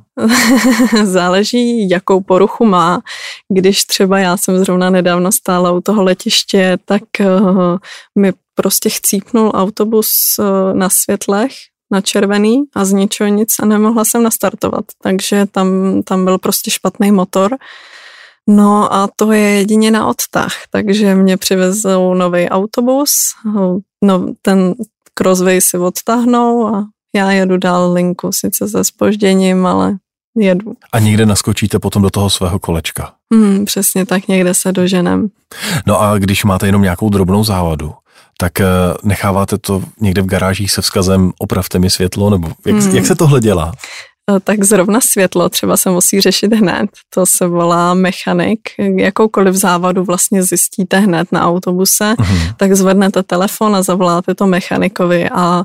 záleží, 1.04 1.90
jakou 1.90 2.22
poruchu 2.22 2.66
má. 2.66 3.02
Když 3.54 3.84
třeba 3.84 4.20
já 4.20 4.38
jsem 4.38 4.58
zrovna 4.58 4.90
nedávno 4.90 5.32
stála 5.32 5.72
u 5.72 5.82
toho 5.82 6.04
letiště, 6.04 6.78
tak 6.86 7.04
uh, 7.20 7.78
mi 8.20 8.34
prostě 8.56 8.90
chcípnul 8.90 9.52
autobus 9.56 10.12
uh, 10.40 10.46
na 10.74 10.90
světlech 10.90 11.52
na 11.92 12.02
červený 12.02 12.64
a 12.76 12.86
z 12.86 12.92
ničeho 12.92 13.28
nic 13.28 13.56
a 13.60 13.66
nemohla 13.66 14.06
jsem 14.06 14.24
nastartovat, 14.24 14.86
takže 15.04 15.46
tam, 15.46 15.68
tam 16.04 16.26
byl 16.26 16.38
prostě 16.38 16.72
špatný 16.72 17.12
motor. 17.12 17.58
No 18.48 18.94
a 18.94 19.10
to 19.16 19.32
je 19.32 19.42
jedině 19.42 19.92
na 19.92 20.08
odtah, 20.08 20.54
takže 20.70 21.16
mě 21.16 21.38
přivezou 21.38 22.14
nový 22.14 22.50
autobus, 22.50 23.12
no, 24.04 24.34
ten 24.42 24.74
Crossway 25.14 25.62
si 25.62 25.78
odtahnou 25.78 26.68
a 26.68 26.86
já 27.16 27.32
jedu 27.32 27.58
dál 27.58 27.94
linku, 27.94 28.32
sice 28.32 28.68
se 28.68 28.84
spožděním, 28.84 29.66
ale 29.66 29.98
jedu. 30.38 30.74
A 30.92 31.00
někde 31.00 31.26
naskočíte 31.26 31.80
potom 31.80 32.02
do 32.02 32.10
toho 32.10 32.30
svého 32.30 32.60
kolečka. 32.60 33.14
Hmm, 33.34 33.66
přesně 33.66 34.06
tak, 34.06 34.28
někde 34.28 34.54
se 34.54 34.72
doženem. 34.72 35.28
No 35.86 36.02
a 36.02 36.18
když 36.18 36.44
máte 36.44 36.66
jenom 36.66 36.82
nějakou 36.82 37.10
drobnou 37.10 37.44
závadu, 37.44 37.94
tak 38.42 38.62
eh, 38.62 38.66
necháváte 39.04 39.58
to 39.58 39.84
někde 40.02 40.22
v 40.22 40.26
garážích 40.26 40.72
se 40.72 40.82
vzkazem 40.82 41.32
opravte 41.40 41.80
mi 41.80 41.90
světlo, 41.90 42.30
nebo 42.30 42.48
jak, 42.66 42.76
hmm. 42.76 42.96
jak 42.96 43.06
se 43.06 43.16
tohle 43.16 43.40
dělá? 43.40 43.72
Eh, 44.30 44.40
tak 44.40 44.64
zrovna 44.64 45.02
světlo 45.02 45.50
třeba 45.50 45.78
se 45.78 45.90
musí 45.90 46.22
řešit 46.22 46.54
hned. 46.54 46.90
To 47.14 47.26
se 47.26 47.48
volá 47.48 47.94
mechanik. 47.94 48.60
Jakoukoliv 48.98 49.56
závadu 49.56 50.04
vlastně 50.04 50.44
zjistíte 50.44 51.00
hned 51.00 51.32
na 51.32 51.48
autobuse, 51.48 52.14
mm-hmm. 52.14 52.54
tak 52.58 52.74
zvednete 52.74 53.24
telefon 53.24 53.76
a 53.76 53.82
zavoláte 53.82 54.36
to 54.36 54.48
mechanikovi 54.48 55.30
a 55.30 55.64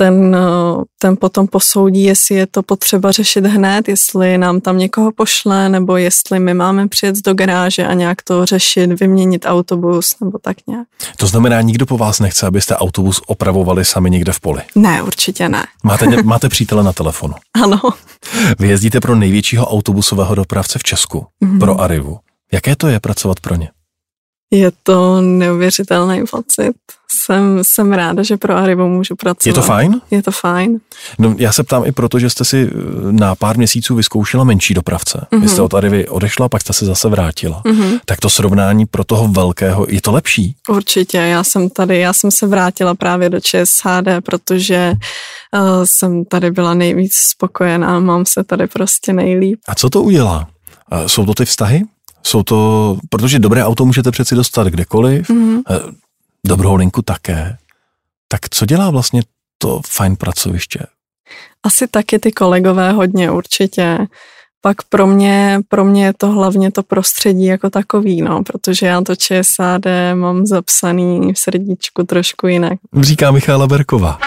ten, 0.00 0.36
eh, 0.36 0.84
ten 0.98 1.16
potom 1.16 1.46
posoudí, 1.46 2.02
jestli 2.04 2.34
je 2.34 2.46
to 2.46 2.62
potřeba 2.62 3.12
řešit 3.12 3.46
hned, 3.46 3.88
jestli 3.88 4.38
nám 4.38 4.60
tam 4.60 4.78
někoho 4.78 5.12
pošle, 5.12 5.68
nebo 5.68 5.96
jestli 5.96 6.40
my 6.40 6.54
máme 6.54 6.88
přijet 6.88 7.16
do 7.24 7.34
garáže 7.34 7.86
a 7.86 7.94
nějak 7.94 8.22
to 8.22 8.46
řešit, 8.46 9.00
vyměnit 9.00 9.44
autobus, 9.48 10.14
nebo 10.20 10.38
tak 10.38 10.56
nějak. 10.66 10.88
To 11.16 11.26
znamená, 11.26 11.60
nikdo 11.60 11.86
po 11.86 11.98
vás 11.98 12.20
nechce, 12.20 12.46
abyste 12.46 12.76
autobus 12.76 13.20
opravovali 13.26 13.84
sami 13.84 14.10
někde 14.10 14.32
v 14.32 14.40
poli? 14.40 14.62
Ne, 14.74 15.02
určitě 15.02 15.48
ne. 15.48 15.66
Máte, 15.84 16.06
máte 16.22 16.48
přítele 16.48 16.82
na 16.82 16.92
telefonu? 16.92 17.34
Ano. 17.62 17.80
Vy 18.58 18.68
jezdíte 18.68 19.00
pro 19.00 19.14
největšího 19.14 19.66
autobusového 19.66 20.34
dopravce 20.34 20.78
v 20.78 20.82
Česku, 20.82 21.26
mm-hmm. 21.44 21.58
pro 21.58 21.80
Arivu. 21.80 22.18
Jaké 22.52 22.76
to 22.76 22.88
je 22.88 23.00
pracovat 23.00 23.40
pro 23.40 23.54
ně? 23.54 23.68
Je 24.50 24.72
to 24.82 25.20
neuvěřitelný 25.20 26.24
pocit. 26.30 26.72
Jsem, 27.12 27.58
jsem 27.62 27.92
ráda, 27.92 28.22
že 28.22 28.36
pro 28.36 28.56
Arivu 28.56 28.88
můžu 28.88 29.16
pracovat. 29.16 29.46
Je 29.46 29.52
to 29.52 29.62
fajn? 29.62 30.00
Je 30.10 30.22
to 30.22 30.30
fajn. 30.30 30.80
No, 31.18 31.34
já 31.38 31.52
se 31.52 31.62
ptám 31.62 31.86
i 31.86 31.92
proto, 31.92 32.18
že 32.18 32.30
jste 32.30 32.44
si 32.44 32.70
eh, 32.70 33.12
na 33.12 33.34
pár 33.34 33.56
měsíců 33.56 33.94
vyzkoušela 33.94 34.44
menší 34.44 34.74
dopravce. 34.74 35.18
Mm-hmm. 35.18 35.40
Vy 35.40 35.46
mhm. 35.46 35.48
jste 35.48 35.62
od 35.62 35.74
Arivy 35.74 36.08
odešla, 36.08 36.48
pak 36.48 36.62
jste 36.62 36.72
se 36.72 36.84
zase 36.84 37.08
vrátila. 37.08 37.62
Mm-hmm. 37.64 38.00
Tak 38.04 38.20
to 38.20 38.30
srovnání 38.30 38.86
pro 38.86 39.04
toho 39.04 39.28
velkého, 39.28 39.86
je 39.88 40.00
to 40.00 40.12
lepší? 40.12 40.54
Určitě, 40.68 41.18
já 41.18 41.44
jsem 41.44 41.70
tady, 41.70 41.98
já 41.98 42.12
jsem 42.12 42.30
se 42.30 42.46
vrátila 42.46 42.94
právě 42.94 43.30
do 43.30 43.40
ČSHD, 43.40 44.24
protože 44.24 44.92
uh, 44.92 45.60
jsem 45.84 46.24
tady 46.24 46.50
byla 46.50 46.74
nejvíc 46.74 47.14
spokojená, 47.14 48.00
mám 48.00 48.26
se 48.26 48.44
tady 48.44 48.66
prostě 48.66 49.12
nejlíp. 49.12 49.60
A 49.68 49.74
co 49.74 49.90
to 49.90 50.02
udělá? 50.02 50.48
Uh, 50.92 51.06
jsou 51.06 51.26
to 51.26 51.34
ty 51.34 51.44
vztahy? 51.44 51.82
Jsou 52.22 52.42
to, 52.42 52.96
protože 53.10 53.38
dobré 53.38 53.64
auto 53.64 53.84
můžete 53.84 54.10
přeci 54.10 54.34
dostat 54.34 54.66
kdekoliv, 54.66 55.30
mm-hmm. 55.30 55.62
dobrou 56.46 56.74
linku 56.74 57.02
také. 57.02 57.56
Tak 58.28 58.40
co 58.50 58.66
dělá 58.66 58.90
vlastně 58.90 59.22
to 59.58 59.80
fajn 59.86 60.16
pracoviště? 60.16 60.80
Asi 61.62 61.88
taky 61.88 62.18
ty 62.18 62.32
kolegové 62.32 62.92
hodně 62.92 63.30
určitě. 63.30 63.98
Pak 64.62 64.82
pro 64.82 65.06
mě, 65.06 65.60
pro 65.68 65.84
mě 65.84 66.04
je 66.04 66.12
to 66.12 66.30
hlavně 66.30 66.72
to 66.72 66.82
prostředí 66.82 67.44
jako 67.44 67.70
takový, 67.70 68.22
no, 68.22 68.42
protože 68.42 68.86
já 68.86 69.00
to 69.00 69.16
ČSAD 69.16 69.82
mám 70.14 70.46
zapsaný 70.46 71.32
v 71.32 71.38
srdíčku 71.38 72.04
trošku 72.04 72.46
jinak. 72.46 72.78
Říká 73.00 73.30
Michála 73.30 73.66
Berková. 73.66 74.18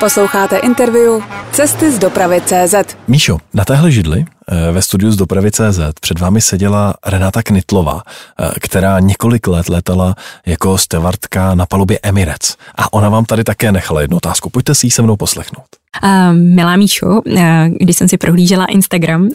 Posloucháte 0.00 0.56
interview 0.56 1.22
Cesty 1.52 1.92
z 1.92 1.98
dopravy 1.98 2.40
CZ. 2.40 2.96
Míšo, 3.08 3.38
na 3.54 3.64
téhle 3.64 3.90
židli 3.90 4.24
ve 4.72 4.82
studiu 4.82 5.12
z 5.12 5.16
dopravy 5.16 5.50
CZ 5.50 5.80
před 6.00 6.18
vámi 6.18 6.40
seděla 6.40 6.94
Renata 7.06 7.42
Knitlová, 7.42 8.02
eh, 8.40 8.50
která 8.60 9.00
několik 9.00 9.46
let 9.46 9.68
letala 9.68 10.14
jako 10.46 10.78
stevardka 10.78 11.54
na 11.54 11.66
palubě 11.66 11.98
Emirates. 12.02 12.56
A 12.74 12.92
ona 12.92 13.08
vám 13.08 13.24
tady 13.24 13.44
také 13.44 13.72
nechala 13.72 14.00
jednu 14.00 14.16
otázku. 14.16 14.50
Pojďte 14.50 14.74
si 14.74 14.86
ji 14.86 14.90
se 14.90 15.02
mnou 15.02 15.16
poslechnout. 15.16 15.79
Milá 16.32 16.76
Míšo, 16.76 17.20
když 17.80 17.96
jsem 17.96 18.08
si 18.08 18.16
prohlížela 18.16 18.64
Instagram, 18.64 19.28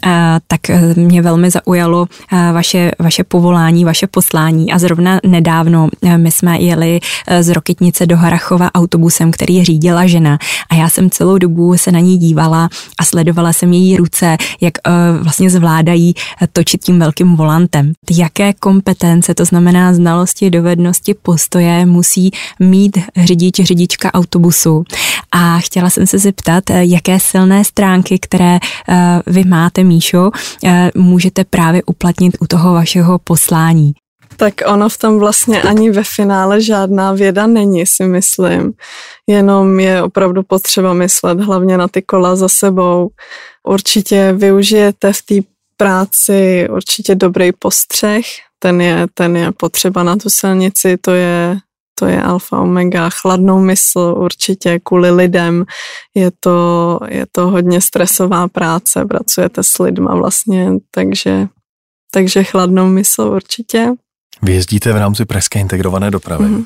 tak 0.47 0.62
mě 0.95 1.22
velmi 1.22 1.49
zaujalo 1.51 2.08
vaše, 2.53 2.91
vaše 2.99 3.24
povolání, 3.24 3.86
vaše 3.86 4.08
poslání 4.08 4.72
a 4.72 4.80
zrovna 4.80 5.20
nedávno 5.26 5.89
my 6.18 6.32
jsme 6.32 6.60
jeli 6.60 6.99
z 7.41 7.49
Roketnice 7.49 8.06
do 8.06 8.18
Harachova 8.18 8.72
autobusem, 8.74 9.32
který 9.32 9.64
řídila 9.64 10.08
žena 10.08 10.38
a 10.70 10.76
já 10.76 10.89
jsem 10.89 11.10
celou 11.10 11.38
dobu 11.38 11.78
se 11.78 11.91
na 11.91 11.99
ní 11.99 12.18
dívala 12.18 12.70
a 12.99 13.03
sledovala 13.03 13.53
jsem 13.53 13.74
její 13.74 13.97
ruce, 13.97 14.38
jak 14.62 14.74
vlastně 15.22 15.49
zvládají 15.49 16.14
točit 16.53 16.84
tím 16.84 16.99
velkým 16.99 17.36
volantem. 17.36 17.91
Jaké 18.12 18.53
kompetence, 18.53 19.34
to 19.34 19.45
znamená 19.45 19.93
znalosti, 19.93 20.49
dovednosti, 20.49 21.14
postoje 21.14 21.86
musí 21.86 22.32
mít 22.60 22.97
řidič, 23.24 23.56
řidička 23.64 24.14
autobusu. 24.14 24.84
A 25.32 25.60
chtěla 25.60 25.89
jsem 25.89 26.08
se 26.08 26.18
zeptat, 26.18 26.45
zeptat, 26.46 26.70
eh, 26.70 26.86
jaké 26.86 27.20
silné 27.20 27.64
stránky, 27.64 28.20
které 28.20 28.58
eh, 28.89 29.22
vy 29.28 29.43
máte, 29.43 29.84
Míšo, 29.84 30.32
eh, 30.66 30.91
můžete 30.96 31.43
právě 31.43 31.84
uplatnit 31.86 32.38
u 32.39 32.48
toho 32.48 32.74
vašeho 32.74 33.20
poslání. 33.20 33.93
Tak 34.38 34.54
ono 34.66 34.89
v 34.89 34.98
tom 34.98 35.20
vlastně 35.20 35.62
ani 35.62 35.91
ve 35.91 36.04
finále 36.04 36.62
žádná 36.62 37.12
věda 37.12 37.48
není, 37.48 37.86
si 37.86 38.04
myslím. 38.04 38.74
Jenom 39.28 39.80
je 39.80 40.04
opravdu 40.04 40.43
potřeba 40.43 40.93
myslet 40.93 41.39
hlavně 41.39 41.78
na 41.78 41.88
ty 41.88 42.02
kola 42.02 42.36
za 42.36 42.50
sebou. 42.50 43.10
Určitě 43.68 44.34
využijete 44.34 45.14
v 45.14 45.22
té 45.22 45.36
práci 45.78 46.68
určitě 46.72 47.16
dobrý 47.16 47.52
postřeh, 47.52 48.26
ten 48.60 48.82
je, 48.82 49.08
ten 49.14 49.38
je 49.38 49.52
potřeba 49.52 50.04
na 50.04 50.16
tu 50.16 50.30
silnici, 50.30 50.98
to 50.98 51.12
je 51.12 51.58
to 52.00 52.06
je 52.06 52.22
alfa 52.22 52.60
omega, 52.60 53.10
chladnou 53.10 53.60
mysl 53.60 54.16
určitě 54.18 54.80
kvůli 54.84 55.12
lidem, 55.12 55.66
je 56.16 56.32
to, 56.39 57.00
je 57.08 57.26
to 57.32 57.48
hodně 57.48 57.82
stresová 57.82 58.48
práce, 58.48 59.06
pracujete 59.06 59.64
s 59.64 59.80
lidma 59.80 60.16
vlastně, 60.16 60.72
takže, 60.91 61.48
takže 62.12 62.43
chladnou 62.43 62.88
mysl 62.88 63.22
určitě. 63.22 63.91
Vy 64.41 64.54
jezdíte 64.54 64.93
v 64.93 64.98
rámci 64.98 65.26
Pražské 65.26 65.60
integrované 65.60 66.12
dopravy. 66.12 66.46
Mm-hmm. 66.46 66.66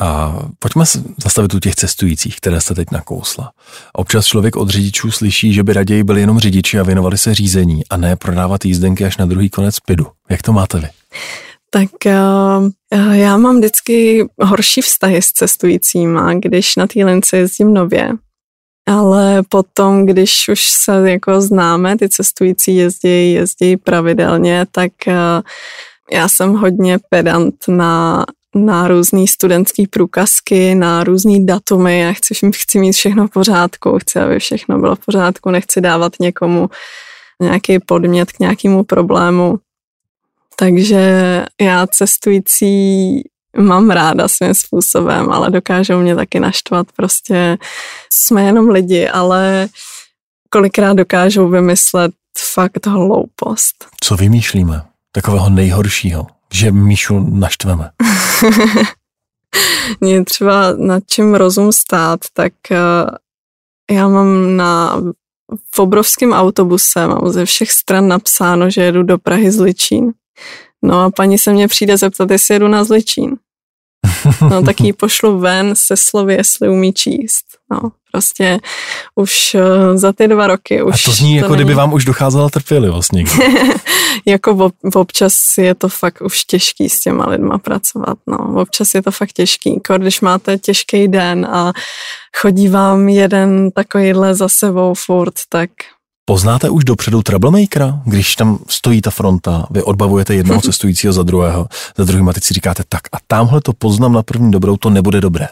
A 0.00 0.38
pojďme 0.58 0.86
se 0.86 1.02
zastavit 1.24 1.54
u 1.54 1.58
těch 1.58 1.74
cestujících, 1.74 2.36
které 2.36 2.60
jste 2.60 2.74
teď 2.74 2.90
nakousla. 2.90 3.52
Občas 3.92 4.26
člověk 4.26 4.56
od 4.56 4.68
řidičů 4.68 5.10
slyší, 5.10 5.52
že 5.52 5.62
by 5.62 5.72
raději 5.72 6.04
byli 6.04 6.20
jenom 6.20 6.38
řidiči 6.38 6.78
a 6.78 6.82
věnovali 6.82 7.18
se 7.18 7.34
řízení 7.34 7.82
a 7.90 7.96
ne 7.96 8.16
prodávat 8.16 8.64
jízdenky 8.64 9.04
až 9.04 9.16
na 9.16 9.26
druhý 9.26 9.50
konec 9.50 9.80
pidu. 9.80 10.06
Jak 10.30 10.42
to 10.42 10.52
máte 10.52 10.80
vy? 10.80 10.88
Tak 11.74 11.90
uh, 12.06 13.14
já 13.14 13.36
mám 13.36 13.56
vždycky 13.56 14.24
horší 14.40 14.80
vztahy 14.80 15.22
s 15.22 15.32
cestujícíma, 15.32 16.34
když 16.34 16.76
na 16.76 16.86
té 16.86 17.04
lince 17.04 17.36
jezdím 17.36 17.74
nově. 17.74 18.10
Ale 18.88 19.42
potom, 19.48 20.06
když 20.06 20.48
už 20.48 20.68
se 20.68 21.10
jako 21.10 21.40
známe, 21.40 21.98
ty 21.98 22.08
cestující 22.08 22.76
jezdí, 22.76 23.32
jezdí 23.32 23.76
pravidelně, 23.76 24.66
tak 24.70 24.92
uh, 25.06 25.14
já 26.12 26.28
jsem 26.28 26.52
hodně 26.52 26.98
pedant 27.10 27.54
na, 27.68 28.24
na 28.54 28.88
různé 28.88 29.26
studentské 29.26 29.84
průkazky, 29.90 30.74
na 30.74 31.04
různé 31.04 31.44
datumy. 31.44 32.00
Já 32.00 32.12
chci, 32.12 32.34
chci 32.54 32.78
mít 32.78 32.92
všechno 32.92 33.26
v 33.28 33.30
pořádku, 33.30 33.98
chci, 33.98 34.20
aby 34.20 34.38
všechno 34.38 34.78
bylo 34.78 34.96
v 34.96 35.04
pořádku, 35.06 35.50
nechci 35.50 35.80
dávat 35.80 36.12
někomu 36.20 36.70
nějaký 37.40 37.78
podmět 37.78 38.32
k 38.32 38.38
nějakému 38.38 38.84
problému. 38.84 39.58
Takže 40.56 41.44
já 41.60 41.86
cestující 41.86 43.22
mám 43.56 43.90
ráda 43.90 44.28
svým 44.28 44.54
způsobem, 44.54 45.32
ale 45.32 45.50
dokážou 45.50 45.98
mě 45.98 46.16
taky 46.16 46.40
naštvat. 46.40 46.86
Prostě 46.96 47.58
jsme 48.12 48.42
jenom 48.42 48.68
lidi, 48.68 49.08
ale 49.08 49.68
kolikrát 50.50 50.92
dokážou 50.92 51.48
vymyslet 51.48 52.12
fakt 52.38 52.86
hloupost. 52.86 53.84
Co 54.00 54.16
vymýšlíme? 54.16 54.82
Takového 55.12 55.50
nejhoršího, 55.50 56.26
že 56.52 56.72
Míšu 56.72 57.18
naštveme. 57.18 57.90
Mě 60.00 60.24
třeba 60.24 60.72
nad 60.72 61.02
čím 61.06 61.34
rozum 61.34 61.72
stát, 61.72 62.20
tak 62.32 62.52
eh, 62.70 62.76
já 63.90 64.08
mám 64.08 64.56
na 64.56 65.00
v 65.74 65.78
obrovském 65.78 66.32
autobuse, 66.32 67.06
mám 67.06 67.28
ze 67.28 67.44
všech 67.44 67.72
stran 67.72 68.08
napsáno, 68.08 68.70
že 68.70 68.82
jedu 68.82 69.02
do 69.02 69.18
Prahy 69.18 69.50
z 69.50 69.60
Ličín. 69.60 70.12
No 70.84 71.00
a 71.00 71.10
paní 71.10 71.38
se 71.38 71.52
mě 71.52 71.68
přijde 71.68 71.96
zeptat, 71.96 72.30
jestli 72.30 72.54
jedu 72.54 72.68
na 72.68 72.84
Zličín. 72.84 73.36
No 74.50 74.62
tak 74.62 74.80
ji 74.80 74.92
pošlu 74.92 75.38
ven 75.38 75.74
se 75.76 75.96
slovy, 75.96 76.34
jestli 76.34 76.68
umí 76.68 76.92
číst. 76.92 77.44
No, 77.70 77.90
Prostě 78.14 78.58
už 79.14 79.54
uh, 79.54 79.96
za 79.96 80.12
ty 80.12 80.28
dva 80.28 80.46
roky 80.46 80.82
už... 80.82 80.94
A 80.94 81.04
to 81.04 81.12
zní, 81.12 81.30
to 81.30 81.36
jako 81.36 81.48
není... 81.48 81.56
kdyby 81.56 81.74
vám 81.74 81.92
už 81.92 82.04
docházela 82.04 82.50
trpělivost 82.50 83.12
někdy. 83.12 83.32
jako 84.26 84.70
občas 84.94 85.34
je 85.58 85.74
to 85.74 85.88
fakt 85.88 86.20
už 86.20 86.44
těžký 86.44 86.88
s 86.88 87.00
těma 87.00 87.28
lidma 87.28 87.58
pracovat, 87.58 88.18
no. 88.26 88.60
Občas 88.62 88.94
je 88.94 89.02
to 89.02 89.10
fakt 89.10 89.32
těžký. 89.32 89.80
Když 89.98 90.20
máte 90.20 90.58
těžký 90.58 91.08
den 91.08 91.46
a 91.46 91.72
chodí 92.36 92.68
vám 92.68 93.08
jeden 93.08 93.70
takovýhle 93.70 94.34
za 94.34 94.48
sebou 94.48 94.94
furt, 94.94 95.34
tak 95.48 95.70
Poznáte 96.26 96.70
už 96.70 96.84
dopředu 96.84 97.22
troublemakera, 97.22 98.02
když 98.04 98.36
tam 98.36 98.58
stojí 98.68 99.02
ta 99.02 99.10
fronta, 99.10 99.66
vy 99.70 99.82
odbavujete 99.82 100.34
jednoho 100.34 100.60
cestujícího 100.62 101.12
za 101.12 101.22
druhého, 101.22 101.68
za 101.96 102.04
druhým 102.04 102.28
a 102.28 102.32
teď 102.32 102.44
si 102.44 102.54
říkáte 102.54 102.82
tak 102.88 103.00
a 103.12 103.16
tamhle 103.26 103.60
to 103.60 103.72
poznám 103.72 104.12
na 104.12 104.22
první 104.22 104.50
dobrou, 104.50 104.76
to 104.76 104.90
nebude 104.90 105.20
dobré. 105.20 105.48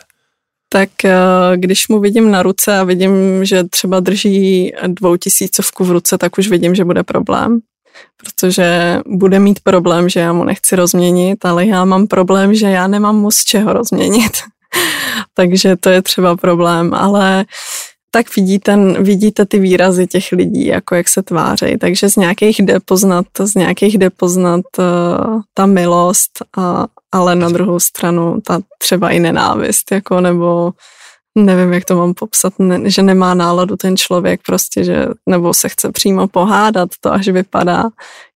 Tak 0.68 1.04
eh, 1.04 1.12
když 1.56 1.88
mu 1.88 2.00
vidím 2.00 2.30
na 2.30 2.42
ruce 2.42 2.78
a 2.78 2.84
vidím, 2.84 3.44
že 3.44 3.64
třeba 3.64 4.00
drží 4.00 4.72
dvoutisícovku 4.86 5.84
v 5.84 5.90
ruce, 5.90 6.18
tak 6.18 6.38
už 6.38 6.48
vidím, 6.48 6.74
že 6.74 6.84
bude 6.84 7.02
problém. 7.02 7.60
Protože 8.16 8.98
bude 9.06 9.38
mít 9.38 9.60
problém, 9.60 10.08
že 10.08 10.20
já 10.20 10.32
mu 10.32 10.44
nechci 10.44 10.76
rozměnit, 10.76 11.44
ale 11.44 11.66
já 11.66 11.84
mám 11.84 12.06
problém, 12.06 12.54
že 12.54 12.66
já 12.66 12.86
nemám 12.86 13.16
moc 13.16 13.36
čeho 13.36 13.72
rozměnit. 13.72 14.32
Takže 15.34 15.76
to 15.76 15.88
je 15.88 16.02
třeba 16.02 16.36
problém, 16.36 16.94
ale 16.94 17.36
uh, 17.38 17.44
tak 18.14 18.36
vidíte, 18.36 18.76
vidíte 19.02 19.46
ty 19.46 19.58
výrazy 19.58 20.06
těch 20.06 20.32
lidí, 20.32 20.66
jako 20.66 20.94
jak 20.94 21.08
se 21.08 21.22
tvářejí. 21.22 21.78
Takže 21.78 22.10
z 22.10 22.16
nějakých 22.16 22.58
jde 22.58 22.80
poznat, 22.80 23.26
z 23.44 23.54
nějakých 23.54 23.98
jde 23.98 24.10
poznat 24.10 24.60
uh, 24.78 25.40
ta 25.54 25.66
milost, 25.66 26.30
a, 26.56 26.86
ale 27.12 27.34
na 27.34 27.48
druhou 27.48 27.80
stranu 27.80 28.40
ta 28.46 28.60
třeba 28.78 29.10
i 29.10 29.20
nenávist, 29.20 29.92
jako 29.92 30.20
nebo 30.20 30.72
nevím, 31.38 31.72
jak 31.72 31.84
to 31.84 31.96
mám 31.96 32.14
popsat, 32.14 32.52
ne, 32.58 32.90
že 32.90 33.02
nemá 33.02 33.34
náladu 33.34 33.76
ten 33.76 33.96
člověk 33.96 34.40
prostě, 34.46 34.84
že 34.84 35.06
nebo 35.28 35.54
se 35.54 35.68
chce 35.68 35.92
přímo 35.92 36.28
pohádat, 36.28 36.90
to 37.00 37.12
až 37.12 37.28
vypadá 37.28 37.84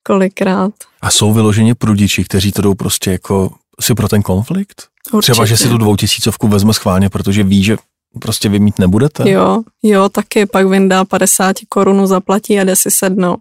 kolikrát. 0.02 0.72
A 1.02 1.10
jsou 1.10 1.32
vyloženě 1.32 1.74
prudiči, 1.74 2.24
kteří 2.24 2.52
to 2.52 2.62
jdou 2.62 2.74
prostě 2.74 3.12
jako 3.12 3.50
si 3.80 3.94
pro 3.94 4.08
ten 4.08 4.22
konflikt? 4.22 4.88
Určitě. 5.12 5.32
Třeba, 5.32 5.46
že 5.46 5.56
si 5.56 5.68
tu 5.68 5.78
dvoutisícovku 5.78 6.48
vezme 6.48 6.74
schválně, 6.74 7.08
protože 7.08 7.42
ví, 7.42 7.64
že 7.64 7.76
prostě 8.20 8.48
vy 8.48 8.58
mít 8.58 8.78
nebudete? 8.78 9.30
Jo, 9.30 9.62
jo, 9.82 10.08
taky 10.08 10.46
pak 10.46 10.66
vyndá 10.66 11.04
50 11.04 11.56
korunu, 11.68 12.06
zaplatí 12.06 12.60
a 12.60 12.64
jde 12.64 12.76
si 12.76 12.90
sednout. 12.90 13.40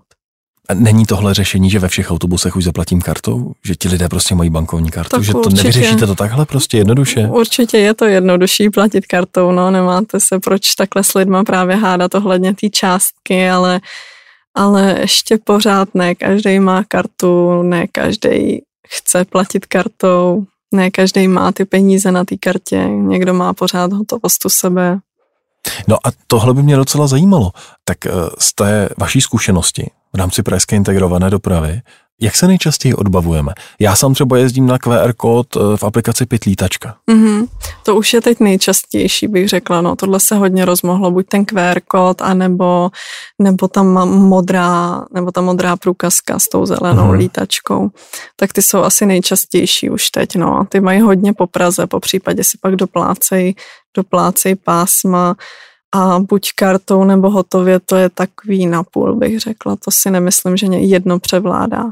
A 0.69 0.73
není 0.73 1.05
tohle 1.05 1.33
řešení, 1.33 1.69
že 1.69 1.79
ve 1.79 1.87
všech 1.87 2.11
autobusech 2.11 2.55
už 2.55 2.63
zaplatím 2.63 3.01
kartou? 3.01 3.51
Že 3.65 3.75
ti 3.75 3.89
lidé 3.89 4.09
prostě 4.09 4.35
mají 4.35 4.49
bankovní 4.49 4.91
kartu? 4.91 5.09
Tak 5.09 5.23
že 5.23 5.31
to 5.31 5.39
určitě. 5.39 5.55
nevyřešíte 5.55 6.07
to 6.07 6.15
takhle 6.15 6.45
prostě 6.45 6.77
jednoduše? 6.77 7.27
Určitě 7.27 7.77
je 7.77 7.93
to 7.93 8.05
jednodušší 8.05 8.69
platit 8.69 9.05
kartou, 9.05 9.51
no 9.51 9.71
nemáte 9.71 10.19
se 10.19 10.39
proč 10.39 10.75
takhle 10.75 11.03
s 11.03 11.13
lidma 11.13 11.43
právě 11.43 11.75
hádat 11.75 12.15
ohledně 12.15 12.53
té 12.53 12.69
částky, 12.69 13.49
ale, 13.49 13.81
ale 14.55 14.97
ještě 14.99 15.37
pořád 15.43 15.95
ne 15.95 16.15
každý 16.15 16.59
má 16.59 16.83
kartu, 16.87 17.61
ne 17.61 17.87
každý 17.87 18.61
chce 18.87 19.25
platit 19.25 19.65
kartou, 19.65 20.45
ne 20.75 20.91
každý 20.91 21.27
má 21.27 21.51
ty 21.51 21.65
peníze 21.65 22.11
na 22.11 22.25
té 22.25 22.37
kartě, 22.37 22.77
někdo 22.87 23.33
má 23.33 23.53
pořád 23.53 23.93
hotovost 23.93 24.45
u 24.45 24.49
sebe. 24.49 24.99
No 25.87 25.95
a 26.07 26.11
tohle 26.27 26.53
by 26.53 26.63
mě 26.63 26.75
docela 26.75 27.07
zajímalo. 27.07 27.51
Tak 27.83 28.05
eh, 28.05 28.11
z 28.39 28.53
té 28.53 28.89
vaší 28.97 29.21
zkušenosti 29.21 29.91
v 30.13 30.17
rámci 30.17 30.43
pražské 30.43 30.75
integrované 30.75 31.29
dopravy, 31.29 31.81
jak 32.21 32.35
se 32.35 32.47
nejčastěji 32.47 32.93
odbavujeme? 32.93 33.53
Já 33.79 33.95
sám 33.95 34.13
třeba 34.13 34.37
jezdím 34.37 34.67
na 34.67 34.77
QR 34.77 35.13
kód 35.13 35.47
eh, 35.55 35.77
v 35.77 35.83
aplikaci 35.83 36.25
Pitlítačka. 36.25 36.95
Mm-hmm. 37.11 37.47
To 37.83 37.95
už 37.95 38.13
je 38.13 38.21
teď 38.21 38.39
nejčastější, 38.39 39.27
bych 39.27 39.49
řekla. 39.49 39.81
No, 39.81 39.95
tohle 39.95 40.19
se 40.19 40.35
hodně 40.35 40.65
rozmohlo, 40.65 41.11
buď 41.11 41.27
ten 41.27 41.45
QR 41.45 41.79
kód, 41.87 42.21
anebo, 42.21 42.91
nebo 43.41 43.67
tam 43.67 43.87
modrá, 44.09 45.05
nebo 45.13 45.31
ta 45.31 45.41
modrá 45.41 45.75
průkazka 45.75 46.39
s 46.39 46.47
tou 46.47 46.65
zelenou 46.65 47.03
mm-hmm. 47.03 47.17
lítačkou. 47.17 47.89
Tak 48.35 48.53
ty 48.53 48.61
jsou 48.61 48.83
asi 48.83 49.05
nejčastější 49.05 49.89
už 49.89 50.09
teď. 50.09 50.35
No. 50.35 50.65
Ty 50.69 50.79
mají 50.79 51.01
hodně 51.01 51.33
po 51.33 51.47
Praze, 51.47 51.87
po 51.87 51.99
případě 51.99 52.43
si 52.43 52.57
pak 52.61 52.75
doplácej, 52.75 53.55
doplácej 53.95 54.55
pásma 54.55 55.35
a 55.95 56.19
buď 56.19 56.49
kartou 56.55 57.03
nebo 57.03 57.29
hotově, 57.29 57.79
to 57.79 57.95
je 57.95 58.09
takový 58.09 58.65
napůl, 58.65 59.15
bych 59.15 59.39
řekla. 59.39 59.75
To 59.75 59.91
si 59.91 60.11
nemyslím, 60.11 60.57
že 60.57 60.65
jedno 60.65 61.19
převládá. 61.19 61.83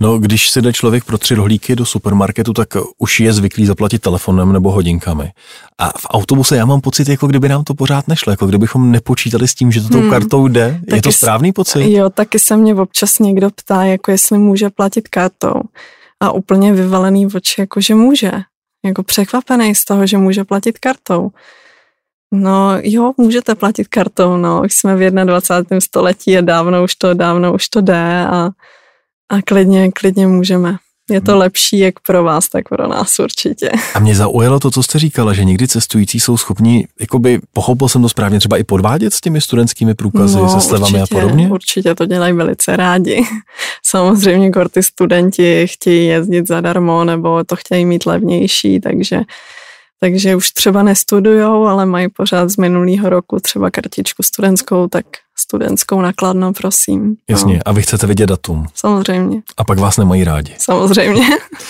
No, 0.00 0.18
když 0.18 0.50
si 0.50 0.62
jde 0.62 0.72
člověk 0.72 1.04
pro 1.04 1.18
tři 1.18 1.34
rohlíky 1.34 1.76
do 1.76 1.86
supermarketu, 1.86 2.52
tak 2.52 2.68
už 2.98 3.20
je 3.20 3.32
zvyklý 3.32 3.66
zaplatit 3.66 3.98
telefonem 3.98 4.52
nebo 4.52 4.70
hodinkami. 4.70 5.30
A 5.78 5.88
v 5.88 6.06
autobuse 6.08 6.56
já 6.56 6.66
mám 6.66 6.80
pocit, 6.80 7.08
jako 7.08 7.26
kdyby 7.26 7.48
nám 7.48 7.64
to 7.64 7.74
pořád 7.74 8.08
nešlo, 8.08 8.30
jako 8.30 8.46
kdybychom 8.46 8.90
nepočítali 8.90 9.48
s 9.48 9.54
tím, 9.54 9.72
že 9.72 9.80
to 9.80 9.88
tou 9.88 10.00
hmm. 10.00 10.10
kartou 10.10 10.48
jde. 10.48 10.80
Taky 10.88 10.98
je 10.98 11.02
to 11.02 11.12
správný 11.12 11.52
pocit? 11.52 11.92
Jo, 11.92 12.10
taky 12.10 12.38
se 12.38 12.56
mě 12.56 12.74
občas 12.74 13.18
někdo 13.18 13.50
ptá, 13.50 13.84
jako 13.84 14.10
jestli 14.10 14.38
může 14.38 14.70
platit 14.70 15.08
kartou. 15.08 15.60
A 16.20 16.32
úplně 16.32 16.72
vyvalený 16.72 17.26
oči, 17.26 17.60
jako 17.60 17.80
že 17.80 17.94
může. 17.94 18.32
Jako 18.84 19.02
překvapený 19.02 19.74
z 19.74 19.84
toho, 19.84 20.06
že 20.06 20.18
může 20.18 20.44
platit 20.44 20.78
kartou. 20.78 21.30
No 22.32 22.78
jo, 22.82 23.12
můžete 23.16 23.54
platit 23.54 23.88
kartou, 23.88 24.36
no, 24.36 24.62
jsme 24.64 24.96
v 24.96 25.24
21. 25.24 25.80
století 25.80 26.38
a 26.38 26.40
dávno 26.40 26.84
už 26.84 26.94
to, 26.94 27.14
dávno 27.14 27.54
už 27.54 27.68
to 27.68 27.80
jde 27.80 28.26
a, 28.26 28.50
a 29.28 29.42
klidně, 29.44 29.92
klidně 29.92 30.26
můžeme. 30.26 30.76
Je 31.10 31.20
to 31.20 31.32
hmm. 31.32 31.40
lepší 31.40 31.78
jak 31.78 31.94
pro 32.06 32.24
vás, 32.24 32.48
tak 32.48 32.68
pro 32.68 32.88
nás 32.88 33.18
určitě. 33.18 33.70
A 33.94 33.98
mě 33.98 34.14
zaujalo 34.14 34.60
to, 34.60 34.70
co 34.70 34.82
jste 34.82 34.98
říkala, 34.98 35.32
že 35.32 35.44
někdy 35.44 35.68
cestující 35.68 36.20
jsou 36.20 36.36
schopni, 36.36 36.86
jakoby 37.00 37.40
pochopil 37.52 37.88
jsem 37.88 38.02
to 38.02 38.08
správně, 38.08 38.38
třeba 38.38 38.56
i 38.56 38.64
podvádět 38.64 39.14
s 39.14 39.20
těmi 39.20 39.40
studentskými 39.40 39.94
průkazy, 39.94 40.36
no, 40.36 40.48
se 40.48 40.60
slevami 40.60 41.00
určitě, 41.00 41.16
a 41.16 41.20
podobně? 41.20 41.48
Určitě 41.48 41.94
to 41.94 42.06
dělají 42.06 42.32
velice 42.32 42.76
rádi. 42.76 43.24
Samozřejmě, 43.86 44.50
když 44.50 44.64
ty 44.70 44.82
studenti 44.82 45.66
chtějí 45.66 46.06
jezdit 46.06 46.48
zadarmo 46.48 47.04
nebo 47.04 47.44
to 47.44 47.56
chtějí 47.56 47.84
mít 47.84 48.06
levnější, 48.06 48.80
takže 48.80 49.20
takže 50.02 50.36
už 50.36 50.50
třeba 50.50 50.82
nestudujou, 50.82 51.66
ale 51.66 51.86
mají 51.86 52.08
pořád 52.08 52.50
z 52.50 52.56
minulého 52.56 53.10
roku 53.10 53.40
třeba 53.40 53.70
kartičku 53.70 54.22
studentskou, 54.22 54.88
tak 54.88 55.06
studentskou 55.38 56.00
nakladno, 56.00 56.52
prosím. 56.52 57.16
Jasně, 57.30 57.54
no. 57.54 57.60
a 57.64 57.72
vy 57.72 57.82
chcete 57.82 58.06
vidět 58.06 58.26
datum. 58.26 58.66
Samozřejmě. 58.74 59.42
A 59.56 59.64
pak 59.64 59.78
vás 59.78 59.96
nemají 59.96 60.24
rádi. 60.24 60.54
Samozřejmě. 60.58 61.26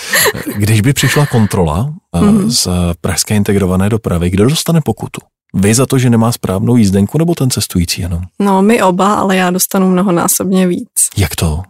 Když 0.55 0.81
by 0.81 0.93
přišla 0.93 1.25
kontrola 1.25 1.93
mm-hmm. 2.15 2.49
z 2.49 2.67
pražské 3.01 3.35
integrované 3.35 3.89
dopravy, 3.89 4.29
kdo 4.29 4.49
dostane 4.49 4.81
pokutu? 4.81 5.21
Vy 5.53 5.73
za 5.73 5.85
to, 5.85 5.97
že 5.97 6.09
nemá 6.09 6.31
správnou 6.31 6.75
jízdenku, 6.75 7.17
nebo 7.17 7.35
ten 7.35 7.49
cestující 7.49 8.01
jenom? 8.01 8.21
No, 8.39 8.61
my 8.61 8.81
oba, 8.81 9.13
ale 9.13 9.35
já 9.35 9.51
dostanu 9.51 9.89
mnohonásobně 9.89 10.67
víc. 10.67 10.89
Jak 11.17 11.35
to? 11.35 11.61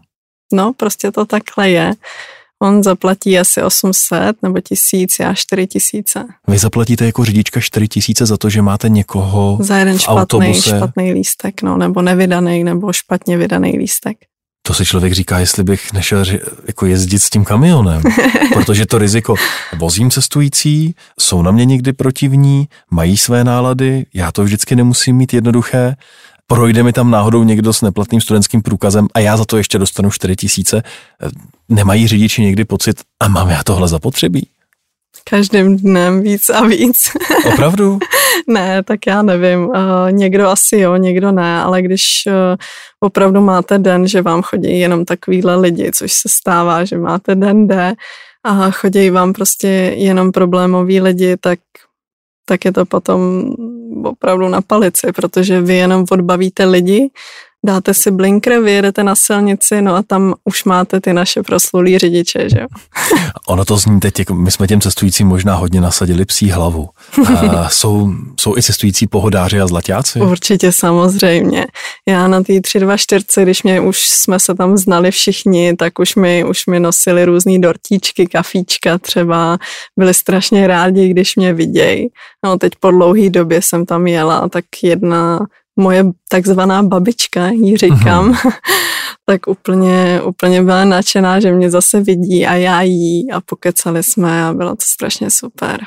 No, 0.53 0.73
prostě 0.73 1.11
to 1.11 1.25
takhle 1.25 1.69
je. 1.69 1.93
On 2.63 2.83
zaplatí 2.83 3.39
asi 3.39 3.63
800 3.63 4.35
nebo 4.43 4.61
1000, 4.61 5.19
já 5.19 5.33
4000. 5.33 6.25
Vy 6.47 6.57
zaplatíte 6.57 7.05
jako 7.05 7.25
řidička 7.25 7.59
4000 7.59 8.25
za 8.25 8.37
to, 8.37 8.49
že 8.49 8.61
máte 8.61 8.89
někoho 8.89 9.57
Za 9.61 9.77
jeden 9.77 9.97
v 9.97 10.01
špatný, 10.01 10.21
autobuse. 10.21 10.77
špatný 10.77 11.13
lístek, 11.13 11.61
no, 11.61 11.77
nebo 11.77 12.01
nevydaný, 12.01 12.63
nebo 12.63 12.93
špatně 12.93 13.37
vydaný 13.37 13.77
lístek. 13.77 14.17
To 14.67 14.73
si 14.73 14.85
člověk 14.85 15.13
říká, 15.13 15.39
jestli 15.39 15.63
bych 15.63 15.93
nešel 15.93 16.25
jako 16.67 16.85
jezdit 16.85 17.19
s 17.19 17.29
tím 17.29 17.45
kamionem, 17.45 18.01
protože 18.53 18.85
to 18.85 18.97
riziko, 18.97 19.35
vozím 19.77 20.11
cestující, 20.11 20.95
jsou 21.19 21.41
na 21.41 21.51
mě 21.51 21.65
někdy 21.65 21.93
protivní, 21.93 22.67
mají 22.91 23.17
své 23.17 23.43
nálady, 23.43 24.05
já 24.13 24.31
to 24.31 24.43
vždycky 24.43 24.75
nemusím 24.75 25.15
mít 25.15 25.33
jednoduché, 25.33 25.95
projde 26.47 26.83
mi 26.83 26.93
tam 26.93 27.11
náhodou 27.11 27.43
někdo 27.43 27.73
s 27.73 27.81
neplatným 27.81 28.21
studentským 28.21 28.61
průkazem 28.61 29.07
a 29.13 29.19
já 29.19 29.37
za 29.37 29.45
to 29.45 29.57
ještě 29.57 29.77
dostanu 29.77 30.11
4 30.11 30.35
tisíce, 30.35 30.83
nemají 31.73 32.07
řidiči 32.07 32.41
někdy 32.41 32.65
pocit, 32.65 33.01
a 33.19 33.27
mám 33.27 33.49
já 33.49 33.63
tohle 33.63 33.87
zapotřebí? 33.87 34.47
Každým 35.29 35.77
dnem 35.77 36.21
víc 36.21 36.49
a 36.49 36.65
víc. 36.65 37.11
Opravdu? 37.53 37.99
ne, 38.47 38.83
tak 38.83 39.07
já 39.07 39.21
nevím. 39.21 39.59
Uh, 39.59 39.75
někdo 40.11 40.49
asi 40.49 40.77
jo, 40.77 40.95
někdo 40.95 41.31
ne, 41.31 41.61
ale 41.61 41.81
když 41.81 42.23
uh, 42.27 42.33
opravdu 42.99 43.41
máte 43.41 43.77
den, 43.77 44.07
že 44.07 44.21
vám 44.21 44.41
chodí 44.41 44.79
jenom 44.79 45.05
takovýhle 45.05 45.55
lidi, 45.55 45.91
což 45.91 46.13
se 46.13 46.29
stává, 46.29 46.85
že 46.85 46.97
máte 46.97 47.35
den 47.35 47.67
D 47.67 47.93
a 48.43 48.71
chodí 48.71 49.09
vám 49.09 49.33
prostě 49.33 49.67
jenom 49.97 50.31
problémoví 50.31 51.01
lidi, 51.01 51.37
tak 51.37 51.59
tak 52.45 52.65
je 52.65 52.71
to 52.71 52.85
potom 52.85 53.49
opravdu 54.03 54.49
na 54.49 54.61
palici, 54.61 55.11
protože 55.15 55.61
vy 55.61 55.75
jenom 55.75 56.05
odbavíte 56.11 56.65
lidi 56.65 57.09
dáte 57.65 57.93
si 57.93 58.11
blinker, 58.11 58.61
vyjedete 58.61 59.03
na 59.03 59.15
silnici, 59.15 59.81
no 59.81 59.95
a 59.95 60.03
tam 60.07 60.33
už 60.43 60.63
máte 60.63 61.01
ty 61.01 61.13
naše 61.13 61.43
proslulý 61.43 61.97
řidiče, 61.97 62.49
že 62.49 62.59
jo. 62.59 62.67
Ono 63.47 63.65
to 63.65 63.77
zní 63.77 63.99
teď, 63.99 64.19
jako 64.19 64.33
my 64.33 64.51
jsme 64.51 64.67
těm 64.67 64.81
cestujícím 64.81 65.27
možná 65.27 65.55
hodně 65.55 65.81
nasadili 65.81 66.25
psí 66.25 66.51
hlavu. 66.51 66.89
A 67.37 67.69
jsou, 67.69 68.13
jsou 68.39 68.57
i 68.57 68.63
cestující 68.63 69.07
pohodáři 69.07 69.61
a 69.61 69.67
zlatáci? 69.67 70.19
Určitě 70.19 70.71
samozřejmě. 70.71 71.67
Já 72.07 72.27
na 72.27 72.43
té 72.43 72.61
324, 72.61 73.45
když 73.45 73.63
mě 73.63 73.81
už 73.81 74.07
jsme 74.07 74.39
se 74.39 74.55
tam 74.55 74.77
znali 74.77 75.11
všichni, 75.11 75.75
tak 75.75 75.99
už 75.99 76.15
mi, 76.15 76.43
už 76.43 76.65
mi 76.65 76.79
nosili 76.79 77.25
různý 77.25 77.61
dortíčky, 77.61 78.27
kafíčka 78.27 78.97
třeba. 78.97 79.57
Byli 79.99 80.13
strašně 80.13 80.67
rádi, 80.67 81.09
když 81.09 81.35
mě 81.35 81.53
vidějí. 81.53 82.07
No 82.45 82.57
teď 82.57 82.73
po 82.79 82.91
dlouhé 82.91 83.29
době 83.29 83.61
jsem 83.61 83.85
tam 83.85 84.07
jela, 84.07 84.49
tak 84.49 84.65
jedna 84.83 85.39
moje 85.75 86.05
takzvaná 86.29 86.83
babička, 86.83 87.47
jí 87.49 87.77
říkám, 87.77 88.31
uh-huh. 88.31 88.51
tak 89.25 89.47
úplně, 89.47 90.21
úplně 90.21 90.63
byla 90.63 90.85
nadšená, 90.85 91.39
že 91.39 91.51
mě 91.51 91.71
zase 91.71 92.01
vidí 92.01 92.45
a 92.45 92.53
já 92.53 92.81
jí 92.81 93.31
a 93.31 93.41
pokecali 93.41 94.03
jsme 94.03 94.45
a 94.45 94.53
bylo 94.53 94.69
to 94.69 94.85
strašně 94.85 95.29
super. 95.29 95.81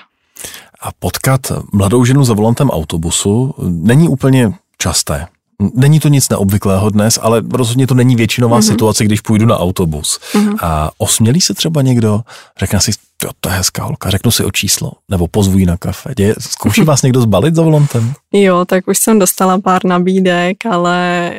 A 0.81 0.93
potkat 0.99 1.41
mladou 1.73 2.05
ženu 2.05 2.25
za 2.25 2.35
volantem 2.35 2.71
autobusu 2.71 3.55
není 3.69 4.09
úplně 4.09 4.53
časté. 4.79 5.27
Není 5.75 6.01
to 6.01 6.09
nic 6.09 6.29
neobvyklého 6.29 6.91
dnes, 6.91 7.19
ale 7.23 7.43
rozhodně 7.53 7.87
to 7.87 7.95
není 7.95 8.17
většinová 8.17 8.59
mm-hmm. 8.59 8.71
situace, 8.71 9.05
když 9.05 9.21
půjdu 9.21 9.47
na 9.47 9.59
autobus. 9.59 10.21
Mm-hmm. 10.33 10.57
A 10.63 10.91
osmělí 10.99 11.41
se 11.41 11.55
třeba 11.55 11.83
někdo, 11.83 12.21
řekne 12.59 12.81
si, 12.81 12.91
jo, 13.25 13.31
to 13.41 13.49
je 13.49 13.55
hezká 13.55 13.85
holka, 13.85 14.11
řeknu 14.11 14.31
si 14.31 14.45
o 14.45 14.51
číslo, 14.51 14.93
nebo 15.11 15.29
pozvu 15.29 15.65
na 15.65 15.77
kafe. 15.77 16.13
Děje, 16.17 16.35
zkouší 16.39 16.81
vás 16.85 17.03
někdo 17.03 17.21
zbalit 17.21 17.55
za 17.55 17.63
volantem? 17.63 18.13
Jo, 18.33 18.65
tak 18.65 18.89
už 18.89 18.99
jsem 18.99 19.19
dostala 19.19 19.61
pár 19.61 19.85
nabídek, 19.85 20.67
ale 20.67 21.33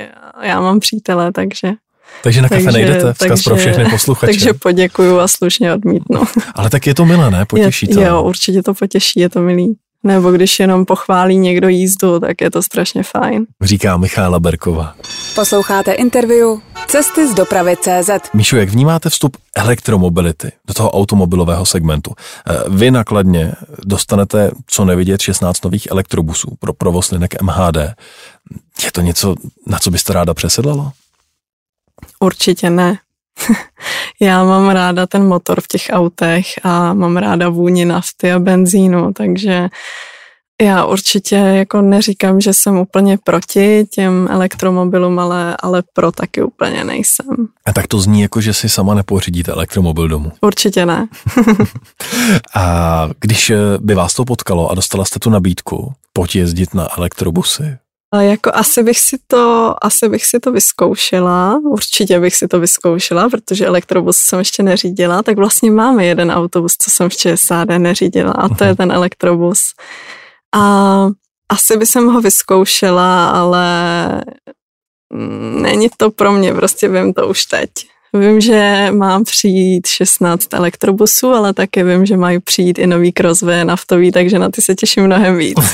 já 0.43 0.61
mám 0.61 0.79
přítele, 0.79 1.31
takže 1.31 1.73
takže 2.23 2.41
na 2.41 2.49
kafe 2.49 2.63
takže, 2.63 2.77
nejdete, 2.77 3.13
vzkaz 3.13 3.29
takže, 3.29 3.49
pro 3.49 3.55
všechny 3.55 3.85
posluchače. 3.85 4.33
Takže 4.33 4.53
poděkuju 4.53 5.19
a 5.19 5.27
slušně 5.27 5.73
odmítnu. 5.73 6.21
Ale 6.55 6.69
tak 6.69 6.87
je 6.87 6.93
to 6.93 7.05
milé, 7.05 7.31
ne? 7.31 7.45
Potěší 7.45 7.87
to. 7.87 8.01
Jo, 8.01 8.23
určitě 8.23 8.63
to 8.63 8.73
potěší, 8.73 9.19
je 9.19 9.29
to 9.29 9.39
milý. 9.39 9.75
Nebo 10.03 10.31
když 10.31 10.59
jenom 10.59 10.85
pochválí 10.85 11.37
někdo 11.37 11.67
jízdu, 11.67 12.19
tak 12.19 12.41
je 12.41 12.51
to 12.51 12.61
strašně 12.61 13.03
fajn. 13.03 13.45
Říká 13.61 13.97
Michála 13.97 14.39
Berková. 14.39 14.95
Posloucháte 15.35 15.91
interview 15.91 16.59
Cesty 16.87 17.27
z 17.27 17.33
dopravy 17.33 17.75
CZ. 17.81 18.09
Míšu, 18.33 18.57
jak 18.57 18.69
vnímáte 18.69 19.09
vstup 19.09 19.37
elektromobility 19.55 20.51
do 20.67 20.73
toho 20.73 20.91
automobilového 20.91 21.65
segmentu? 21.65 22.13
Eh, 22.49 22.63
vy 22.69 22.91
nakladně 22.91 23.53
dostanete 23.85 24.51
co 24.67 24.85
nevidět 24.85 25.21
16 25.21 25.63
nových 25.63 25.87
elektrobusů 25.91 26.55
pro 26.59 26.73
provoz 26.73 27.11
linek 27.11 27.41
MHD. 27.41 27.77
Je 28.83 28.91
to 28.91 29.01
něco, 29.01 29.35
na 29.67 29.79
co 29.79 29.91
byste 29.91 30.13
ráda 30.13 30.33
přesedlala? 30.33 30.93
Určitě 32.19 32.69
ne. 32.69 32.97
Já 34.21 34.43
mám 34.43 34.69
ráda 34.69 35.07
ten 35.07 35.27
motor 35.27 35.61
v 35.61 35.67
těch 35.67 35.87
autech 35.91 36.45
a 36.63 36.93
mám 36.93 37.17
ráda 37.17 37.49
vůni 37.49 37.85
nafty 37.85 38.31
a 38.31 38.39
benzínu, 38.39 39.13
takže 39.13 39.69
já 40.61 40.85
určitě 40.85 41.35
jako 41.35 41.81
neříkám, 41.81 42.41
že 42.41 42.53
jsem 42.53 42.77
úplně 42.77 43.17
proti 43.23 43.85
těm 43.89 44.27
elektromobilům, 44.31 45.19
ale, 45.19 45.57
ale 45.59 45.83
pro 45.93 46.11
taky 46.11 46.43
úplně 46.43 46.83
nejsem. 46.83 47.27
A 47.65 47.73
tak 47.73 47.87
to 47.87 47.99
zní 47.99 48.21
jako, 48.21 48.41
že 48.41 48.53
si 48.53 48.69
sama 48.69 48.93
nepořídíte 48.93 49.51
elektromobil 49.51 50.07
domů. 50.07 50.31
Určitě 50.41 50.85
ne. 50.85 51.07
a 52.55 53.09
když 53.19 53.51
by 53.79 53.93
vás 53.93 54.13
to 54.13 54.25
potkalo 54.25 54.71
a 54.71 54.75
dostala 54.75 55.05
jste 55.05 55.19
tu 55.19 55.29
nabídku, 55.29 55.93
pojď 56.13 56.35
jezdit 56.35 56.73
na 56.73 56.87
elektrobusy, 56.97 57.77
jako 58.15 58.51
asi 58.53 58.83
bych 58.83 58.99
si 58.99 59.17
to, 59.27 59.75
asi 59.81 60.09
bych 60.09 60.25
si 60.25 60.39
to 60.39 60.51
vyzkoušela, 60.51 61.59
určitě 61.63 62.19
bych 62.19 62.35
si 62.35 62.47
to 62.47 62.59
vyzkoušela, 62.59 63.29
protože 63.29 63.65
elektrobus 63.65 64.17
jsem 64.17 64.39
ještě 64.39 64.63
neřídila, 64.63 65.23
tak 65.23 65.37
vlastně 65.37 65.71
máme 65.71 66.05
jeden 66.05 66.31
autobus, 66.31 66.75
co 66.77 66.91
jsem 66.91 67.09
v 67.09 67.15
ČSAD 67.15 67.69
neřídila 67.69 68.31
a 68.31 68.49
to 68.49 68.63
je 68.63 68.75
ten 68.75 68.91
elektrobus. 68.91 69.59
A 70.55 71.07
asi 71.49 71.77
by 71.77 71.85
jsem 71.85 72.07
ho 72.07 72.21
vyzkoušela, 72.21 73.29
ale 73.29 73.65
není 75.61 75.89
to 75.97 76.11
pro 76.11 76.31
mě, 76.31 76.53
prostě 76.53 76.87
vím 76.87 77.13
to 77.13 77.27
už 77.27 77.45
teď. 77.45 77.69
Vím, 78.13 78.41
že 78.41 78.87
mám 78.91 79.23
přijít 79.23 79.87
16 79.87 80.53
elektrobusů, 80.53 81.27
ale 81.27 81.53
také 81.53 81.83
vím, 81.83 82.05
že 82.05 82.17
mají 82.17 82.39
přijít 82.39 82.79
i 82.79 82.87
nový 82.87 83.11
krozve 83.11 83.65
naftový, 83.65 84.11
takže 84.11 84.39
na 84.39 84.49
ty 84.49 84.61
se 84.61 84.75
těším 84.75 85.03
mnohem 85.03 85.37
víc. 85.37 85.57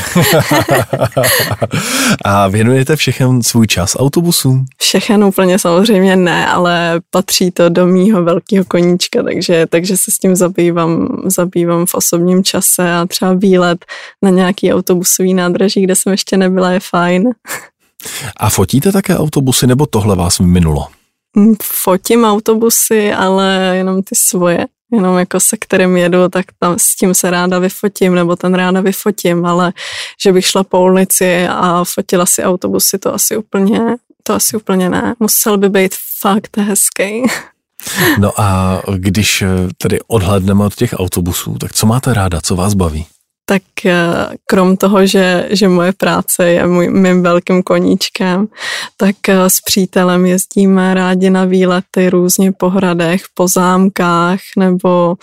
A 2.26 2.48
věnujete 2.48 2.96
všechen 2.96 3.44
svůj 3.44 3.68
čas 3.68 3.96
autobusům? 4.00 4.66
Všechen 4.82 5.24
úplně 5.24 5.60
samozřejmě 5.60 6.16
ne, 6.16 6.48
ale 6.48 7.02
patří 7.12 7.52
to 7.52 7.70
do 7.70 7.88
mýho 7.88 8.24
velkého 8.24 8.66
koníčka, 8.66 9.24
takže, 9.24 9.66
takže 9.70 9.98
se 9.98 10.12
s 10.12 10.20
tím 10.20 10.36
zabývám, 10.36 11.08
zabývám 11.26 11.86
v 11.86 11.96
osobním 11.96 12.44
čase 12.44 12.94
a 12.94 13.06
třeba 13.06 13.34
výlet 13.34 13.86
na 14.22 14.30
nějaký 14.30 14.74
autobusový 14.74 15.34
nádraží, 15.34 15.82
kde 15.82 15.96
jsem 15.96 16.12
ještě 16.12 16.38
nebyla, 16.38 16.72
je 16.72 16.80
fajn. 16.80 17.30
A 18.38 18.50
fotíte 18.50 18.92
také 18.92 19.18
autobusy, 19.18 19.68
nebo 19.68 19.86
tohle 19.86 20.16
vás 20.16 20.40
minulo? 20.40 20.88
Hm, 21.38 21.56
fotím 21.64 22.26
autobusy, 22.26 23.14
ale 23.14 23.74
jenom 23.74 24.04
ty 24.04 24.16
svoje. 24.16 24.66
Jenom 24.92 25.18
jako 25.18 25.40
se 25.40 25.58
kterým 25.58 25.98
jedu, 25.98 26.30
tak 26.30 26.46
tam 26.60 26.80
s 26.80 26.96
tím 26.96 27.14
se 27.14 27.32
ráda 27.32 27.60
vyfotím, 27.60 28.16
nebo 28.16 28.36
ten 28.36 28.54
ráda 28.54 28.82
vyfotím, 28.82 29.46
ale 29.46 29.74
že 30.24 30.32
bych 30.32 30.46
šla 30.46 30.64
po 30.64 30.82
ulici 30.82 31.48
a 31.48 31.84
fotila 31.84 32.26
si 32.26 32.44
autobusy, 32.44 33.00
to 33.00 33.14
asi 33.14 33.38
úplně, 33.38 33.80
to 34.24 34.34
asi 34.34 34.58
úplně 34.58 34.90
ne. 34.90 35.16
Musel 35.20 35.58
by 35.58 35.70
být 35.70 35.96
fakt 36.22 36.58
hezký. 36.58 37.24
No 38.20 38.42
a 38.42 38.82
když 38.96 39.44
tedy 39.78 40.00
odhledneme 40.08 40.66
od 40.66 40.76
těch 40.76 40.94
autobusů, 40.98 41.58
tak 41.58 41.74
co 41.74 41.86
máte 41.86 42.14
ráda, 42.14 42.42
co 42.42 42.56
vás 42.56 42.74
baví? 42.74 43.06
Tak 43.46 43.62
eh, 43.86 44.28
krom 44.46 44.78
toho, 44.78 45.06
že, 45.06 45.48
že 45.52 45.68
moje 45.68 45.94
práce 45.94 46.50
je 46.50 46.68
můj, 46.68 46.90
mým 46.90 47.24
velkým 47.24 47.64
koníčkem, 47.64 48.48
tak 48.98 49.30
eh, 49.30 49.50
s 49.50 49.62
přítelem 49.62 50.26
jezdíme 50.26 50.94
rádi 50.94 51.30
na 51.30 51.46
výlety 51.46 52.10
různě 52.10 52.52
po 52.52 52.70
hradech, 52.70 53.24
po 53.34 53.48
zámkách, 53.48 54.40
nebo 54.58 55.16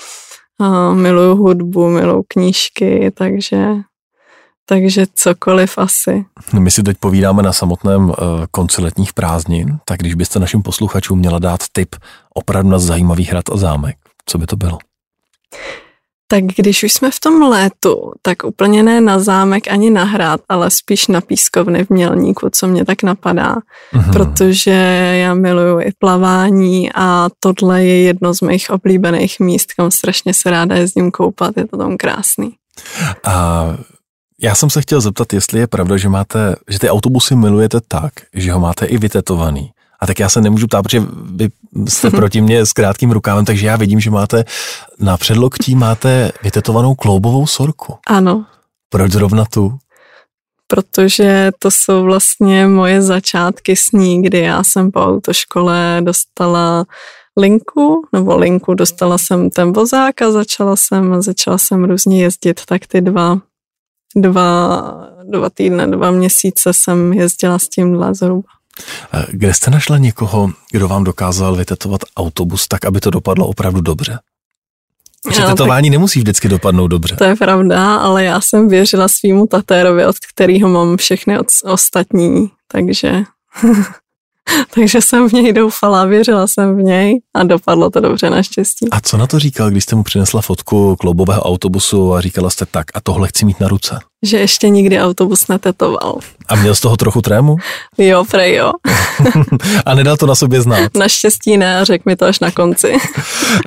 uh, 0.59 0.95
miluju 0.95 1.37
hudbu, 1.37 1.89
miluju 1.89 2.25
knížky, 2.29 3.11
takže 3.14 3.66
takže 4.66 5.07
cokoliv 5.14 5.79
asi. 5.79 6.25
My 6.59 6.71
si 6.71 6.83
teď 6.83 6.97
povídáme 7.01 7.43
na 7.43 7.53
samotném 7.53 8.12
konci 8.51 8.83
letních 8.83 9.12
prázdnin, 9.12 9.79
tak 9.85 9.99
když 9.99 10.14
byste 10.14 10.39
našim 10.39 10.62
posluchačům 10.62 11.18
měla 11.18 11.39
dát 11.39 11.61
tip 11.73 11.97
opravdu 12.35 12.71
na 12.71 12.79
zajímavý 12.79 13.25
hrad 13.25 13.45
a 13.53 13.57
zámek, 13.57 13.97
co 14.27 14.39
by 14.39 14.47
to 14.47 14.57
bylo? 14.57 14.79
Tak 16.31 16.45
když 16.45 16.83
už 16.83 16.93
jsme 16.93 17.11
v 17.11 17.20
tom 17.20 17.43
létu, 17.43 18.12
tak 18.22 18.45
úplně 18.45 18.83
ne 18.83 19.01
na 19.01 19.18
zámek 19.18 19.68
ani 19.68 19.91
na 19.91 20.05
hrad, 20.05 20.41
ale 20.49 20.70
spíš 20.70 21.07
na 21.07 21.20
pískovny 21.20 21.85
v 21.85 21.91
Mělníku, 21.91 22.49
co 22.53 22.66
mě 22.66 22.85
tak 22.85 23.03
napadá, 23.03 23.55
mm-hmm. 23.55 24.12
protože 24.12 24.70
já 25.20 25.35
miluju 25.35 25.81
i 25.81 25.93
plavání 25.99 26.91
a 26.95 27.28
tohle 27.41 27.85
je 27.85 28.03
jedno 28.03 28.35
z 28.35 28.41
mých 28.41 28.70
oblíbených 28.70 29.41
míst, 29.41 29.72
kam 29.72 29.91
strašně 29.91 30.35
se 30.35 30.51
ráda 30.51 30.76
jezdím 30.76 31.11
koupat, 31.11 31.57
je 31.57 31.66
to 31.66 31.76
tam 31.76 31.97
krásný. 31.97 32.51
A 33.24 33.66
já 34.43 34.55
jsem 34.55 34.70
se 34.70 34.83
chtěl 34.83 35.01
zeptat, 35.01 35.33
jestli 35.33 35.61
je 35.61 35.66
pravda, 35.66 35.97
že 35.97 36.09
máte, 36.09 36.57
že 36.68 36.78
ty 36.78 36.91
autobusy 36.91 37.37
milujete 37.37 37.81
tak, 37.89 38.12
že 38.35 38.53
ho 38.53 38.61
máte 38.61 38.87
i 38.87 38.99
vytetovaný. 38.99 39.70
A 40.03 40.07
tak 40.07 40.18
já 40.18 40.28
se 40.28 40.40
nemůžu 40.40 40.66
ptát, 40.66 40.82
protože 40.82 41.03
vy 41.34 41.48
jste 41.88 42.11
proti 42.20 42.40
mně 42.40 42.66
s 42.66 42.72
krátkým 42.72 43.11
rukávem, 43.11 43.44
takže 43.44 43.66
já 43.66 43.76
vidím, 43.76 44.01
že 44.01 44.11
máte 44.11 44.44
na 44.98 45.16
předloktí 45.16 45.74
máte 45.74 46.32
vytetovanou 46.42 46.94
kloubovou 46.94 47.46
sorku. 47.46 47.94
Ano. 48.07 48.46
Proč 48.88 49.12
zrovna 49.12 49.44
tu? 49.44 49.78
Protože 50.66 51.51
to 51.59 51.70
jsou 51.70 52.03
vlastně 52.03 52.66
moje 52.66 53.03
začátky 53.03 53.76
s 53.76 53.92
ní, 53.92 54.22
kdy 54.22 54.38
já 54.38 54.64
jsem 54.64 54.90
po 54.90 55.01
autoškole 55.01 56.01
dostala 56.05 56.84
linku, 57.36 58.09
nebo 58.12 58.36
linku, 58.36 58.74
dostala 58.74 59.18
jsem 59.18 59.51
ten 59.51 59.72
vozák 59.72 60.22
a 60.22 60.30
začala 60.30 60.76
jsem, 60.76 61.22
začala 61.22 61.59
jsem 61.59 61.84
různě 61.84 62.22
jezdit, 62.22 62.61
tak 62.66 62.86
ty 62.86 63.01
dva, 63.01 63.38
dva, 64.16 64.82
dva 65.24 65.51
týdny, 65.51 65.86
dva 65.86 66.11
měsíce 66.11 66.72
jsem 66.72 67.12
jezdila 67.12 67.59
s 67.59 67.68
tímhle 67.68 68.14
zhruba. 68.14 68.48
Kde 69.29 69.55
jste 69.55 69.71
našla 69.71 69.99
někoho, 69.99 70.51
kdo 70.73 70.89
vám 70.89 71.05
dokázal 71.05 71.57
vytetovat 71.57 72.01
autobus 72.16 72.68
tak, 72.68 72.85
aby 72.85 73.01
to 73.01 73.11
dopadlo 73.11 73.47
opravdu 73.47 73.81
dobře? 73.81 74.18
Protože 75.23 75.43
no, 75.43 75.49
tetování 75.49 75.91
nemusí 75.91 76.21
vždycky 76.21 76.49
dopadnout 76.49 76.89
dobře. 76.89 77.16
To 77.16 77.25
je 77.25 77.37
pravda, 77.37 77.97
ale 77.97 78.25
já 78.25 78.41
jsem 78.41 78.68
věřila 78.68 79.09
svýmu 79.09 79.47
tatérovi, 79.47 80.07
od 80.07 80.16
kterého 80.33 80.68
mám 80.68 80.97
všechny 80.97 81.39
od, 81.39 81.47
ostatní, 81.64 82.51
takže... 82.68 83.23
Takže 84.75 85.01
jsem 85.01 85.29
v 85.29 85.33
něj 85.33 85.53
doufala, 85.53 86.05
věřila 86.05 86.47
jsem 86.47 86.77
v 86.77 86.83
něj 86.83 87.21
a 87.35 87.43
dopadlo 87.43 87.91
to 87.91 88.01
dobře 88.01 88.31
naštěstí. 88.31 88.91
A 88.91 89.01
co 89.01 89.17
na 89.17 89.27
to 89.27 89.39
říkal, 89.39 89.71
když 89.71 89.85
jste 89.85 89.97
mu 89.97 90.03
přinesla 90.03 90.43
fotku 90.43 90.97
kloubového 90.97 91.43
autobusu 91.43 92.15
a 92.15 92.21
říkala 92.21 92.51
jste 92.51 92.67
tak 92.67 92.87
a 92.95 93.01
tohle 93.01 93.29
chci 93.29 93.45
mít 93.45 93.61
na 93.61 93.69
ruce? 93.69 93.99
Že 94.23 94.39
ještě 94.39 94.69
nikdy 94.69 95.01
autobus 95.01 95.49
netetoval. 95.49 96.19
A 96.49 96.55
měl 96.57 96.75
z 96.75 96.81
toho 96.81 96.97
trochu 96.97 97.23
trému? 97.23 97.57
Jo, 97.99 98.25
prej 98.31 98.55
jo. 98.55 98.73
a 99.87 99.95
nedal 99.95 100.17
to 100.17 100.27
na 100.27 100.35
sobě 100.35 100.61
znát? 100.63 100.97
Naštěstí 100.97 101.57
ne 101.57 101.85
řekl 101.85 102.03
mi 102.07 102.17
to 102.17 102.27
až 102.27 102.41
na 102.41 102.51
konci. 102.51 102.97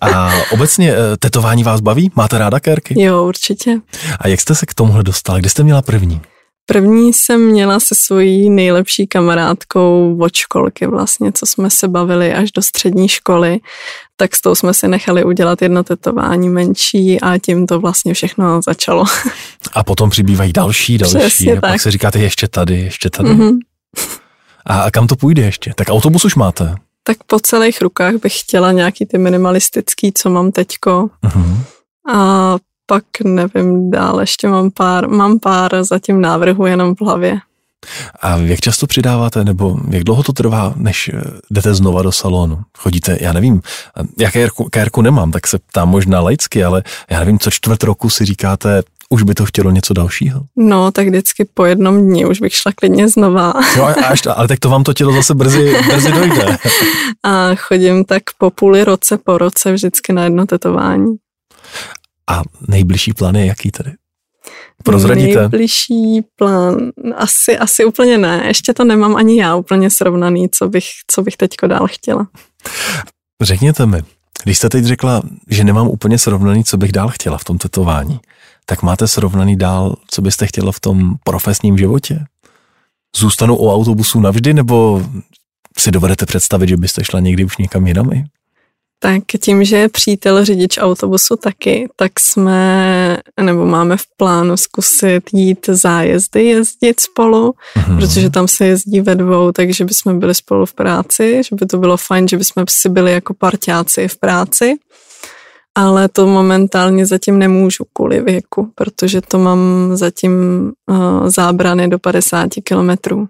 a 0.02 0.32
obecně 0.52 0.94
eh, 0.94 1.18
tetování 1.18 1.64
vás 1.64 1.82
baví? 1.82 2.12
Máte 2.16 2.38
ráda 2.38 2.60
kérky? 2.60 3.02
Jo, 3.02 3.24
určitě. 3.24 3.80
A 4.20 4.28
jak 4.28 4.42
jste 4.42 4.56
se 4.56 4.66
k 4.66 4.74
tomuhle 4.74 5.04
dostala? 5.04 5.40
Kde 5.40 5.50
jste 5.50 5.64
měla 5.64 5.82
první? 5.82 6.22
První 6.66 7.14
jsem 7.14 7.46
měla 7.52 7.80
se 7.80 7.96
svojí 7.96 8.50
nejlepší 8.50 9.08
kamarádkou 9.08 10.18
od 10.22 10.36
školky 10.36 10.88
vlastně, 10.88 11.32
co 11.32 11.46
jsme 11.46 11.70
se 11.70 11.88
bavili 11.88 12.34
až 12.34 12.52
do 12.52 12.62
střední 12.62 13.08
školy, 13.10 13.60
tak 14.16 14.36
s 14.36 14.42
tou 14.42 14.56
jsme 14.56 14.74
si 14.74 14.88
nechali 14.88 15.24
udělat 15.24 15.62
jedno 15.62 15.84
tetování 15.84 16.50
menší 16.50 17.22
a 17.22 17.38
tím 17.38 17.68
to 17.68 17.80
vlastně 17.80 18.14
všechno 18.14 18.62
začalo. 18.62 19.06
A 19.74 19.84
potom 19.84 20.10
přibývají 20.10 20.54
další, 20.54 20.98
další 20.98 21.18
Přesně 21.18 21.52
a 21.52 21.62
tak. 21.62 21.72
pak 21.72 21.82
se 21.82 21.92
říkáte 21.92 22.20
ještě 22.20 22.48
tady, 22.48 22.80
ještě 22.80 23.10
tady. 23.10 23.30
Mm-hmm. 23.30 23.58
A 24.66 24.92
kam 24.92 25.08
to 25.08 25.16
půjde 25.16 25.42
ještě? 25.42 25.74
Tak 25.76 25.90
autobus 25.90 26.26
už 26.26 26.36
máte? 26.36 26.76
Tak 27.04 27.18
po 27.28 27.40
celých 27.40 27.82
rukách 27.82 28.16
bych 28.16 28.40
chtěla 28.40 28.72
nějaký 28.72 29.06
ty 29.06 29.18
minimalistický, 29.18 30.12
co 30.14 30.30
mám 30.30 30.52
teďko. 30.52 31.10
Mm-hmm. 31.24 31.58
A 32.14 32.58
pak 32.94 33.04
nevím 33.24 33.92
dál, 33.92 34.20
ještě 34.20 34.48
mám 34.48 34.72
pár, 34.72 35.10
mám 35.10 35.40
pár 35.40 35.84
zatím 35.84 36.22
návrhů 36.22 36.66
jenom 36.66 36.96
v 36.96 37.02
hlavě. 37.02 37.38
A 38.22 38.38
jak 38.38 38.60
často 38.60 38.88
přidáváte, 38.88 39.44
nebo 39.44 39.78
jak 39.90 40.04
dlouho 40.04 40.24
to 40.24 40.34
trvá, 40.34 40.74
než 40.76 41.12
eh, 41.14 41.22
jdete 41.52 41.74
znova 41.74 42.02
do 42.02 42.12
salonu? 42.12 42.60
Chodíte, 42.78 43.18
já 43.22 43.34
nevím, 43.34 43.62
já 44.20 44.32
kérku, 44.32 44.64
kérku 44.72 45.02
nemám, 45.02 45.32
tak 45.32 45.48
se 45.48 45.60
ptám 45.60 45.90
možná 45.90 46.22
laicky, 46.22 46.64
ale 46.64 46.84
já 47.10 47.20
nevím, 47.20 47.40
co 47.40 47.52
čtvrt 47.52 47.84
roku 47.84 48.10
si 48.10 48.26
říkáte, 48.26 48.84
už 49.10 49.24
by 49.24 49.34
to 49.34 49.46
chtělo 49.46 49.72
něco 49.72 49.94
dalšího? 49.94 50.42
No, 50.58 50.92
tak 50.92 51.08
vždycky 51.08 51.46
po 51.54 51.66
jednom 51.66 51.98
dni 51.98 52.26
už 52.26 52.40
bych 52.40 52.54
šla 52.54 52.72
klidně 52.76 53.10
znova. 53.10 53.54
No, 53.78 53.86
až, 53.86 54.22
ale 54.36 54.48
tak 54.48 54.60
to 54.60 54.70
vám 54.70 54.84
to 54.84 54.94
tělo 54.94 55.14
zase 55.14 55.36
brzy, 55.36 55.76
brzy 55.88 56.12
dojde. 56.12 56.58
A 57.24 57.56
chodím 57.56 58.06
tak 58.06 58.24
po 58.38 58.50
půli 58.50 58.84
roce, 58.84 59.18
po 59.18 59.38
roce 59.38 59.74
vždycky 59.74 60.14
na 60.14 60.24
jedno 60.24 60.46
tetování. 60.46 61.16
A 62.30 62.42
nejbližší 62.68 63.14
plán 63.14 63.36
je 63.36 63.46
jaký 63.46 63.72
tedy? 63.72 63.94
Prozradíte? 64.84 65.40
Nejbližší 65.40 66.22
plán, 66.36 66.92
asi, 67.16 67.58
asi 67.58 67.86
úplně 67.86 68.18
ne. 68.18 68.44
Ještě 68.48 68.74
to 68.74 68.84
nemám 68.84 69.16
ani 69.16 69.42
já 69.42 69.56
úplně 69.56 69.90
srovnaný, 69.90 70.50
co 70.50 70.70
bych, 70.70 70.86
co 71.08 71.22
bych 71.22 71.38
teďko 71.38 71.68
dál 71.68 71.88
chtěla. 71.88 72.28
Řekněte 73.42 73.86
mi, 73.86 74.04
když 74.44 74.58
jste 74.58 74.70
teď 74.70 74.86
řekla, 74.86 75.22
že 75.50 75.64
nemám 75.64 75.88
úplně 75.88 76.18
srovnaný, 76.18 76.64
co 76.64 76.78
bych 76.78 76.92
dál 76.92 77.10
chtěla 77.10 77.38
v 77.38 77.44
tom 77.44 77.58
tetování, 77.58 78.20
tak 78.66 78.84
máte 78.84 79.08
srovnaný 79.08 79.56
dál, 79.56 79.96
co 80.08 80.22
byste 80.22 80.48
chtěla 80.48 80.72
v 80.72 80.80
tom 80.80 81.16
profesním 81.24 81.78
životě? 81.78 82.26
Zůstanu 83.18 83.56
u 83.56 83.72
autobusu 83.72 84.20
navždy, 84.20 84.54
nebo 84.54 85.06
si 85.78 85.92
dovedete 85.92 86.26
představit, 86.26 86.70
že 86.70 86.78
byste 86.78 87.04
šla 87.04 87.20
někdy 87.20 87.46
už 87.46 87.58
někam 87.58 87.88
jinam? 87.88 88.10
Tak 89.00 89.24
tím, 89.42 89.64
že 89.64 89.78
je 89.78 89.90
přítel 89.90 90.46
řidič 90.46 90.78
autobusu 90.78 91.36
taky, 91.36 91.90
tak 91.96 92.20
jsme, 92.20 93.18
nebo 93.42 93.66
máme 93.66 93.98
v 93.98 94.06
plánu 94.18 94.58
zkusit 94.58 95.24
jít 95.34 95.66
zájezdy, 95.66 96.46
jezdit 96.46 97.00
spolu, 97.00 97.54
mm-hmm. 97.76 97.98
protože 98.00 98.30
tam 98.30 98.48
se 98.48 98.66
jezdí 98.66 99.02
ve 99.02 99.16
dvou, 99.16 99.52
takže 99.52 99.86
bychom 99.86 100.20
byli 100.20 100.36
spolu 100.36 100.66
v 100.66 100.74
práci, 100.74 101.42
že 101.50 101.56
by 101.56 101.66
to 101.66 101.78
bylo 101.78 101.98
fajn, 101.98 102.28
že 102.28 102.38
bychom 102.38 102.66
si 102.70 102.90
byli 102.90 103.12
jako 103.12 103.34
parťáci 103.34 104.08
v 104.08 104.18
práci, 104.18 104.76
ale 105.76 106.10
to 106.10 106.28
momentálně 106.28 107.06
zatím 107.06 107.40
nemůžu 107.40 107.84
kvůli 107.94 108.22
věku, 108.22 108.72
protože 108.76 109.22
to 109.22 109.40
mám 109.40 109.92
zatím 109.94 110.32
uh, 110.90 111.30
zábrany 111.30 111.88
do 111.88 112.00
50 112.00 112.50
kilometrů. 112.64 113.28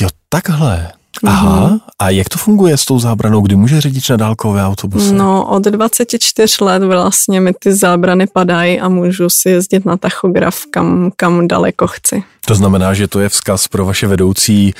Jo, 0.00 0.08
takhle. 0.28 0.92
Aha, 1.24 1.68
mm-hmm. 1.68 1.80
a 1.98 2.10
jak 2.10 2.28
to 2.28 2.38
funguje 2.38 2.76
s 2.76 2.84
tou 2.84 2.98
zábranou, 2.98 3.40
kdy 3.40 3.56
může 3.56 3.80
řidič 3.80 4.08
na 4.08 4.16
dálkové 4.16 4.64
autobusy? 4.64 5.12
No, 5.12 5.46
od 5.46 5.62
24 5.62 6.64
let 6.64 6.82
vlastně 6.82 7.40
mi 7.40 7.52
ty 7.58 7.74
zábrany 7.74 8.26
padají 8.26 8.80
a 8.80 8.88
můžu 8.88 9.30
si 9.30 9.48
jezdit 9.50 9.84
na 9.84 9.96
tachograf, 9.96 10.62
kam, 10.70 11.10
kam 11.16 11.48
daleko 11.48 11.86
chci. 11.86 12.22
To 12.46 12.54
znamená, 12.54 12.94
že 12.94 13.08
to 13.08 13.20
je 13.20 13.28
vzkaz 13.28 13.68
pro 13.68 13.84
vaše 13.84 14.06
vedoucí, 14.06 14.74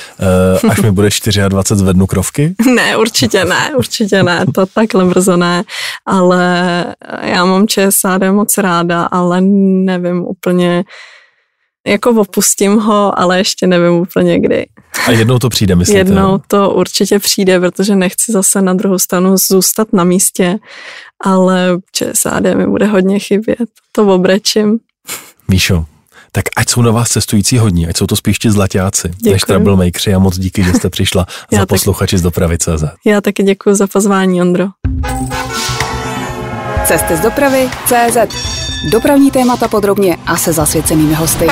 uh, 0.62 0.70
až 0.70 0.80
mi 0.80 0.90
bude 0.90 1.08
24 1.48 1.48
zvednu 1.74 2.06
krovky? 2.06 2.54
ne, 2.74 2.96
určitě 2.96 3.44
ne, 3.44 3.70
určitě 3.76 4.22
ne, 4.22 4.44
to 4.54 4.66
takhle 4.66 5.04
brzo 5.04 5.36
ne, 5.36 5.64
ale 6.06 6.84
já 7.22 7.44
mám 7.44 7.66
ČSAD 7.68 8.22
moc 8.22 8.58
ráda, 8.58 9.04
ale 9.04 9.40
nevím 9.40 10.24
úplně, 10.26 10.84
jako 11.86 12.10
opustím 12.10 12.78
ho, 12.78 13.18
ale 13.18 13.38
ještě 13.38 13.66
nevím 13.66 13.92
úplně 13.92 14.40
kdy. 14.40 14.66
A 15.06 15.10
jednou 15.10 15.38
to 15.38 15.48
přijde, 15.48 15.76
myslíte? 15.76 15.98
Jednou 15.98 16.40
to 16.48 16.70
určitě 16.70 17.18
přijde, 17.18 17.60
protože 17.60 17.96
nechci 17.96 18.32
zase 18.32 18.62
na 18.62 18.74
druhou 18.74 18.98
stranu 18.98 19.36
zůstat 19.36 19.92
na 19.92 20.04
místě, 20.04 20.58
ale 21.24 21.78
ČSAD 21.92 22.42
mi 22.42 22.66
bude 22.66 22.86
hodně 22.86 23.18
chybět, 23.18 23.68
to 23.92 24.06
obrečím. 24.14 24.78
Míšo, 25.48 25.84
tak 26.32 26.44
ať 26.56 26.70
jsou 26.70 26.82
na 26.82 26.90
vás 26.90 27.08
cestující 27.08 27.58
hodní, 27.58 27.88
ať 27.88 27.96
jsou 27.96 28.06
to 28.06 28.16
spíš 28.16 28.38
ti 28.38 28.50
zlaťáci, 28.50 29.08
děkuji. 29.08 29.32
než 29.32 29.42
troublemakeři 29.42 30.14
a 30.14 30.18
moc 30.18 30.38
díky, 30.38 30.64
že 30.64 30.72
jste 30.72 30.90
přišla 30.90 31.26
za 31.52 31.66
posluchači 31.66 32.18
z 32.18 32.22
dopravy 32.22 32.58
CZ. 32.58 32.84
Já 33.06 33.20
taky 33.20 33.42
děkuji 33.42 33.74
za 33.74 33.86
pozvání, 33.86 34.40
Ondro. 34.40 34.66
Cesty 36.84 37.16
z 37.16 37.20
dopravy 37.20 37.70
CZ. 37.86 38.16
Dopravní 38.92 39.30
témata 39.30 39.68
podrobně 39.68 40.16
a 40.26 40.36
se 40.36 40.52
zasvěcenými 40.52 41.14
hosty. 41.14 41.46